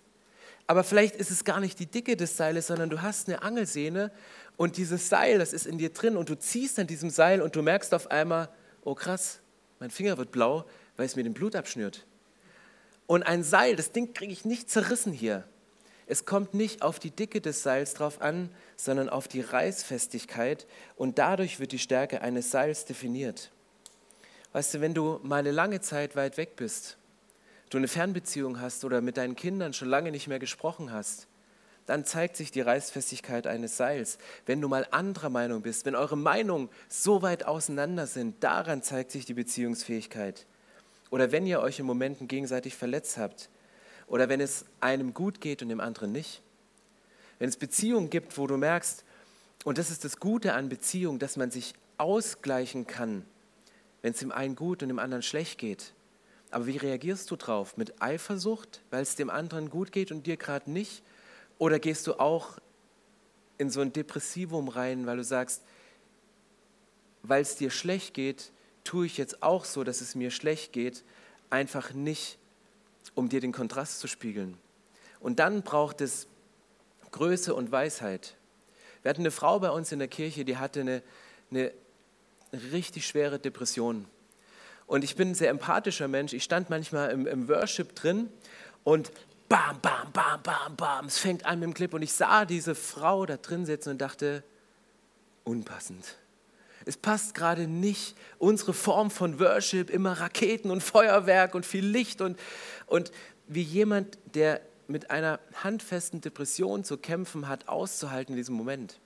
Aber 0.66 0.82
vielleicht 0.82 1.16
ist 1.16 1.30
es 1.30 1.44
gar 1.44 1.60
nicht 1.60 1.78
die 1.78 1.86
Dicke 1.86 2.16
des 2.16 2.36
Seiles, 2.36 2.68
sondern 2.68 2.88
du 2.88 3.02
hast 3.02 3.28
eine 3.28 3.42
Angelsehne 3.42 4.10
und 4.56 4.76
dieses 4.78 5.08
Seil, 5.08 5.38
das 5.38 5.52
ist 5.52 5.66
in 5.66 5.78
dir 5.78 5.90
drin 5.90 6.16
und 6.16 6.28
du 6.30 6.38
ziehst 6.38 6.78
an 6.78 6.86
diesem 6.86 7.10
Seil 7.10 7.42
und 7.42 7.54
du 7.54 7.62
merkst 7.62 7.92
auf 7.92 8.10
einmal, 8.10 8.48
oh 8.82 8.94
krass, 8.94 9.40
mein 9.78 9.90
Finger 9.90 10.16
wird 10.16 10.30
blau, 10.30 10.64
weil 10.96 11.06
es 11.06 11.16
mir 11.16 11.22
den 11.22 11.34
Blut 11.34 11.54
abschnürt. 11.54 12.06
Und 13.06 13.24
ein 13.24 13.42
Seil, 13.42 13.76
das 13.76 13.92
Ding 13.92 14.14
kriege 14.14 14.32
ich 14.32 14.46
nicht 14.46 14.70
zerrissen 14.70 15.12
hier. 15.12 15.44
Es 16.06 16.24
kommt 16.24 16.54
nicht 16.54 16.82
auf 16.82 16.98
die 16.98 17.10
Dicke 17.10 17.40
des 17.40 17.62
Seils 17.62 17.94
drauf 17.94 18.20
an, 18.20 18.50
sondern 18.76 19.08
auf 19.08 19.28
die 19.28 19.40
Reißfestigkeit 19.40 20.66
und 20.96 21.18
dadurch 21.18 21.60
wird 21.60 21.72
die 21.72 21.78
Stärke 21.78 22.20
eines 22.20 22.50
Seils 22.50 22.84
definiert. 22.84 23.50
Weißt 24.52 24.74
du, 24.74 24.80
wenn 24.80 24.94
du 24.94 25.18
mal 25.22 25.38
eine 25.38 25.50
lange 25.50 25.80
Zeit 25.80 26.14
weit 26.14 26.36
weg 26.36 26.56
bist, 26.56 26.96
du 27.70 27.78
eine 27.78 27.88
Fernbeziehung 27.88 28.60
hast 28.60 28.84
oder 28.84 29.00
mit 29.00 29.16
deinen 29.16 29.34
Kindern 29.34 29.72
schon 29.72 29.88
lange 29.88 30.10
nicht 30.10 30.28
mehr 30.28 30.38
gesprochen 30.38 30.92
hast, 30.92 31.26
dann 31.86 32.04
zeigt 32.04 32.36
sich 32.36 32.50
die 32.50 32.60
Reißfestigkeit 32.60 33.46
eines 33.46 33.76
Seils. 33.76 34.18
Wenn 34.46 34.60
du 34.60 34.68
mal 34.68 34.86
anderer 34.90 35.28
Meinung 35.28 35.62
bist, 35.62 35.84
wenn 35.84 35.94
eure 35.94 36.16
Meinungen 36.16 36.68
so 36.88 37.22
weit 37.22 37.44
auseinander 37.44 38.06
sind, 38.06 38.42
daran 38.42 38.82
zeigt 38.82 39.10
sich 39.10 39.26
die 39.26 39.34
Beziehungsfähigkeit. 39.34 40.46
Oder 41.10 41.32
wenn 41.32 41.46
ihr 41.46 41.60
euch 41.60 41.78
in 41.78 41.86
Momenten 41.86 42.26
gegenseitig 42.26 42.74
verletzt 42.74 43.18
habt. 43.18 43.50
Oder 44.06 44.28
wenn 44.28 44.40
es 44.40 44.64
einem 44.80 45.14
gut 45.14 45.40
geht 45.40 45.62
und 45.62 45.68
dem 45.68 45.80
anderen 45.80 46.12
nicht. 46.12 46.42
Wenn 47.38 47.48
es 47.48 47.56
Beziehungen 47.56 48.10
gibt, 48.10 48.36
wo 48.38 48.46
du 48.46 48.56
merkst, 48.56 49.04
und 49.64 49.78
das 49.78 49.90
ist 49.90 50.04
das 50.04 50.18
Gute 50.18 50.54
an 50.54 50.68
Beziehungen, 50.68 51.18
dass 51.18 51.36
man 51.36 51.50
sich 51.50 51.74
ausgleichen 51.96 52.86
kann, 52.86 53.24
wenn 54.02 54.12
es 54.12 54.18
dem 54.18 54.32
einen 54.32 54.56
gut 54.56 54.82
und 54.82 54.88
dem 54.88 54.98
anderen 54.98 55.22
schlecht 55.22 55.58
geht. 55.58 55.94
Aber 56.50 56.66
wie 56.66 56.76
reagierst 56.76 57.30
du 57.30 57.36
drauf? 57.36 57.76
Mit 57.76 58.00
Eifersucht, 58.02 58.82
weil 58.90 59.02
es 59.02 59.16
dem 59.16 59.30
anderen 59.30 59.70
gut 59.70 59.90
geht 59.90 60.12
und 60.12 60.26
dir 60.26 60.36
gerade 60.36 60.70
nicht? 60.70 61.02
Oder 61.58 61.78
gehst 61.78 62.06
du 62.06 62.14
auch 62.14 62.58
in 63.58 63.70
so 63.70 63.80
ein 63.80 63.92
Depressivum 63.92 64.68
rein, 64.68 65.06
weil 65.06 65.16
du 65.16 65.24
sagst, 65.24 65.62
weil 67.22 67.42
es 67.42 67.56
dir 67.56 67.70
schlecht 67.70 68.14
geht, 68.14 68.52
tue 68.84 69.06
ich 69.06 69.16
jetzt 69.16 69.42
auch 69.42 69.64
so, 69.64 69.82
dass 69.82 70.00
es 70.00 70.14
mir 70.14 70.30
schlecht 70.30 70.72
geht, 70.72 71.04
einfach 71.50 71.94
nicht, 71.94 72.38
um 73.14 73.28
dir 73.28 73.40
den 73.40 73.52
Kontrast 73.52 74.00
zu 74.00 74.08
spiegeln. 74.08 74.56
Und 75.20 75.38
dann 75.38 75.62
braucht 75.62 76.00
es 76.00 76.26
Größe 77.12 77.54
und 77.54 77.70
Weisheit. 77.70 78.34
Wir 79.02 79.10
hatten 79.10 79.22
eine 79.22 79.30
Frau 79.30 79.60
bei 79.60 79.70
uns 79.70 79.92
in 79.92 79.98
der 79.98 80.08
Kirche, 80.08 80.44
die 80.44 80.56
hatte 80.56 80.80
eine, 80.80 81.02
eine 81.50 81.72
richtig 82.72 83.06
schwere 83.06 83.38
Depression. 83.38 84.06
Und 84.86 85.04
ich 85.04 85.16
bin 85.16 85.30
ein 85.30 85.34
sehr 85.34 85.50
empathischer 85.50 86.08
Mensch. 86.08 86.32
Ich 86.32 86.44
stand 86.44 86.70
manchmal 86.70 87.10
im, 87.10 87.26
im 87.26 87.48
Worship 87.48 87.94
drin 87.94 88.28
und 88.82 89.10
bam, 89.48 89.80
bam, 89.80 90.12
bam, 90.12 90.42
bam, 90.42 90.76
bam. 90.76 91.06
Es 91.06 91.18
fängt 91.18 91.46
an 91.46 91.60
mit 91.60 91.68
dem 91.68 91.74
Clip 91.74 91.94
und 91.94 92.02
ich 92.02 92.12
sah 92.12 92.44
diese 92.44 92.74
Frau 92.74 93.24
da 93.26 93.36
drin 93.36 93.64
sitzen 93.64 93.90
und 93.90 94.00
dachte, 94.00 94.42
unpassend. 95.44 96.16
Es 96.84 96.96
passt 96.96 97.34
gerade 97.34 97.66
nicht 97.66 98.16
unsere 98.38 98.74
Form 98.74 99.10
von 99.10 99.40
Worship, 99.40 99.90
immer 99.90 100.12
Raketen 100.20 100.70
und 100.70 100.82
Feuerwerk 100.82 101.54
und 101.54 101.64
viel 101.64 101.86
Licht 101.86 102.20
und, 102.20 102.38
und 102.86 103.10
wie 103.46 103.62
jemand, 103.62 104.18
der 104.34 104.60
mit 104.86 105.10
einer 105.10 105.40
handfesten 105.62 106.20
Depression 106.20 106.84
zu 106.84 106.98
kämpfen 106.98 107.48
hat, 107.48 107.68
auszuhalten 107.68 108.34
in 108.34 108.36
diesem 108.36 108.54
Moment. 108.54 109.00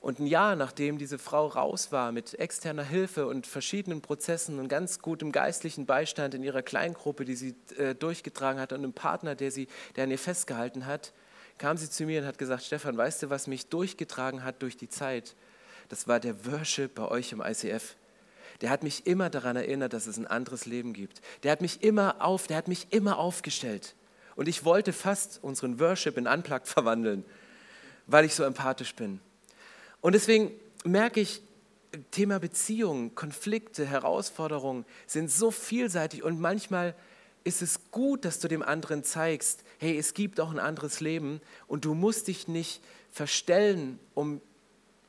Und 0.00 0.20
ein 0.20 0.26
Jahr 0.26 0.54
nachdem 0.54 0.98
diese 0.98 1.18
Frau 1.18 1.48
raus 1.48 1.90
war 1.90 2.12
mit 2.12 2.38
externer 2.38 2.84
Hilfe 2.84 3.26
und 3.26 3.44
verschiedenen 3.44 4.02
Prozessen 4.02 4.60
und 4.60 4.68
ganz 4.68 5.00
gutem 5.00 5.32
geistlichen 5.32 5.84
Beistand 5.84 6.32
in 6.34 6.44
ihrer 6.44 6.62
Kleingruppe, 6.62 7.24
die 7.24 7.34
sie 7.34 7.56
äh, 7.76 7.94
durchgetragen 7.96 8.60
hat 8.60 8.72
und 8.72 8.78
einem 8.78 8.92
Partner, 8.92 9.34
der, 9.34 9.50
sie, 9.50 9.66
der 9.96 10.04
an 10.04 10.12
ihr 10.12 10.18
festgehalten 10.18 10.86
hat, 10.86 11.12
kam 11.58 11.76
sie 11.76 11.90
zu 11.90 12.04
mir 12.04 12.20
und 12.20 12.26
hat 12.28 12.38
gesagt, 12.38 12.62
Stefan, 12.62 12.96
weißt 12.96 13.24
du, 13.24 13.30
was 13.30 13.48
mich 13.48 13.66
durchgetragen 13.66 14.44
hat 14.44 14.62
durch 14.62 14.76
die 14.76 14.88
Zeit? 14.88 15.34
Das 15.88 16.08
war 16.08 16.20
der 16.20 16.46
Worship 16.46 16.94
bei 16.94 17.08
euch 17.08 17.32
im 17.32 17.40
ICF. 17.40 17.96
Der 18.60 18.70
hat 18.70 18.82
mich 18.82 19.06
immer 19.06 19.30
daran 19.30 19.56
erinnert, 19.56 19.92
dass 19.92 20.06
es 20.06 20.16
ein 20.16 20.26
anderes 20.26 20.66
Leben 20.66 20.92
gibt. 20.92 21.20
Der 21.42 21.52
hat 21.52 21.60
mich 21.60 21.82
immer 21.82 22.24
auf, 22.24 22.46
der 22.46 22.56
hat 22.56 22.68
mich 22.68 22.88
immer 22.90 23.18
aufgestellt. 23.18 23.94
Und 24.34 24.48
ich 24.48 24.64
wollte 24.64 24.92
fast 24.92 25.42
unseren 25.42 25.78
Worship 25.78 26.16
in 26.16 26.26
Unplugged 26.26 26.68
verwandeln, 26.68 27.24
weil 28.06 28.24
ich 28.24 28.34
so 28.34 28.44
empathisch 28.44 28.94
bin. 28.94 29.20
Und 30.00 30.14
deswegen 30.14 30.52
merke 30.84 31.20
ich, 31.20 31.42
Thema 32.10 32.38
Beziehungen, 32.38 33.14
Konflikte, 33.14 33.86
Herausforderungen 33.86 34.84
sind 35.06 35.30
so 35.30 35.50
vielseitig 35.50 36.22
und 36.22 36.40
manchmal 36.40 36.94
ist 37.44 37.62
es 37.62 37.90
gut, 37.90 38.24
dass 38.24 38.40
du 38.40 38.48
dem 38.48 38.62
anderen 38.62 39.04
zeigst, 39.04 39.62
hey, 39.78 39.96
es 39.96 40.14
gibt 40.14 40.40
auch 40.40 40.50
ein 40.50 40.58
anderes 40.58 41.00
Leben 41.00 41.40
und 41.68 41.84
du 41.84 41.94
musst 41.94 42.28
dich 42.28 42.48
nicht 42.48 42.82
verstellen, 43.12 43.98
um 44.14 44.40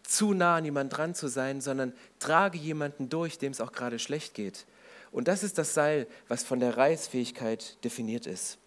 zu 0.07 0.33
nah 0.33 0.55
an 0.55 0.65
jemand 0.65 0.95
dran 0.95 1.13
zu 1.13 1.27
sein, 1.27 1.61
sondern 1.61 1.93
trage 2.19 2.57
jemanden 2.57 3.09
durch, 3.09 3.37
dem 3.37 3.51
es 3.51 3.61
auch 3.61 3.71
gerade 3.71 3.99
schlecht 3.99 4.33
geht. 4.33 4.65
Und 5.11 5.27
das 5.27 5.43
ist 5.43 5.57
das 5.57 5.73
Seil, 5.73 6.07
was 6.27 6.43
von 6.43 6.59
der 6.59 6.77
Reißfähigkeit 6.77 7.83
definiert 7.83 8.25
ist. 8.25 8.57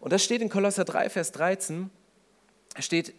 Und 0.00 0.12
das 0.12 0.22
steht 0.22 0.42
in 0.42 0.48
Kolosser 0.48 0.84
3, 0.84 1.10
Vers 1.10 1.32
13, 1.32 1.90
steht, 2.78 3.14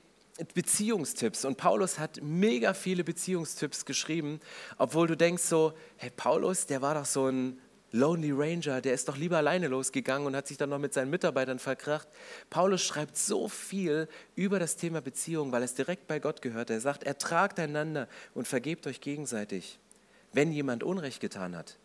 Beziehungstipps. 0.54 1.46
Und 1.46 1.58
Paulus 1.58 1.98
hat 1.98 2.20
mega 2.22 2.74
viele 2.74 3.04
Beziehungstipps 3.04 3.86
geschrieben, 3.86 4.40
obwohl 4.78 5.08
du 5.08 5.18
denkst 5.18 5.44
so, 5.44 5.74
hey 5.98 6.12
Paulus, 6.16 6.68
der 6.68 6.82
war 6.82 6.94
doch 6.94 7.06
so 7.06 7.28
ein 7.28 7.60
Lonely 7.92 8.32
Ranger, 8.32 8.82
der 8.82 8.94
ist 8.94 9.08
doch 9.08 9.18
lieber 9.18 9.38
alleine 9.38 9.68
losgegangen 9.68 10.28
und 10.28 10.36
hat 10.36 10.48
sich 10.48 10.58
dann 10.58 10.70
noch 10.70 10.80
mit 10.80 10.94
seinen 10.94 11.10
Mitarbeitern 11.10 11.58
verkracht. 11.58 12.08
Paulus 12.50 12.84
schreibt 12.84 13.16
so 13.18 13.48
viel 13.48 14.10
über 14.36 14.60
das 14.60 14.76
Thema 14.76 15.02
Beziehung, 15.02 15.52
weil 15.52 15.64
es 15.64 15.74
direkt 15.74 16.08
bei 16.08 16.20
Gott 16.20 16.42
gehört. 16.42 16.70
Er 16.70 16.82
sagt, 16.82 17.04
ertragt 17.04 17.60
einander 17.60 18.10
und 18.34 18.48
vergebt 18.48 18.88
euch 18.88 19.00
gegenseitig, 19.00 19.80
wenn 20.34 20.52
jemand 20.52 20.84
Unrecht 20.84 21.22
getan 21.22 21.56
hat. 21.56 21.78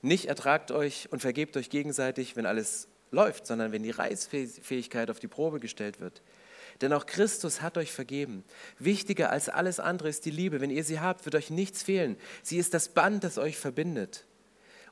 Nicht 0.00 0.26
ertragt 0.26 0.70
euch 0.70 1.08
und 1.12 1.20
vergebt 1.20 1.56
euch 1.56 1.68
gegenseitig, 1.68 2.34
wenn 2.34 2.46
alles 2.46 2.88
läuft, 3.10 3.46
sondern 3.46 3.70
wenn 3.70 3.82
die 3.82 3.90
Reißfähigkeit 3.90 5.10
auf 5.10 5.20
die 5.20 5.28
Probe 5.28 5.60
gestellt 5.60 6.00
wird. 6.00 6.22
Denn 6.80 6.92
auch 6.94 7.04
Christus 7.04 7.60
hat 7.60 7.76
euch 7.76 7.92
vergeben. 7.92 8.44
Wichtiger 8.78 9.30
als 9.30 9.50
alles 9.50 9.78
andere 9.78 10.08
ist 10.08 10.24
die 10.24 10.30
Liebe. 10.30 10.60
Wenn 10.60 10.70
ihr 10.70 10.84
sie 10.84 11.00
habt, 11.00 11.26
wird 11.26 11.34
euch 11.34 11.50
nichts 11.50 11.82
fehlen. 11.82 12.16
Sie 12.42 12.56
ist 12.56 12.72
das 12.72 12.88
Band, 12.88 13.22
das 13.24 13.36
euch 13.36 13.58
verbindet. 13.58 14.24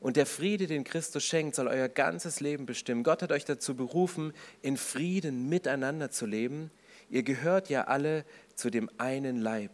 Und 0.00 0.16
der 0.16 0.26
Friede, 0.26 0.66
den 0.66 0.82
Christus 0.84 1.22
schenkt, 1.24 1.54
soll 1.54 1.68
euer 1.68 1.88
ganzes 1.88 2.40
Leben 2.40 2.64
bestimmen. 2.64 3.02
Gott 3.02 3.22
hat 3.22 3.32
euch 3.32 3.44
dazu 3.44 3.76
berufen, 3.76 4.32
in 4.62 4.78
Frieden 4.78 5.48
miteinander 5.48 6.10
zu 6.10 6.24
leben. 6.24 6.70
Ihr 7.10 7.22
gehört 7.22 7.68
ja 7.68 7.84
alle 7.84 8.24
zu 8.54 8.70
dem 8.70 8.90
einen 8.96 9.36
Leib. 9.36 9.72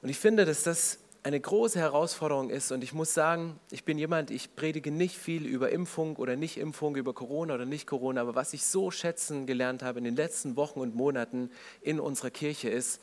Und 0.00 0.10
ich 0.10 0.18
finde, 0.18 0.44
dass 0.44 0.62
das 0.62 1.00
eine 1.24 1.40
große 1.40 1.78
Herausforderung 1.78 2.50
ist. 2.50 2.70
Und 2.70 2.84
ich 2.84 2.92
muss 2.92 3.14
sagen, 3.14 3.58
ich 3.70 3.84
bin 3.84 3.98
jemand, 3.98 4.30
ich 4.30 4.54
predige 4.54 4.92
nicht 4.92 5.16
viel 5.16 5.44
über 5.44 5.70
Impfung 5.70 6.16
oder 6.16 6.36
Nicht-Impfung, 6.36 6.94
über 6.94 7.12
Corona 7.12 7.54
oder 7.54 7.66
Nicht-Corona. 7.66 8.20
Aber 8.20 8.36
was 8.36 8.52
ich 8.52 8.64
so 8.64 8.92
schätzen 8.92 9.44
gelernt 9.46 9.82
habe 9.82 9.98
in 9.98 10.04
den 10.04 10.16
letzten 10.16 10.56
Wochen 10.56 10.80
und 10.80 10.94
Monaten 10.94 11.50
in 11.82 11.98
unserer 11.98 12.30
Kirche 12.30 12.70
ist, 12.70 13.00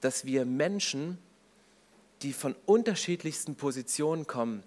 dass 0.00 0.24
wir 0.24 0.44
Menschen, 0.44 1.18
die 2.24 2.32
von 2.32 2.56
unterschiedlichsten 2.66 3.54
Positionen 3.54 4.26
kommen, 4.26 4.62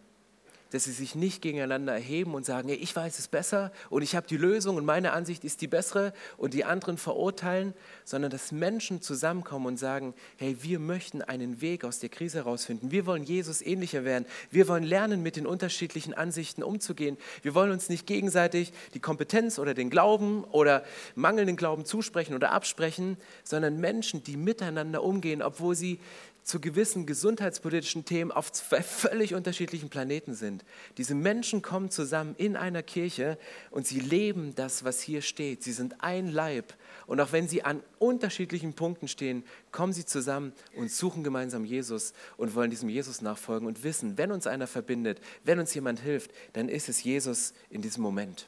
dass 0.70 0.84
sie 0.84 0.92
sich 0.92 1.16
nicht 1.16 1.42
gegeneinander 1.42 1.94
erheben 1.94 2.36
und 2.36 2.46
sagen, 2.46 2.68
hey, 2.70 2.78
ich 2.78 2.96
weiß 2.96 3.20
es 3.20 3.30
besser 3.30 3.72
und 3.90 4.02
ich 4.02 4.16
habe 4.16 4.28
die 4.28 4.38
Lösung 4.38 4.76
und 4.76 4.86
meine 4.86 5.14
Ansicht 5.14 5.44
ist 5.44 5.62
die 5.62 5.68
bessere 5.68 6.14
und 6.38 6.54
die 6.54 6.66
anderen 6.66 6.98
verurteilen, 6.98 7.74
sondern 8.04 8.30
dass 8.30 8.52
Menschen 8.52 9.02
zusammenkommen 9.02 9.66
und 9.66 9.78
sagen, 9.78 10.14
hey, 10.36 10.58
wir 10.62 10.80
möchten 10.80 11.22
einen 11.22 11.62
Weg 11.62 11.84
aus 11.84 12.00
der 12.00 12.10
Krise 12.10 12.40
herausfinden. 12.40 12.92
Wir 12.92 13.06
wollen 13.06 13.24
Jesus 13.24 13.62
ähnlicher 13.62 14.04
werden. 14.04 14.26
Wir 14.52 14.68
wollen 14.68 14.84
lernen, 14.84 15.24
mit 15.24 15.36
den 15.36 15.48
unterschiedlichen 15.48 16.14
Ansichten 16.14 16.62
umzugehen. 16.62 17.18
Wir 17.42 17.56
wollen 17.56 17.72
uns 17.72 17.90
nicht 17.90 18.06
gegenseitig 18.06 18.74
die 18.94 19.00
Kompetenz 19.00 19.58
oder 19.58 19.74
den 19.74 19.90
Glauben 19.90 20.44
oder 20.44 20.84
mangelnden 21.16 21.56
Glauben 21.56 21.86
zusprechen 21.86 22.36
oder 22.36 22.52
absprechen, 22.52 23.18
sondern 23.44 23.80
Menschen, 23.80 24.22
die 24.24 24.38
miteinander 24.38 25.02
umgehen, 25.02 25.42
obwohl 25.42 25.76
sie 25.76 26.00
zu 26.48 26.62
gewissen 26.62 27.06
gesundheitspolitischen 27.06 28.06
Themen 28.06 28.32
auf 28.32 28.54
zwei 28.54 28.82
völlig 28.82 29.36
unterschiedlichen 29.36 29.90
Planeten 29.90 30.34
sind. 30.34 30.64
Diese 30.98 31.14
Menschen 31.14 31.62
kommen 31.62 31.92
zusammen 31.92 32.36
in 32.38 32.56
einer 32.56 32.84
Kirche 32.84 33.38
und 33.70 33.86
sie 33.86 34.00
leben 34.00 34.56
das, 34.56 34.86
was 34.86 35.02
hier 35.02 35.22
steht. 35.22 35.62
Sie 35.62 35.74
sind 35.74 36.02
ein 36.02 36.30
Leib. 36.30 36.74
Und 37.06 37.20
auch 37.20 37.34
wenn 37.34 37.50
sie 37.50 37.64
an 37.64 37.84
unterschiedlichen 38.00 38.76
Punkten 38.76 39.10
stehen, 39.10 39.44
kommen 39.74 39.92
sie 39.92 40.06
zusammen 40.06 40.54
und 40.74 40.90
suchen 40.90 41.22
gemeinsam 41.22 41.66
Jesus 41.66 42.14
und 42.38 42.56
wollen 42.56 42.70
diesem 42.70 42.88
Jesus 42.88 43.22
nachfolgen 43.22 43.68
und 43.68 43.84
wissen, 43.84 44.18
wenn 44.18 44.32
uns 44.32 44.48
einer 44.48 44.68
verbindet, 44.68 45.20
wenn 45.44 45.60
uns 45.60 45.74
jemand 45.74 46.00
hilft, 46.00 46.32
dann 46.54 46.70
ist 46.70 46.88
es 46.88 47.04
Jesus 47.04 47.54
in 47.70 47.82
diesem 47.82 48.04
Moment. 48.04 48.48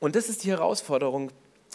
Und 0.00 0.16
das 0.16 0.30
ist 0.30 0.44
die 0.44 0.50
Herausforderung, 0.50 1.30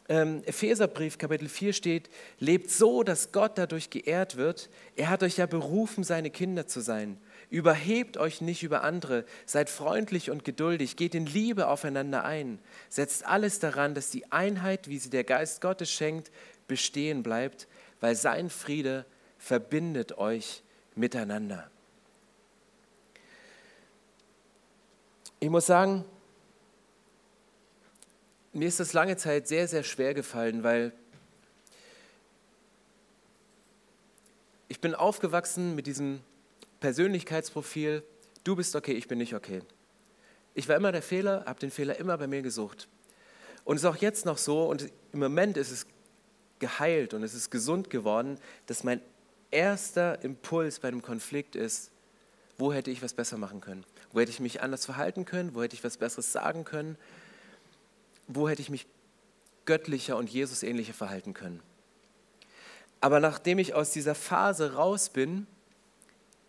ähm, 0.10 0.42
Epheserbrief 0.46 1.20
Kapitel 1.20 1.48
4 1.48 1.72
steht, 1.72 2.10
lebt 2.40 2.72
so, 2.72 3.04
dass 3.04 3.32
Gott 3.32 3.58
dadurch 3.60 3.92
geehrt 3.92 4.36
wird. 4.36 4.70
Er 4.96 5.10
hat 5.10 5.22
euch 5.22 5.38
ja 5.38 5.46
berufen, 5.46 6.04
seine 6.04 6.32
Kinder 6.32 6.66
zu 6.66 6.82
sein. 6.82 7.18
Überhebt 7.52 8.18
euch 8.18 8.42
nicht 8.42 8.64
über 8.64 8.84
andere, 8.84 9.24
seid 9.46 9.70
freundlich 9.70 10.32
und 10.32 10.44
geduldig, 10.44 10.96
geht 10.96 11.14
in 11.14 11.28
Liebe 11.28 11.68
aufeinander 11.68 12.26
ein, 12.26 12.60
setzt 12.90 13.26
alles 13.26 13.60
daran, 13.60 13.96
dass 13.96 14.10
die 14.10 14.32
Einheit, 14.32 14.88
wie 14.88 14.98
sie 14.98 15.10
der 15.10 15.24
Geist 15.24 15.62
Gottes 15.62 15.92
schenkt, 15.92 16.32
bestehen 16.68 17.24
bleibt, 17.24 17.68
weil 18.02 18.16
sein 18.16 18.50
Friede 18.50 19.06
verbindet 19.38 20.18
euch 20.18 20.64
miteinander. 20.96 21.70
Ich 25.40 25.50
muss 25.50 25.68
sagen, 25.68 26.04
mir 28.60 28.68
ist 28.68 28.80
das 28.80 28.92
lange 28.92 29.16
Zeit 29.16 29.48
sehr, 29.48 29.68
sehr 29.70 29.84
schwer 29.84 30.14
gefallen, 30.14 30.64
weil 30.64 30.92
ich 34.68 34.82
bin 34.82 34.94
aufgewachsen 34.94 35.76
mit 35.76 35.88
diesem 35.88 36.20
Persönlichkeitsprofil, 36.82 38.04
du 38.44 38.56
bist 38.58 38.76
okay, 38.76 38.92
ich 38.92 39.08
bin 39.08 39.18
nicht 39.18 39.34
okay. 39.34 39.62
Ich 40.56 40.68
war 40.68 40.76
immer 40.76 40.92
der 40.92 41.02
Fehler, 41.02 41.46
habe 41.46 41.60
den 41.60 41.72
Fehler 41.72 41.98
immer 42.00 42.18
bei 42.18 42.28
mir 42.28 42.42
gesucht. 42.42 42.90
Und 43.64 43.78
es 43.78 43.84
ist 43.84 43.90
auch 43.90 43.96
jetzt 43.96 44.26
noch 44.26 44.38
so, 44.38 44.66
und 44.66 44.92
im 45.14 45.20
Moment 45.20 45.56
ist 45.56 45.72
es 45.72 45.88
geheilt 46.60 47.14
und 47.14 47.24
es 47.24 47.34
ist 47.34 47.52
gesund 47.52 47.90
geworden, 47.90 48.40
dass 48.66 48.84
mein 48.84 49.02
erster 49.52 50.22
Impuls 50.22 50.80
bei 50.80 50.90
einem 50.90 51.02
Konflikt 51.02 51.56
ist, 51.56 51.92
wo 52.58 52.74
hätte 52.74 52.92
ich 52.92 53.02
was 53.02 53.14
besser 53.14 53.38
machen 53.38 53.62
können? 53.62 53.86
Wo 54.12 54.20
hätte 54.20 54.32
ich 54.32 54.42
mich 54.42 54.62
anders 54.62 54.86
verhalten 54.86 55.24
können? 55.24 55.56
Wo 55.56 55.64
hätte 55.64 55.78
ich 55.78 55.84
was 55.86 55.96
Besseres 55.96 56.34
sagen 56.34 56.66
können? 56.66 56.98
Wo 58.32 58.48
hätte 58.48 58.62
ich 58.62 58.70
mich 58.70 58.86
göttlicher 59.66 60.16
und 60.16 60.30
Jesus 60.30 60.62
ähnlicher 60.62 60.94
verhalten 60.94 61.34
können? 61.34 61.62
Aber 63.02 63.20
nachdem 63.20 63.58
ich 63.58 63.74
aus 63.74 63.92
dieser 63.92 64.14
Phase 64.14 64.76
raus 64.76 65.10
bin, 65.10 65.48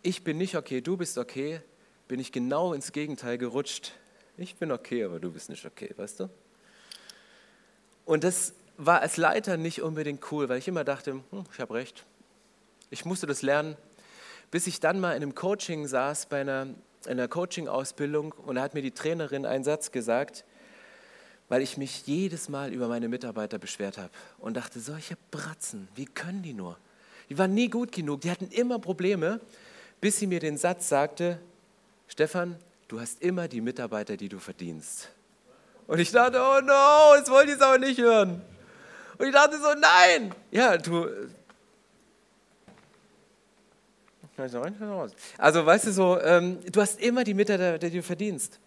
ich 0.03 0.23
bin 0.23 0.37
nicht 0.37 0.57
okay, 0.57 0.83
du 0.83 0.99
bist 0.99 1.17
okay, 1.17 1.63
bin 2.07 2.21
ich 2.21 2.33
genau 2.33 2.75
ins 2.75 2.93
Gegenteil 2.93 3.39
gerutscht. 3.39 3.93
Ich 4.37 4.57
bin 4.57 4.71
okay, 4.73 5.05
aber 5.05 5.21
du 5.21 5.33
bist 5.33 5.49
nicht 5.49 5.65
okay, 5.65 5.95
weißt 5.97 6.21
du? 6.21 6.31
Und 8.05 8.25
das 8.25 8.53
war 8.77 9.01
als 9.01 9.17
Leiter 9.17 9.57
nicht 9.57 9.81
unbedingt 9.81 10.31
cool, 10.33 10.51
weil 10.51 10.59
ich 10.59 10.69
immer 10.69 10.85
dachte, 10.85 11.13
hm, 11.13 11.45
ich 11.51 11.61
habe 11.61 11.75
recht. 11.75 12.05
Ich 12.91 13.07
musste 13.07 13.27
das 13.27 13.41
lernen, 13.41 13.79
bis 14.51 14.67
ich 14.67 14.81
dann 14.81 15.01
mal 15.01 15.13
in 15.13 15.23
einem 15.23 15.35
Coaching 15.35 15.87
saß, 15.87 16.27
bei 16.27 16.43
einer, 16.43 16.67
einer 17.07 17.27
Coaching-Ausbildung 17.27 18.33
und 18.33 18.57
da 18.57 18.63
hat 18.63 18.75
mir 18.75 18.83
die 18.83 18.91
Trainerin 18.91 19.47
einen 19.47 19.65
Satz 19.65 19.93
gesagt, 19.93 20.45
weil 21.51 21.63
ich 21.63 21.77
mich 21.77 22.07
jedes 22.07 22.49
Mal 22.49 22.73
über 22.73 22.89
meine 22.89 23.09
Mitarbeiter 23.09 23.59
beschwert 23.59 23.99
habe 23.99 24.11
und 24.39 24.57
dachte, 24.57 24.79
solche 24.79 25.17
Bratzen, 25.33 25.89
wie 25.97 26.07
können 26.07 26.43
die 26.43 26.55
nur? 26.55 26.79
Die 27.29 27.37
waren 27.37 27.53
nie 27.53 27.69
gut 27.69 27.91
genug, 27.93 28.21
die 28.23 28.31
hatten 28.31 28.49
immer 28.51 28.79
Probleme, 28.79 29.41
bis 30.01 30.19
sie 30.19 30.29
mir 30.29 30.39
den 30.39 30.57
Satz 30.57 30.89
sagte, 30.89 31.41
Stefan, 32.07 32.57
du 32.87 33.01
hast 33.01 33.21
immer 33.21 33.49
die 33.49 33.61
Mitarbeiter, 33.61 34.17
die 34.17 34.29
du 34.29 34.39
verdienst. 34.39 35.11
Und 35.89 35.99
ich 35.99 36.13
dachte, 36.13 36.41
oh 36.41 36.61
no, 36.61 37.17
jetzt 37.17 37.31
wollte 37.31 37.51
ich 37.51 37.57
es 37.57 37.63
aber 37.63 37.79
nicht 37.79 38.01
hören. 38.01 38.41
Und 39.19 39.27
ich 39.27 39.33
dachte 39.33 39.59
so, 39.59 39.75
nein. 39.75 40.33
Ja, 40.53 40.79
du. 40.79 41.09
Also, 45.37 45.67
weißt 45.67 45.87
du 45.89 45.93
so, 45.93 46.21
ähm, 46.21 46.61
du 46.71 46.81
hast 46.81 47.01
immer 47.01 47.25
die 47.25 47.35
Mitarbeiter, 47.35 47.91
die 47.91 47.97
du 47.97 48.03
verdienst. 48.05 48.61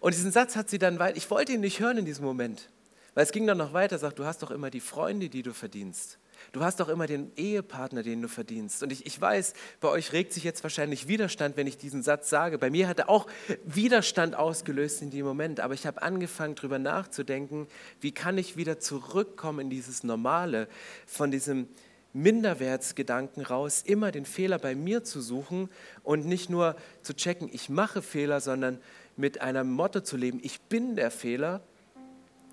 Und 0.00 0.14
diesen 0.14 0.32
Satz 0.32 0.56
hat 0.56 0.68
sie 0.68 0.78
dann, 0.78 0.98
weil 0.98 1.16
ich 1.16 1.30
wollte 1.30 1.52
ihn 1.52 1.60
nicht 1.60 1.80
hören 1.80 1.98
in 1.98 2.04
diesem 2.04 2.24
Moment. 2.24 2.70
Weil 3.14 3.24
es 3.24 3.32
ging 3.32 3.46
dann 3.46 3.58
noch 3.58 3.72
weiter, 3.72 3.98
sagt, 3.98 4.18
du 4.18 4.24
hast 4.24 4.42
doch 4.42 4.50
immer 4.50 4.70
die 4.70 4.80
Freunde, 4.80 5.28
die 5.28 5.42
du 5.42 5.52
verdienst. 5.52 6.18
Du 6.52 6.62
hast 6.62 6.80
doch 6.80 6.88
immer 6.88 7.06
den 7.06 7.32
Ehepartner, 7.36 8.02
den 8.02 8.22
du 8.22 8.28
verdienst. 8.28 8.82
Und 8.82 8.92
ich, 8.92 9.06
ich 9.06 9.20
weiß, 9.20 9.54
bei 9.80 9.88
euch 9.88 10.12
regt 10.12 10.32
sich 10.32 10.44
jetzt 10.44 10.62
wahrscheinlich 10.62 11.08
Widerstand, 11.08 11.56
wenn 11.56 11.66
ich 11.66 11.78
diesen 11.78 12.02
Satz 12.02 12.28
sage. 12.28 12.58
Bei 12.58 12.70
mir 12.70 12.88
hat 12.88 12.98
er 12.98 13.08
auch 13.08 13.26
Widerstand 13.64 14.34
ausgelöst 14.34 15.00
in 15.00 15.10
dem 15.10 15.24
Moment. 15.24 15.60
Aber 15.60 15.74
ich 15.74 15.86
habe 15.86 16.02
angefangen, 16.02 16.56
darüber 16.56 16.78
nachzudenken, 16.78 17.68
wie 18.00 18.12
kann 18.12 18.36
ich 18.36 18.56
wieder 18.56 18.80
zurückkommen 18.80 19.60
in 19.60 19.70
dieses 19.70 20.02
Normale, 20.02 20.68
von 21.06 21.30
diesem 21.30 21.68
Minderwertsgedanken 22.14 23.44
raus, 23.44 23.82
immer 23.84 24.12
den 24.12 24.24
Fehler 24.24 24.58
bei 24.58 24.76
mir 24.76 25.02
zu 25.02 25.20
suchen 25.20 25.68
und 26.04 26.26
nicht 26.26 26.48
nur 26.48 26.76
zu 27.02 27.14
checken, 27.14 27.48
ich 27.52 27.68
mache 27.68 28.02
Fehler, 28.02 28.40
sondern 28.40 28.80
mit 29.16 29.40
einem 29.40 29.70
Motto 29.70 30.00
zu 30.00 30.16
leben, 30.16 30.40
ich 30.42 30.60
bin 30.62 30.96
der 30.96 31.10
Fehler, 31.10 31.62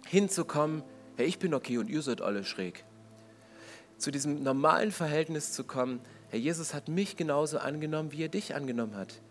hinzukommen, 0.08 0.84
hey, 1.18 1.26
ich 1.26 1.40
bin 1.40 1.54
okay 1.54 1.78
und 1.78 1.90
ihr 1.90 2.02
seid 2.02 2.22
alle 2.22 2.44
schräg 2.44 2.86
zu 4.02 4.12
diesem 4.12 4.44
normalen 4.44 4.92
Verhältnis 4.92 5.54
zu 5.54 5.64
kommen, 5.64 6.02
Herr 6.30 6.40
Jesus 6.40 6.74
hat 6.74 6.90
mich 6.90 7.16
genauso 7.16 7.60
angenommen, 7.60 8.12
wie 8.12 8.24
er 8.24 8.30
dich 8.30 8.56
angenommen 8.56 8.96
hat. 8.96 9.22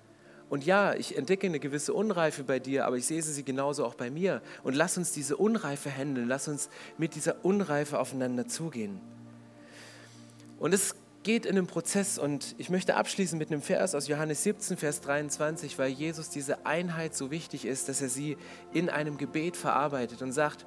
Und 0.48 0.64
ja, 0.64 0.94
ich 0.94 1.16
entdecke 1.16 1.46
eine 1.46 1.60
gewisse 1.60 1.94
Unreife 1.94 2.44
bei 2.44 2.58
dir, 2.58 2.86
aber 2.86 2.96
ich 2.96 3.06
sehe 3.06 3.22
sie 3.22 3.44
genauso 3.44 3.84
auch 3.84 3.94
bei 3.94 4.10
mir. 4.10 4.42
Und 4.64 4.74
lass 4.74 4.98
uns 4.98 5.12
diese 5.12 5.36
Unreife 5.36 5.90
handeln, 5.90 6.28
lass 6.28 6.48
uns 6.48 6.68
mit 6.98 7.14
dieser 7.14 7.44
Unreife 7.44 7.98
aufeinander 7.98 8.48
zugehen. 8.48 9.00
Und 10.58 10.74
es 10.74 10.96
geht 11.22 11.44
in 11.44 11.56
einem 11.56 11.66
Prozess 11.66 12.18
und 12.18 12.54
ich 12.58 12.70
möchte 12.70 12.96
abschließen 12.96 13.38
mit 13.38 13.50
einem 13.50 13.60
Vers 13.60 13.94
aus 13.94 14.08
Johannes 14.08 14.42
17, 14.42 14.76
Vers 14.76 15.00
23, 15.02 15.78
weil 15.78 15.90
Jesus 15.90 16.30
diese 16.30 16.64
Einheit 16.64 17.14
so 17.14 17.30
wichtig 17.30 17.66
ist, 17.66 17.88
dass 17.88 18.00
er 18.00 18.08
sie 18.08 18.38
in 18.72 18.88
einem 18.88 19.18
Gebet 19.18 19.56
verarbeitet 19.56 20.22
und 20.22 20.32
sagt, 20.32 20.66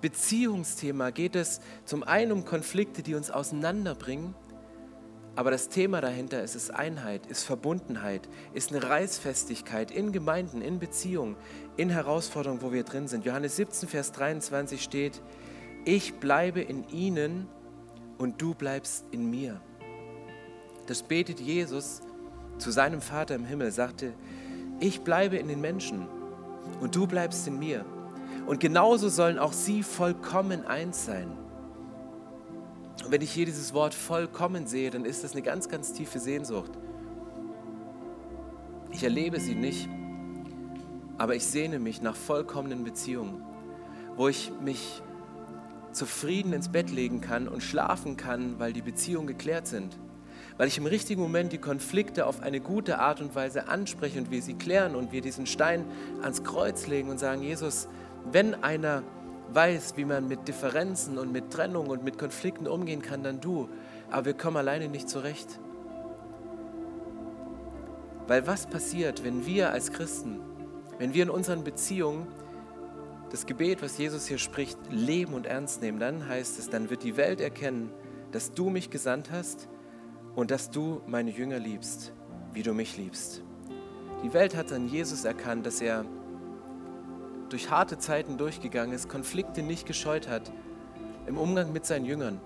Beziehungsthema 0.00 1.10
geht 1.10 1.36
es 1.36 1.60
zum 1.84 2.02
einen 2.02 2.32
um 2.32 2.44
Konflikte, 2.44 3.02
die 3.02 3.14
uns 3.14 3.30
auseinanderbringen, 3.30 4.34
aber 5.34 5.50
das 5.50 5.68
Thema 5.68 6.00
dahinter 6.00 6.42
ist, 6.42 6.54
ist 6.54 6.70
Einheit, 6.70 7.26
ist 7.26 7.44
Verbundenheit, 7.44 8.28
ist 8.52 8.70
eine 8.70 8.82
Reißfestigkeit 8.82 9.90
in 9.90 10.12
Gemeinden, 10.12 10.60
in 10.60 10.78
Beziehungen, 10.78 11.36
in 11.76 11.88
Herausforderungen, 11.88 12.62
wo 12.62 12.72
wir 12.72 12.84
drin 12.84 13.08
sind. 13.08 13.24
Johannes 13.24 13.56
17, 13.56 13.88
Vers 13.88 14.12
23 14.12 14.82
steht, 14.82 15.22
ich 15.84 16.14
bleibe 16.14 16.60
in 16.60 16.86
ihnen 16.90 17.48
und 18.18 18.42
du 18.42 18.54
bleibst 18.54 19.06
in 19.10 19.30
mir. 19.30 19.60
Das 20.92 21.02
betet 21.02 21.40
Jesus 21.40 22.02
zu 22.58 22.70
seinem 22.70 23.00
Vater 23.00 23.34
im 23.34 23.46
Himmel, 23.46 23.72
sagte, 23.72 24.12
ich 24.78 25.00
bleibe 25.00 25.38
in 25.38 25.48
den 25.48 25.62
Menschen 25.62 26.06
und 26.82 26.94
du 26.94 27.06
bleibst 27.06 27.48
in 27.48 27.58
mir. 27.58 27.86
Und 28.46 28.60
genauso 28.60 29.08
sollen 29.08 29.38
auch 29.38 29.54
sie 29.54 29.82
vollkommen 29.82 30.66
eins 30.66 31.06
sein. 31.06 31.32
Und 33.02 33.10
wenn 33.10 33.22
ich 33.22 33.32
hier 33.32 33.46
dieses 33.46 33.72
Wort 33.72 33.94
vollkommen 33.94 34.66
sehe, 34.66 34.90
dann 34.90 35.06
ist 35.06 35.24
das 35.24 35.32
eine 35.32 35.40
ganz, 35.40 35.70
ganz 35.70 35.94
tiefe 35.94 36.18
Sehnsucht. 36.18 36.72
Ich 38.90 39.02
erlebe 39.02 39.40
sie 39.40 39.54
nicht, 39.54 39.88
aber 41.16 41.34
ich 41.34 41.46
sehne 41.46 41.78
mich 41.78 42.02
nach 42.02 42.16
vollkommenen 42.16 42.84
Beziehungen, 42.84 43.42
wo 44.14 44.28
ich 44.28 44.52
mich 44.62 45.02
zufrieden 45.92 46.52
ins 46.52 46.68
Bett 46.68 46.90
legen 46.90 47.22
kann 47.22 47.48
und 47.48 47.62
schlafen 47.62 48.18
kann, 48.18 48.58
weil 48.58 48.74
die 48.74 48.82
Beziehungen 48.82 49.26
geklärt 49.26 49.66
sind. 49.66 49.96
Weil 50.62 50.68
ich 50.68 50.78
im 50.78 50.86
richtigen 50.86 51.20
Moment 51.20 51.52
die 51.52 51.58
Konflikte 51.58 52.24
auf 52.24 52.40
eine 52.40 52.60
gute 52.60 53.00
Art 53.00 53.20
und 53.20 53.34
Weise 53.34 53.66
anspreche 53.66 54.20
und 54.20 54.30
wir 54.30 54.40
sie 54.42 54.54
klären 54.54 54.94
und 54.94 55.10
wir 55.10 55.20
diesen 55.20 55.44
Stein 55.44 55.84
ans 56.20 56.44
Kreuz 56.44 56.86
legen 56.86 57.10
und 57.10 57.18
sagen, 57.18 57.42
Jesus, 57.42 57.88
wenn 58.30 58.54
einer 58.62 59.02
weiß, 59.52 59.94
wie 59.96 60.04
man 60.04 60.28
mit 60.28 60.46
Differenzen 60.46 61.18
und 61.18 61.32
mit 61.32 61.50
Trennung 61.50 61.88
und 61.88 62.04
mit 62.04 62.16
Konflikten 62.16 62.68
umgehen 62.68 63.02
kann, 63.02 63.24
dann 63.24 63.40
du. 63.40 63.68
Aber 64.08 64.26
wir 64.26 64.34
kommen 64.34 64.56
alleine 64.56 64.88
nicht 64.88 65.08
zurecht. 65.08 65.58
Weil 68.28 68.46
was 68.46 68.68
passiert, 68.68 69.24
wenn 69.24 69.44
wir 69.44 69.72
als 69.72 69.90
Christen, 69.90 70.38
wenn 70.96 71.12
wir 71.12 71.24
in 71.24 71.30
unseren 71.30 71.64
Beziehungen 71.64 72.28
das 73.32 73.46
Gebet, 73.46 73.82
was 73.82 73.98
Jesus 73.98 74.28
hier 74.28 74.38
spricht, 74.38 74.78
leben 74.90 75.34
und 75.34 75.44
ernst 75.44 75.82
nehmen, 75.82 75.98
dann 75.98 76.28
heißt 76.28 76.60
es, 76.60 76.70
dann 76.70 76.88
wird 76.88 77.02
die 77.02 77.16
Welt 77.16 77.40
erkennen, 77.40 77.90
dass 78.30 78.52
du 78.52 78.70
mich 78.70 78.90
gesandt 78.90 79.32
hast 79.32 79.66
und 80.34 80.50
dass 80.50 80.70
du 80.70 81.00
meine 81.06 81.30
Jünger 81.30 81.58
liebst, 81.58 82.12
wie 82.52 82.62
du 82.62 82.72
mich 82.72 82.96
liebst. 82.96 83.42
Die 84.22 84.32
Welt 84.32 84.56
hat 84.56 84.72
an 84.72 84.88
Jesus 84.88 85.24
erkannt, 85.24 85.66
dass 85.66 85.80
er 85.80 86.04
durch 87.48 87.70
harte 87.70 87.98
Zeiten 87.98 88.38
durchgegangen 88.38 88.94
ist, 88.94 89.08
Konflikte 89.08 89.62
nicht 89.62 89.86
gescheut 89.86 90.28
hat 90.28 90.52
im 91.26 91.36
Umgang 91.36 91.72
mit 91.72 91.84
seinen 91.84 92.04
Jüngern, 92.04 92.40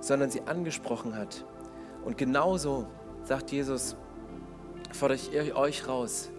sondern 0.00 0.30
sie 0.30 0.42
angesprochen 0.42 1.16
hat. 1.16 1.44
Und 2.04 2.18
genauso 2.18 2.86
sagt 3.24 3.50
Jesus, 3.50 3.96
fordere 4.92 5.16
ich 5.16 5.54
euch 5.54 5.88
raus, 5.88 6.30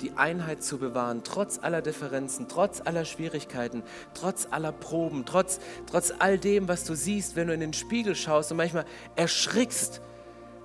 die 0.00 0.12
Einheit 0.16 0.62
zu 0.62 0.78
bewahren, 0.78 1.22
trotz 1.24 1.58
aller 1.58 1.82
Differenzen, 1.82 2.48
trotz 2.48 2.80
aller 2.80 3.04
Schwierigkeiten, 3.04 3.82
trotz 4.14 4.48
aller 4.50 4.72
Proben, 4.72 5.24
trotz, 5.26 5.60
trotz 5.86 6.12
all 6.18 6.38
dem, 6.38 6.68
was 6.68 6.84
du 6.84 6.94
siehst, 6.94 7.36
wenn 7.36 7.48
du 7.48 7.54
in 7.54 7.60
den 7.60 7.72
Spiegel 7.72 8.14
schaust 8.14 8.50
und 8.50 8.56
manchmal 8.56 8.86
erschrickst, 9.16 10.00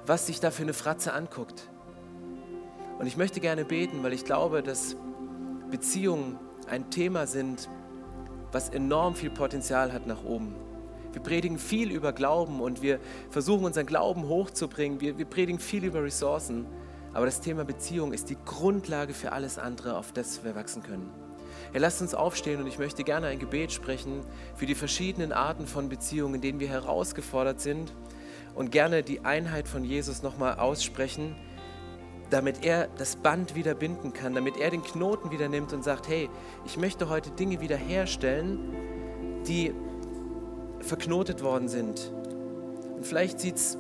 was 0.05 0.27
sich 0.27 0.39
da 0.39 0.51
für 0.51 0.63
eine 0.63 0.73
Fratze 0.73 1.13
anguckt. 1.13 1.69
Und 2.99 3.07
ich 3.07 3.17
möchte 3.17 3.39
gerne 3.39 3.65
beten, 3.65 4.03
weil 4.03 4.13
ich 4.13 4.25
glaube, 4.25 4.63
dass 4.63 4.95
Beziehungen 5.69 6.39
ein 6.69 6.89
Thema 6.89 7.27
sind, 7.27 7.69
was 8.51 8.69
enorm 8.69 9.15
viel 9.15 9.29
Potenzial 9.29 9.91
hat 9.91 10.07
nach 10.07 10.23
oben. 10.23 10.55
Wir 11.11 11.21
predigen 11.21 11.57
viel 11.57 11.91
über 11.91 12.13
Glauben 12.13 12.61
und 12.61 12.81
wir 12.81 12.99
versuchen 13.29 13.65
unseren 13.65 13.85
Glauben 13.85 14.27
hochzubringen. 14.27 15.01
Wir, 15.01 15.17
wir 15.17 15.25
predigen 15.25 15.59
viel 15.59 15.83
über 15.83 16.03
Ressourcen. 16.03 16.65
Aber 17.13 17.25
das 17.25 17.39
Thema 17.39 17.63
Beziehung 17.63 18.11
ist 18.11 18.29
die 18.29 18.37
Grundlage 18.45 19.13
für 19.13 19.31
alles 19.31 19.57
andere, 19.57 19.97
auf 19.97 20.11
das 20.11 20.43
wir 20.43 20.55
wachsen 20.55 20.83
können. 20.83 21.09
Ja, 21.73 21.79
lasst 21.79 22.01
uns 22.01 22.13
aufstehen 22.13 22.61
und 22.61 22.67
ich 22.67 22.79
möchte 22.79 23.03
gerne 23.03 23.27
ein 23.27 23.39
Gebet 23.39 23.71
sprechen 23.71 24.21
für 24.55 24.65
die 24.65 24.75
verschiedenen 24.75 25.31
Arten 25.31 25.67
von 25.67 25.87
Beziehungen, 25.87 26.35
in 26.35 26.41
denen 26.41 26.59
wir 26.59 26.67
herausgefordert 26.67 27.61
sind 27.61 27.93
und 28.55 28.71
gerne 28.71 29.03
die 29.03 29.25
Einheit 29.25 29.67
von 29.67 29.83
Jesus 29.83 30.23
nochmal 30.23 30.55
aussprechen 30.55 31.35
damit 32.29 32.65
er 32.65 32.87
das 32.97 33.15
Band 33.15 33.55
wieder 33.55 33.75
binden 33.75 34.13
kann, 34.13 34.33
damit 34.33 34.57
er 34.57 34.71
den 34.71 34.83
Knoten 34.83 35.31
wieder 35.31 35.47
nimmt 35.47 35.73
und 35.73 35.83
sagt, 35.83 36.07
hey, 36.07 36.29
ich 36.65 36.77
möchte 36.77 37.09
heute 37.09 37.31
Dinge 37.31 37.61
wiederherstellen, 37.61 38.73
die 39.47 39.73
verknotet 40.79 41.43
worden 41.43 41.67
sind. 41.67 42.11
Und 42.95 43.05
vielleicht 43.05 43.39
sieht 43.39 43.55
es 43.55 43.77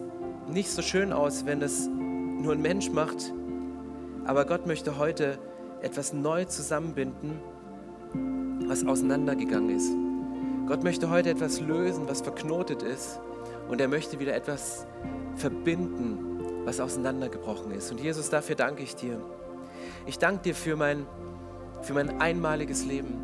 nicht 0.47 0.69
so 0.69 0.81
schön 0.81 1.11
aus, 1.11 1.45
wenn 1.45 1.61
es 1.61 1.87
nur 1.87 2.53
ein 2.53 2.61
Mensch 2.61 2.89
macht, 2.91 3.33
aber 4.25 4.45
Gott 4.45 4.67
möchte 4.67 4.97
heute 4.97 5.39
etwas 5.81 6.13
neu 6.13 6.45
zusammenbinden, 6.45 7.39
was 8.67 8.85
auseinandergegangen 8.85 9.75
ist. 9.75 9.91
Gott 10.67 10.83
möchte 10.83 11.09
heute 11.09 11.29
etwas 11.29 11.59
lösen, 11.61 12.07
was 12.07 12.21
verknotet 12.21 12.81
ist 12.81 13.19
und 13.67 13.81
er 13.81 13.87
möchte 13.87 14.19
wieder 14.19 14.35
etwas 14.35 14.85
verbinden, 15.35 16.63
was 16.65 16.79
auseinandergebrochen 16.79 17.71
ist. 17.71 17.91
Und 17.91 17.99
Jesus, 17.99 18.29
dafür 18.29 18.55
danke 18.55 18.83
ich 18.83 18.95
dir. 18.95 19.21
Ich 20.05 20.17
danke 20.19 20.43
dir 20.43 20.55
für 20.55 20.75
mein, 20.75 21.05
für 21.81 21.93
mein 21.93 22.21
einmaliges 22.21 22.85
Leben. 22.85 23.21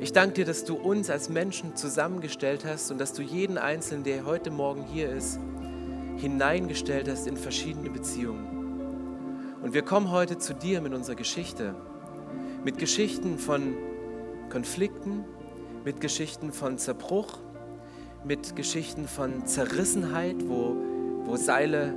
Ich 0.00 0.12
danke 0.12 0.34
dir, 0.34 0.44
dass 0.44 0.64
du 0.64 0.76
uns 0.76 1.10
als 1.10 1.28
Menschen 1.28 1.74
zusammengestellt 1.74 2.64
hast 2.64 2.90
und 2.92 2.98
dass 2.98 3.12
du 3.12 3.22
jeden 3.22 3.58
Einzelnen, 3.58 4.04
der 4.04 4.24
heute 4.24 4.50
Morgen 4.50 4.84
hier 4.84 5.10
ist, 5.10 5.40
hineingestellt 6.16 7.08
hast 7.08 7.26
in 7.26 7.36
verschiedene 7.36 7.90
Beziehungen. 7.90 8.58
Und 9.60 9.74
wir 9.74 9.82
kommen 9.82 10.10
heute 10.10 10.38
zu 10.38 10.54
dir 10.54 10.80
mit 10.80 10.94
unserer 10.94 11.16
Geschichte, 11.16 11.74
mit 12.64 12.78
Geschichten 12.78 13.38
von 13.38 13.74
Konflikten, 14.50 15.24
mit 15.84 16.00
Geschichten 16.00 16.52
von 16.52 16.78
Zerbruch, 16.78 17.38
mit 18.24 18.56
Geschichten 18.56 19.06
von 19.06 19.46
Zerrissenheit, 19.46 20.36
wo, 20.48 20.76
wo 21.24 21.36
Seile 21.36 21.94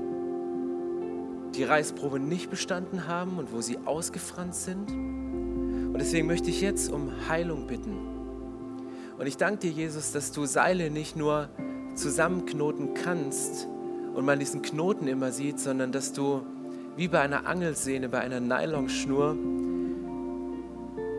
die 1.55 1.63
Reisprobe 1.63 2.19
nicht 2.19 2.49
bestanden 2.49 3.07
haben 3.07 3.38
und 3.38 3.51
wo 3.51 3.61
sie 3.61 3.78
ausgefranst 3.86 4.65
sind. 4.65 4.91
Und 4.91 5.97
deswegen 5.97 6.28
möchte 6.28 6.49
ich 6.49 6.61
jetzt 6.61 6.91
um 6.91 7.11
Heilung 7.28 7.67
bitten. 7.67 7.97
Und 9.17 9.28
ich 9.28 9.38
danke 9.38 9.59
dir, 9.59 9.72
Jesus, 9.72 10.11
dass 10.11 10.32
du 10.32 10.45
Seile 10.45 10.89
nicht 10.89 11.15
nur 11.15 11.49
zusammenknoten 11.95 12.93
kannst 12.93 13.67
und 14.13 14.26
man 14.26 14.39
diesen 14.39 14.61
Knoten 14.61 15.07
immer 15.07 15.32
sieht, 15.32 15.59
sondern 15.59 15.91
dass 15.91 16.13
du 16.13 16.41
wie 16.95 17.07
bei 17.07 17.19
einer 17.19 17.45
Angelsehne, 17.45 18.09
bei 18.09 18.19
einer 18.19 18.39
Nylonschnur 18.39 19.36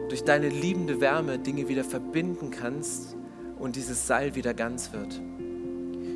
durch 0.08 0.24
deine 0.24 0.48
liebende 0.48 1.00
Wärme 1.00 1.38
Dinge 1.38 1.68
wieder 1.68 1.84
verbinden 1.84 2.50
kannst 2.50 3.16
und 3.62 3.76
dieses 3.76 4.08
Seil 4.08 4.34
wieder 4.34 4.54
ganz 4.54 4.92
wird. 4.92 5.20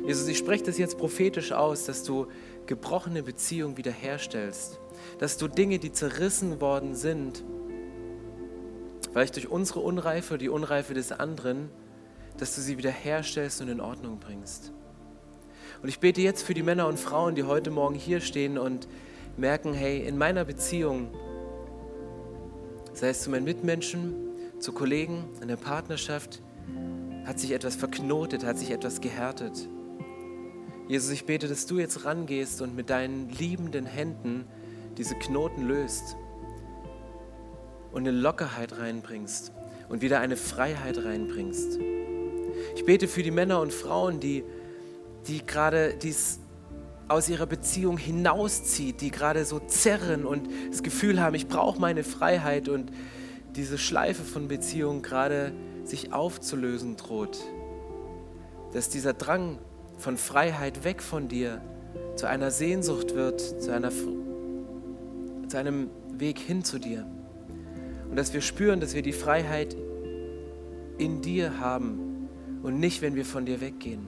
Jesus, 0.05 0.27
ich 0.27 0.37
spreche 0.37 0.65
das 0.65 0.77
jetzt 0.77 0.97
prophetisch 0.97 1.53
aus, 1.53 1.85
dass 1.85 2.03
du 2.03 2.27
gebrochene 2.65 3.23
Beziehungen 3.23 3.77
wiederherstellst, 3.77 4.79
dass 5.19 5.37
du 5.37 5.47
Dinge, 5.47 5.79
die 5.79 5.93
zerrissen 5.93 6.59
worden 6.59 6.93
sind, 6.93 7.43
vielleicht 9.11 9.37
durch 9.37 9.47
unsere 9.49 9.79
Unreife 9.79 10.33
oder 10.33 10.39
die 10.39 10.49
Unreife 10.49 10.93
des 10.93 11.13
anderen, 11.13 11.69
dass 12.37 12.53
du 12.55 12.61
sie 12.61 12.77
wiederherstellst 12.77 13.61
und 13.61 13.69
in 13.69 13.79
Ordnung 13.79 14.19
bringst. 14.19 14.73
Und 15.81 15.87
ich 15.87 15.99
bete 15.99 16.21
jetzt 16.21 16.43
für 16.43 16.53
die 16.53 16.63
Männer 16.63 16.87
und 16.87 16.99
Frauen, 16.99 17.35
die 17.35 17.43
heute 17.43 17.71
Morgen 17.71 17.95
hier 17.95 18.19
stehen 18.19 18.57
und 18.57 18.89
merken, 19.37 19.73
hey, 19.73 20.05
in 20.05 20.17
meiner 20.17 20.43
Beziehung, 20.43 21.09
sei 22.93 23.09
es 23.09 23.21
zu 23.21 23.29
meinen 23.29 23.45
Mitmenschen, 23.45 24.15
zu 24.59 24.73
Kollegen, 24.73 25.29
in 25.41 25.47
der 25.47 25.55
Partnerschaft, 25.55 26.41
hat 27.27 27.39
sich 27.39 27.51
etwas 27.51 27.75
verknotet, 27.75 28.45
hat 28.45 28.57
sich 28.57 28.71
etwas 28.71 29.01
gehärtet. 29.01 29.67
Jesus, 30.87 31.11
ich 31.11 31.25
bete, 31.25 31.49
dass 31.49 31.65
du 31.65 31.77
jetzt 31.77 32.05
rangehst 32.05 32.61
und 32.61 32.73
mit 32.73 32.89
deinen 32.89 33.29
liebenden 33.29 33.85
Händen 33.85 34.45
diese 34.97 35.15
Knoten 35.15 35.67
löst 35.67 36.15
und 37.91 38.07
eine 38.07 38.17
Lockerheit 38.17 38.79
reinbringst 38.79 39.51
und 39.89 40.01
wieder 40.01 40.21
eine 40.21 40.37
Freiheit 40.37 41.03
reinbringst. 41.03 41.77
Ich 42.77 42.85
bete 42.85 43.09
für 43.09 43.23
die 43.23 43.31
Männer 43.31 43.59
und 43.59 43.73
Frauen, 43.73 44.21
die, 44.21 44.45
die 45.27 45.45
gerade 45.45 45.95
dies 46.01 46.39
aus 47.09 47.27
ihrer 47.27 47.45
Beziehung 47.45 47.97
hinauszieht, 47.97 49.01
die 49.01 49.11
gerade 49.11 49.43
so 49.43 49.59
zerren 49.59 50.25
und 50.25 50.47
das 50.69 50.81
Gefühl 50.81 51.19
haben, 51.19 51.35
ich 51.35 51.49
brauche 51.49 51.79
meine 51.79 52.05
Freiheit 52.05 52.69
und 52.69 52.89
diese 53.57 53.77
Schleife 53.77 54.23
von 54.23 54.47
Beziehung 54.47 55.01
gerade 55.01 55.51
sich 55.87 56.13
aufzulösen 56.13 56.97
droht. 56.97 57.39
Dass 58.73 58.89
dieser 58.89 59.13
Drang 59.13 59.59
von 59.97 60.17
Freiheit 60.17 60.83
weg 60.83 61.01
von 61.01 61.27
dir 61.27 61.61
zu 62.15 62.27
einer 62.27 62.51
Sehnsucht 62.51 63.15
wird, 63.15 63.39
zu, 63.41 63.71
einer, 63.71 63.91
zu 63.91 65.57
einem 65.57 65.89
Weg 66.13 66.39
hin 66.39 66.63
zu 66.63 66.79
dir. 66.79 67.05
Und 68.09 68.15
dass 68.15 68.33
wir 68.33 68.41
spüren, 68.41 68.79
dass 68.79 68.93
wir 68.93 69.01
die 69.01 69.13
Freiheit 69.13 69.75
in 70.97 71.21
dir 71.21 71.59
haben 71.59 72.29
und 72.63 72.79
nicht, 72.79 73.01
wenn 73.01 73.15
wir 73.15 73.25
von 73.25 73.45
dir 73.45 73.61
weggehen. 73.61 74.07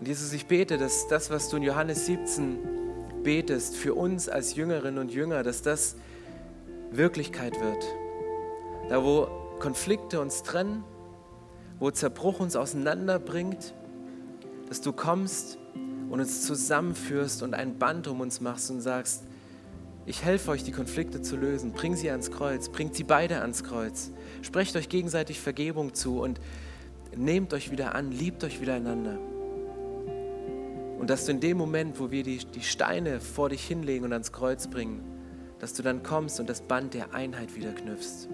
Und 0.00 0.08
Jesus, 0.08 0.32
ich 0.32 0.46
bete, 0.46 0.76
dass 0.76 1.06
das, 1.08 1.30
was 1.30 1.48
du 1.48 1.56
in 1.56 1.62
Johannes 1.62 2.06
17 2.06 2.58
betest, 3.22 3.76
für 3.76 3.94
uns 3.94 4.28
als 4.28 4.56
Jüngerinnen 4.56 4.98
und 4.98 5.12
Jünger, 5.12 5.42
dass 5.42 5.62
das 5.62 5.96
Wirklichkeit 6.90 7.60
wird. 7.60 7.84
Da, 8.88 9.02
wo 9.02 9.28
Konflikte 9.64 10.20
uns 10.20 10.42
trennen, 10.42 10.84
wo 11.78 11.90
Zerbruch 11.90 12.38
uns 12.38 12.54
auseinanderbringt, 12.54 13.72
dass 14.68 14.82
du 14.82 14.92
kommst 14.92 15.56
und 16.10 16.20
uns 16.20 16.44
zusammenführst 16.44 17.42
und 17.42 17.54
ein 17.54 17.78
Band 17.78 18.06
um 18.06 18.20
uns 18.20 18.42
machst 18.42 18.70
und 18.70 18.82
sagst, 18.82 19.24
ich 20.04 20.22
helfe 20.22 20.50
euch, 20.50 20.64
die 20.64 20.72
Konflikte 20.72 21.22
zu 21.22 21.36
lösen. 21.36 21.72
Bring 21.72 21.96
sie 21.96 22.10
ans 22.10 22.30
Kreuz, 22.30 22.68
bringt 22.68 22.94
sie 22.94 23.04
beide 23.04 23.40
ans 23.40 23.64
Kreuz. 23.64 24.10
Sprecht 24.42 24.76
euch 24.76 24.90
gegenseitig 24.90 25.40
Vergebung 25.40 25.94
zu 25.94 26.20
und 26.20 26.40
nehmt 27.16 27.54
euch 27.54 27.70
wieder 27.70 27.94
an, 27.94 28.12
liebt 28.12 28.44
euch 28.44 28.60
wieder 28.60 28.74
einander. 28.74 29.18
Und 30.98 31.08
dass 31.08 31.24
du 31.24 31.32
in 31.32 31.40
dem 31.40 31.56
Moment, 31.56 31.98
wo 31.98 32.10
wir 32.10 32.22
die, 32.22 32.36
die 32.36 32.60
Steine 32.60 33.18
vor 33.18 33.48
dich 33.48 33.66
hinlegen 33.66 34.04
und 34.04 34.12
ans 34.12 34.30
Kreuz 34.30 34.68
bringen, 34.68 35.00
dass 35.58 35.72
du 35.72 35.82
dann 35.82 36.02
kommst 36.02 36.38
und 36.38 36.50
das 36.50 36.60
Band 36.60 36.92
der 36.92 37.14
Einheit 37.14 37.56
wieder 37.56 37.72
knüpfst. 37.72 38.28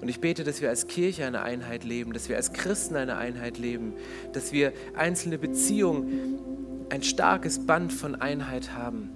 Und 0.00 0.08
ich 0.08 0.20
bete, 0.20 0.44
dass 0.44 0.60
wir 0.60 0.68
als 0.68 0.86
Kirche 0.86 1.24
eine 1.24 1.42
Einheit 1.42 1.84
leben, 1.84 2.12
dass 2.12 2.28
wir 2.28 2.36
als 2.36 2.52
Christen 2.52 2.96
eine 2.96 3.16
Einheit 3.16 3.58
leben, 3.58 3.94
dass 4.32 4.52
wir 4.52 4.72
einzelne 4.94 5.38
Beziehungen, 5.38 6.38
ein 6.90 7.02
starkes 7.02 7.66
Band 7.66 7.92
von 7.92 8.14
Einheit 8.14 8.72
haben, 8.72 9.10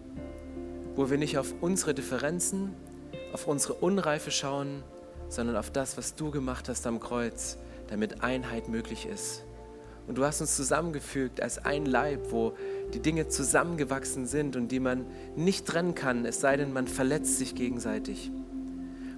wo 0.97 1.11
wir 1.11 1.19
nicht 1.19 1.39
auf 1.39 1.55
unsere 1.61 1.95
Differenzen, 1.95 2.75
auf 3.33 3.47
unsere 3.47 3.75
Unreife 3.75 4.31
schauen, 4.31 4.83
sondern 5.29 5.57
auf 5.57 5.71
das, 5.71 5.97
was 5.97 6.17
du 6.17 6.31
gemacht 6.31 6.69
hast 6.69 6.87
am 6.87 6.99
Kreuz, 6.99 7.59
damit 7.89 8.23
Einheit 8.25 8.69
möglich 8.69 9.07
ist. 9.07 9.45
Und 10.09 10.19
du 10.19 10.25
hast 10.25 10.41
uns 10.41 10.57
zusammengefügt 10.57 11.41
als 11.41 11.65
ein 11.65 11.87
Leib, 11.87 12.33
wo 12.33 12.55
die 12.93 12.99
Dinge 12.99 13.29
zusammengewachsen 13.29 14.27
sind 14.27 14.57
und 14.57 14.69
die 14.73 14.81
man 14.81 15.07
nicht 15.37 15.67
trennen 15.67 15.95
kann, 15.95 16.25
es 16.25 16.41
sei 16.41 16.57
denn, 16.57 16.73
man 16.73 16.89
verletzt 16.89 17.39
sich 17.39 17.55
gegenseitig. 17.55 18.33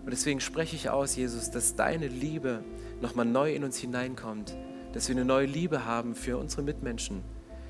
Und 0.05 0.11
deswegen 0.11 0.41
spreche 0.41 0.77
ich 0.77 0.91
aus, 0.91 1.17
Jesus, 1.17 1.51
dass 1.51 1.77
deine 1.77 2.09
Liebe 2.09 2.65
nochmal 3.01 3.27
neu 3.27 3.55
in 3.55 3.65
uns 3.65 3.79
hineinkommt, 3.79 4.57
dass 4.93 5.09
wir 5.09 5.17
eine 5.17 5.25
neue 5.25 5.47
Liebe 5.47 5.87
haben 5.87 6.15
für 6.15 6.39
unsere 6.39 6.63
Mitmenschen, 6.63 7.23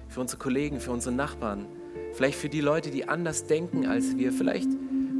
für 0.08 0.20
unsere 0.20 0.38
Kollegen, 0.38 0.80
für 0.80 0.92
unsere 0.92 1.14
Nachbarn, 1.14 1.66
vielleicht 2.14 2.38
für 2.38 2.48
die 2.48 2.60
Leute, 2.60 2.90
die 2.90 3.08
anders 3.08 3.46
denken 3.46 3.86
als 3.86 4.16
wir. 4.16 4.32
Vielleicht 4.32 4.68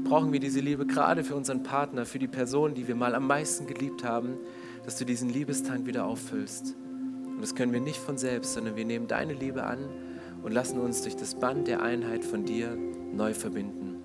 brauchen 0.04 0.32
wir 0.32 0.40
diese 0.40 0.60
Liebe 0.60 0.86
gerade 0.86 1.22
für 1.22 1.34
unseren 1.34 1.62
Partner, 1.62 2.06
für 2.06 2.18
die 2.18 2.28
Person, 2.28 2.74
die 2.74 2.88
wir 2.88 2.94
mal 2.94 3.14
am 3.14 3.26
meisten 3.26 3.66
geliebt 3.66 4.04
haben, 4.04 4.38
dass 4.84 4.96
du 4.96 5.04
diesen 5.04 5.28
Liebestank 5.28 5.86
wieder 5.86 6.06
auffüllst. 6.06 6.74
Und 7.26 7.40
das 7.40 7.54
können 7.54 7.72
wir 7.72 7.80
nicht 7.80 7.98
von 7.98 8.18
selbst, 8.18 8.54
sondern 8.54 8.76
wir 8.76 8.84
nehmen 8.84 9.06
deine 9.06 9.34
Liebe 9.34 9.64
an 9.64 9.88
und 10.42 10.52
lassen 10.52 10.80
uns 10.80 11.02
durch 11.02 11.16
das 11.16 11.34
Band 11.34 11.68
der 11.68 11.82
Einheit 11.82 12.24
von 12.24 12.44
dir 12.44 12.76
neu 13.12 13.32
verbinden. 13.34 14.02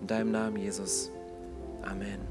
In 0.00 0.06
deinem 0.06 0.30
Namen, 0.30 0.56
Jesus. 0.56 1.10
Amen. 1.82 2.29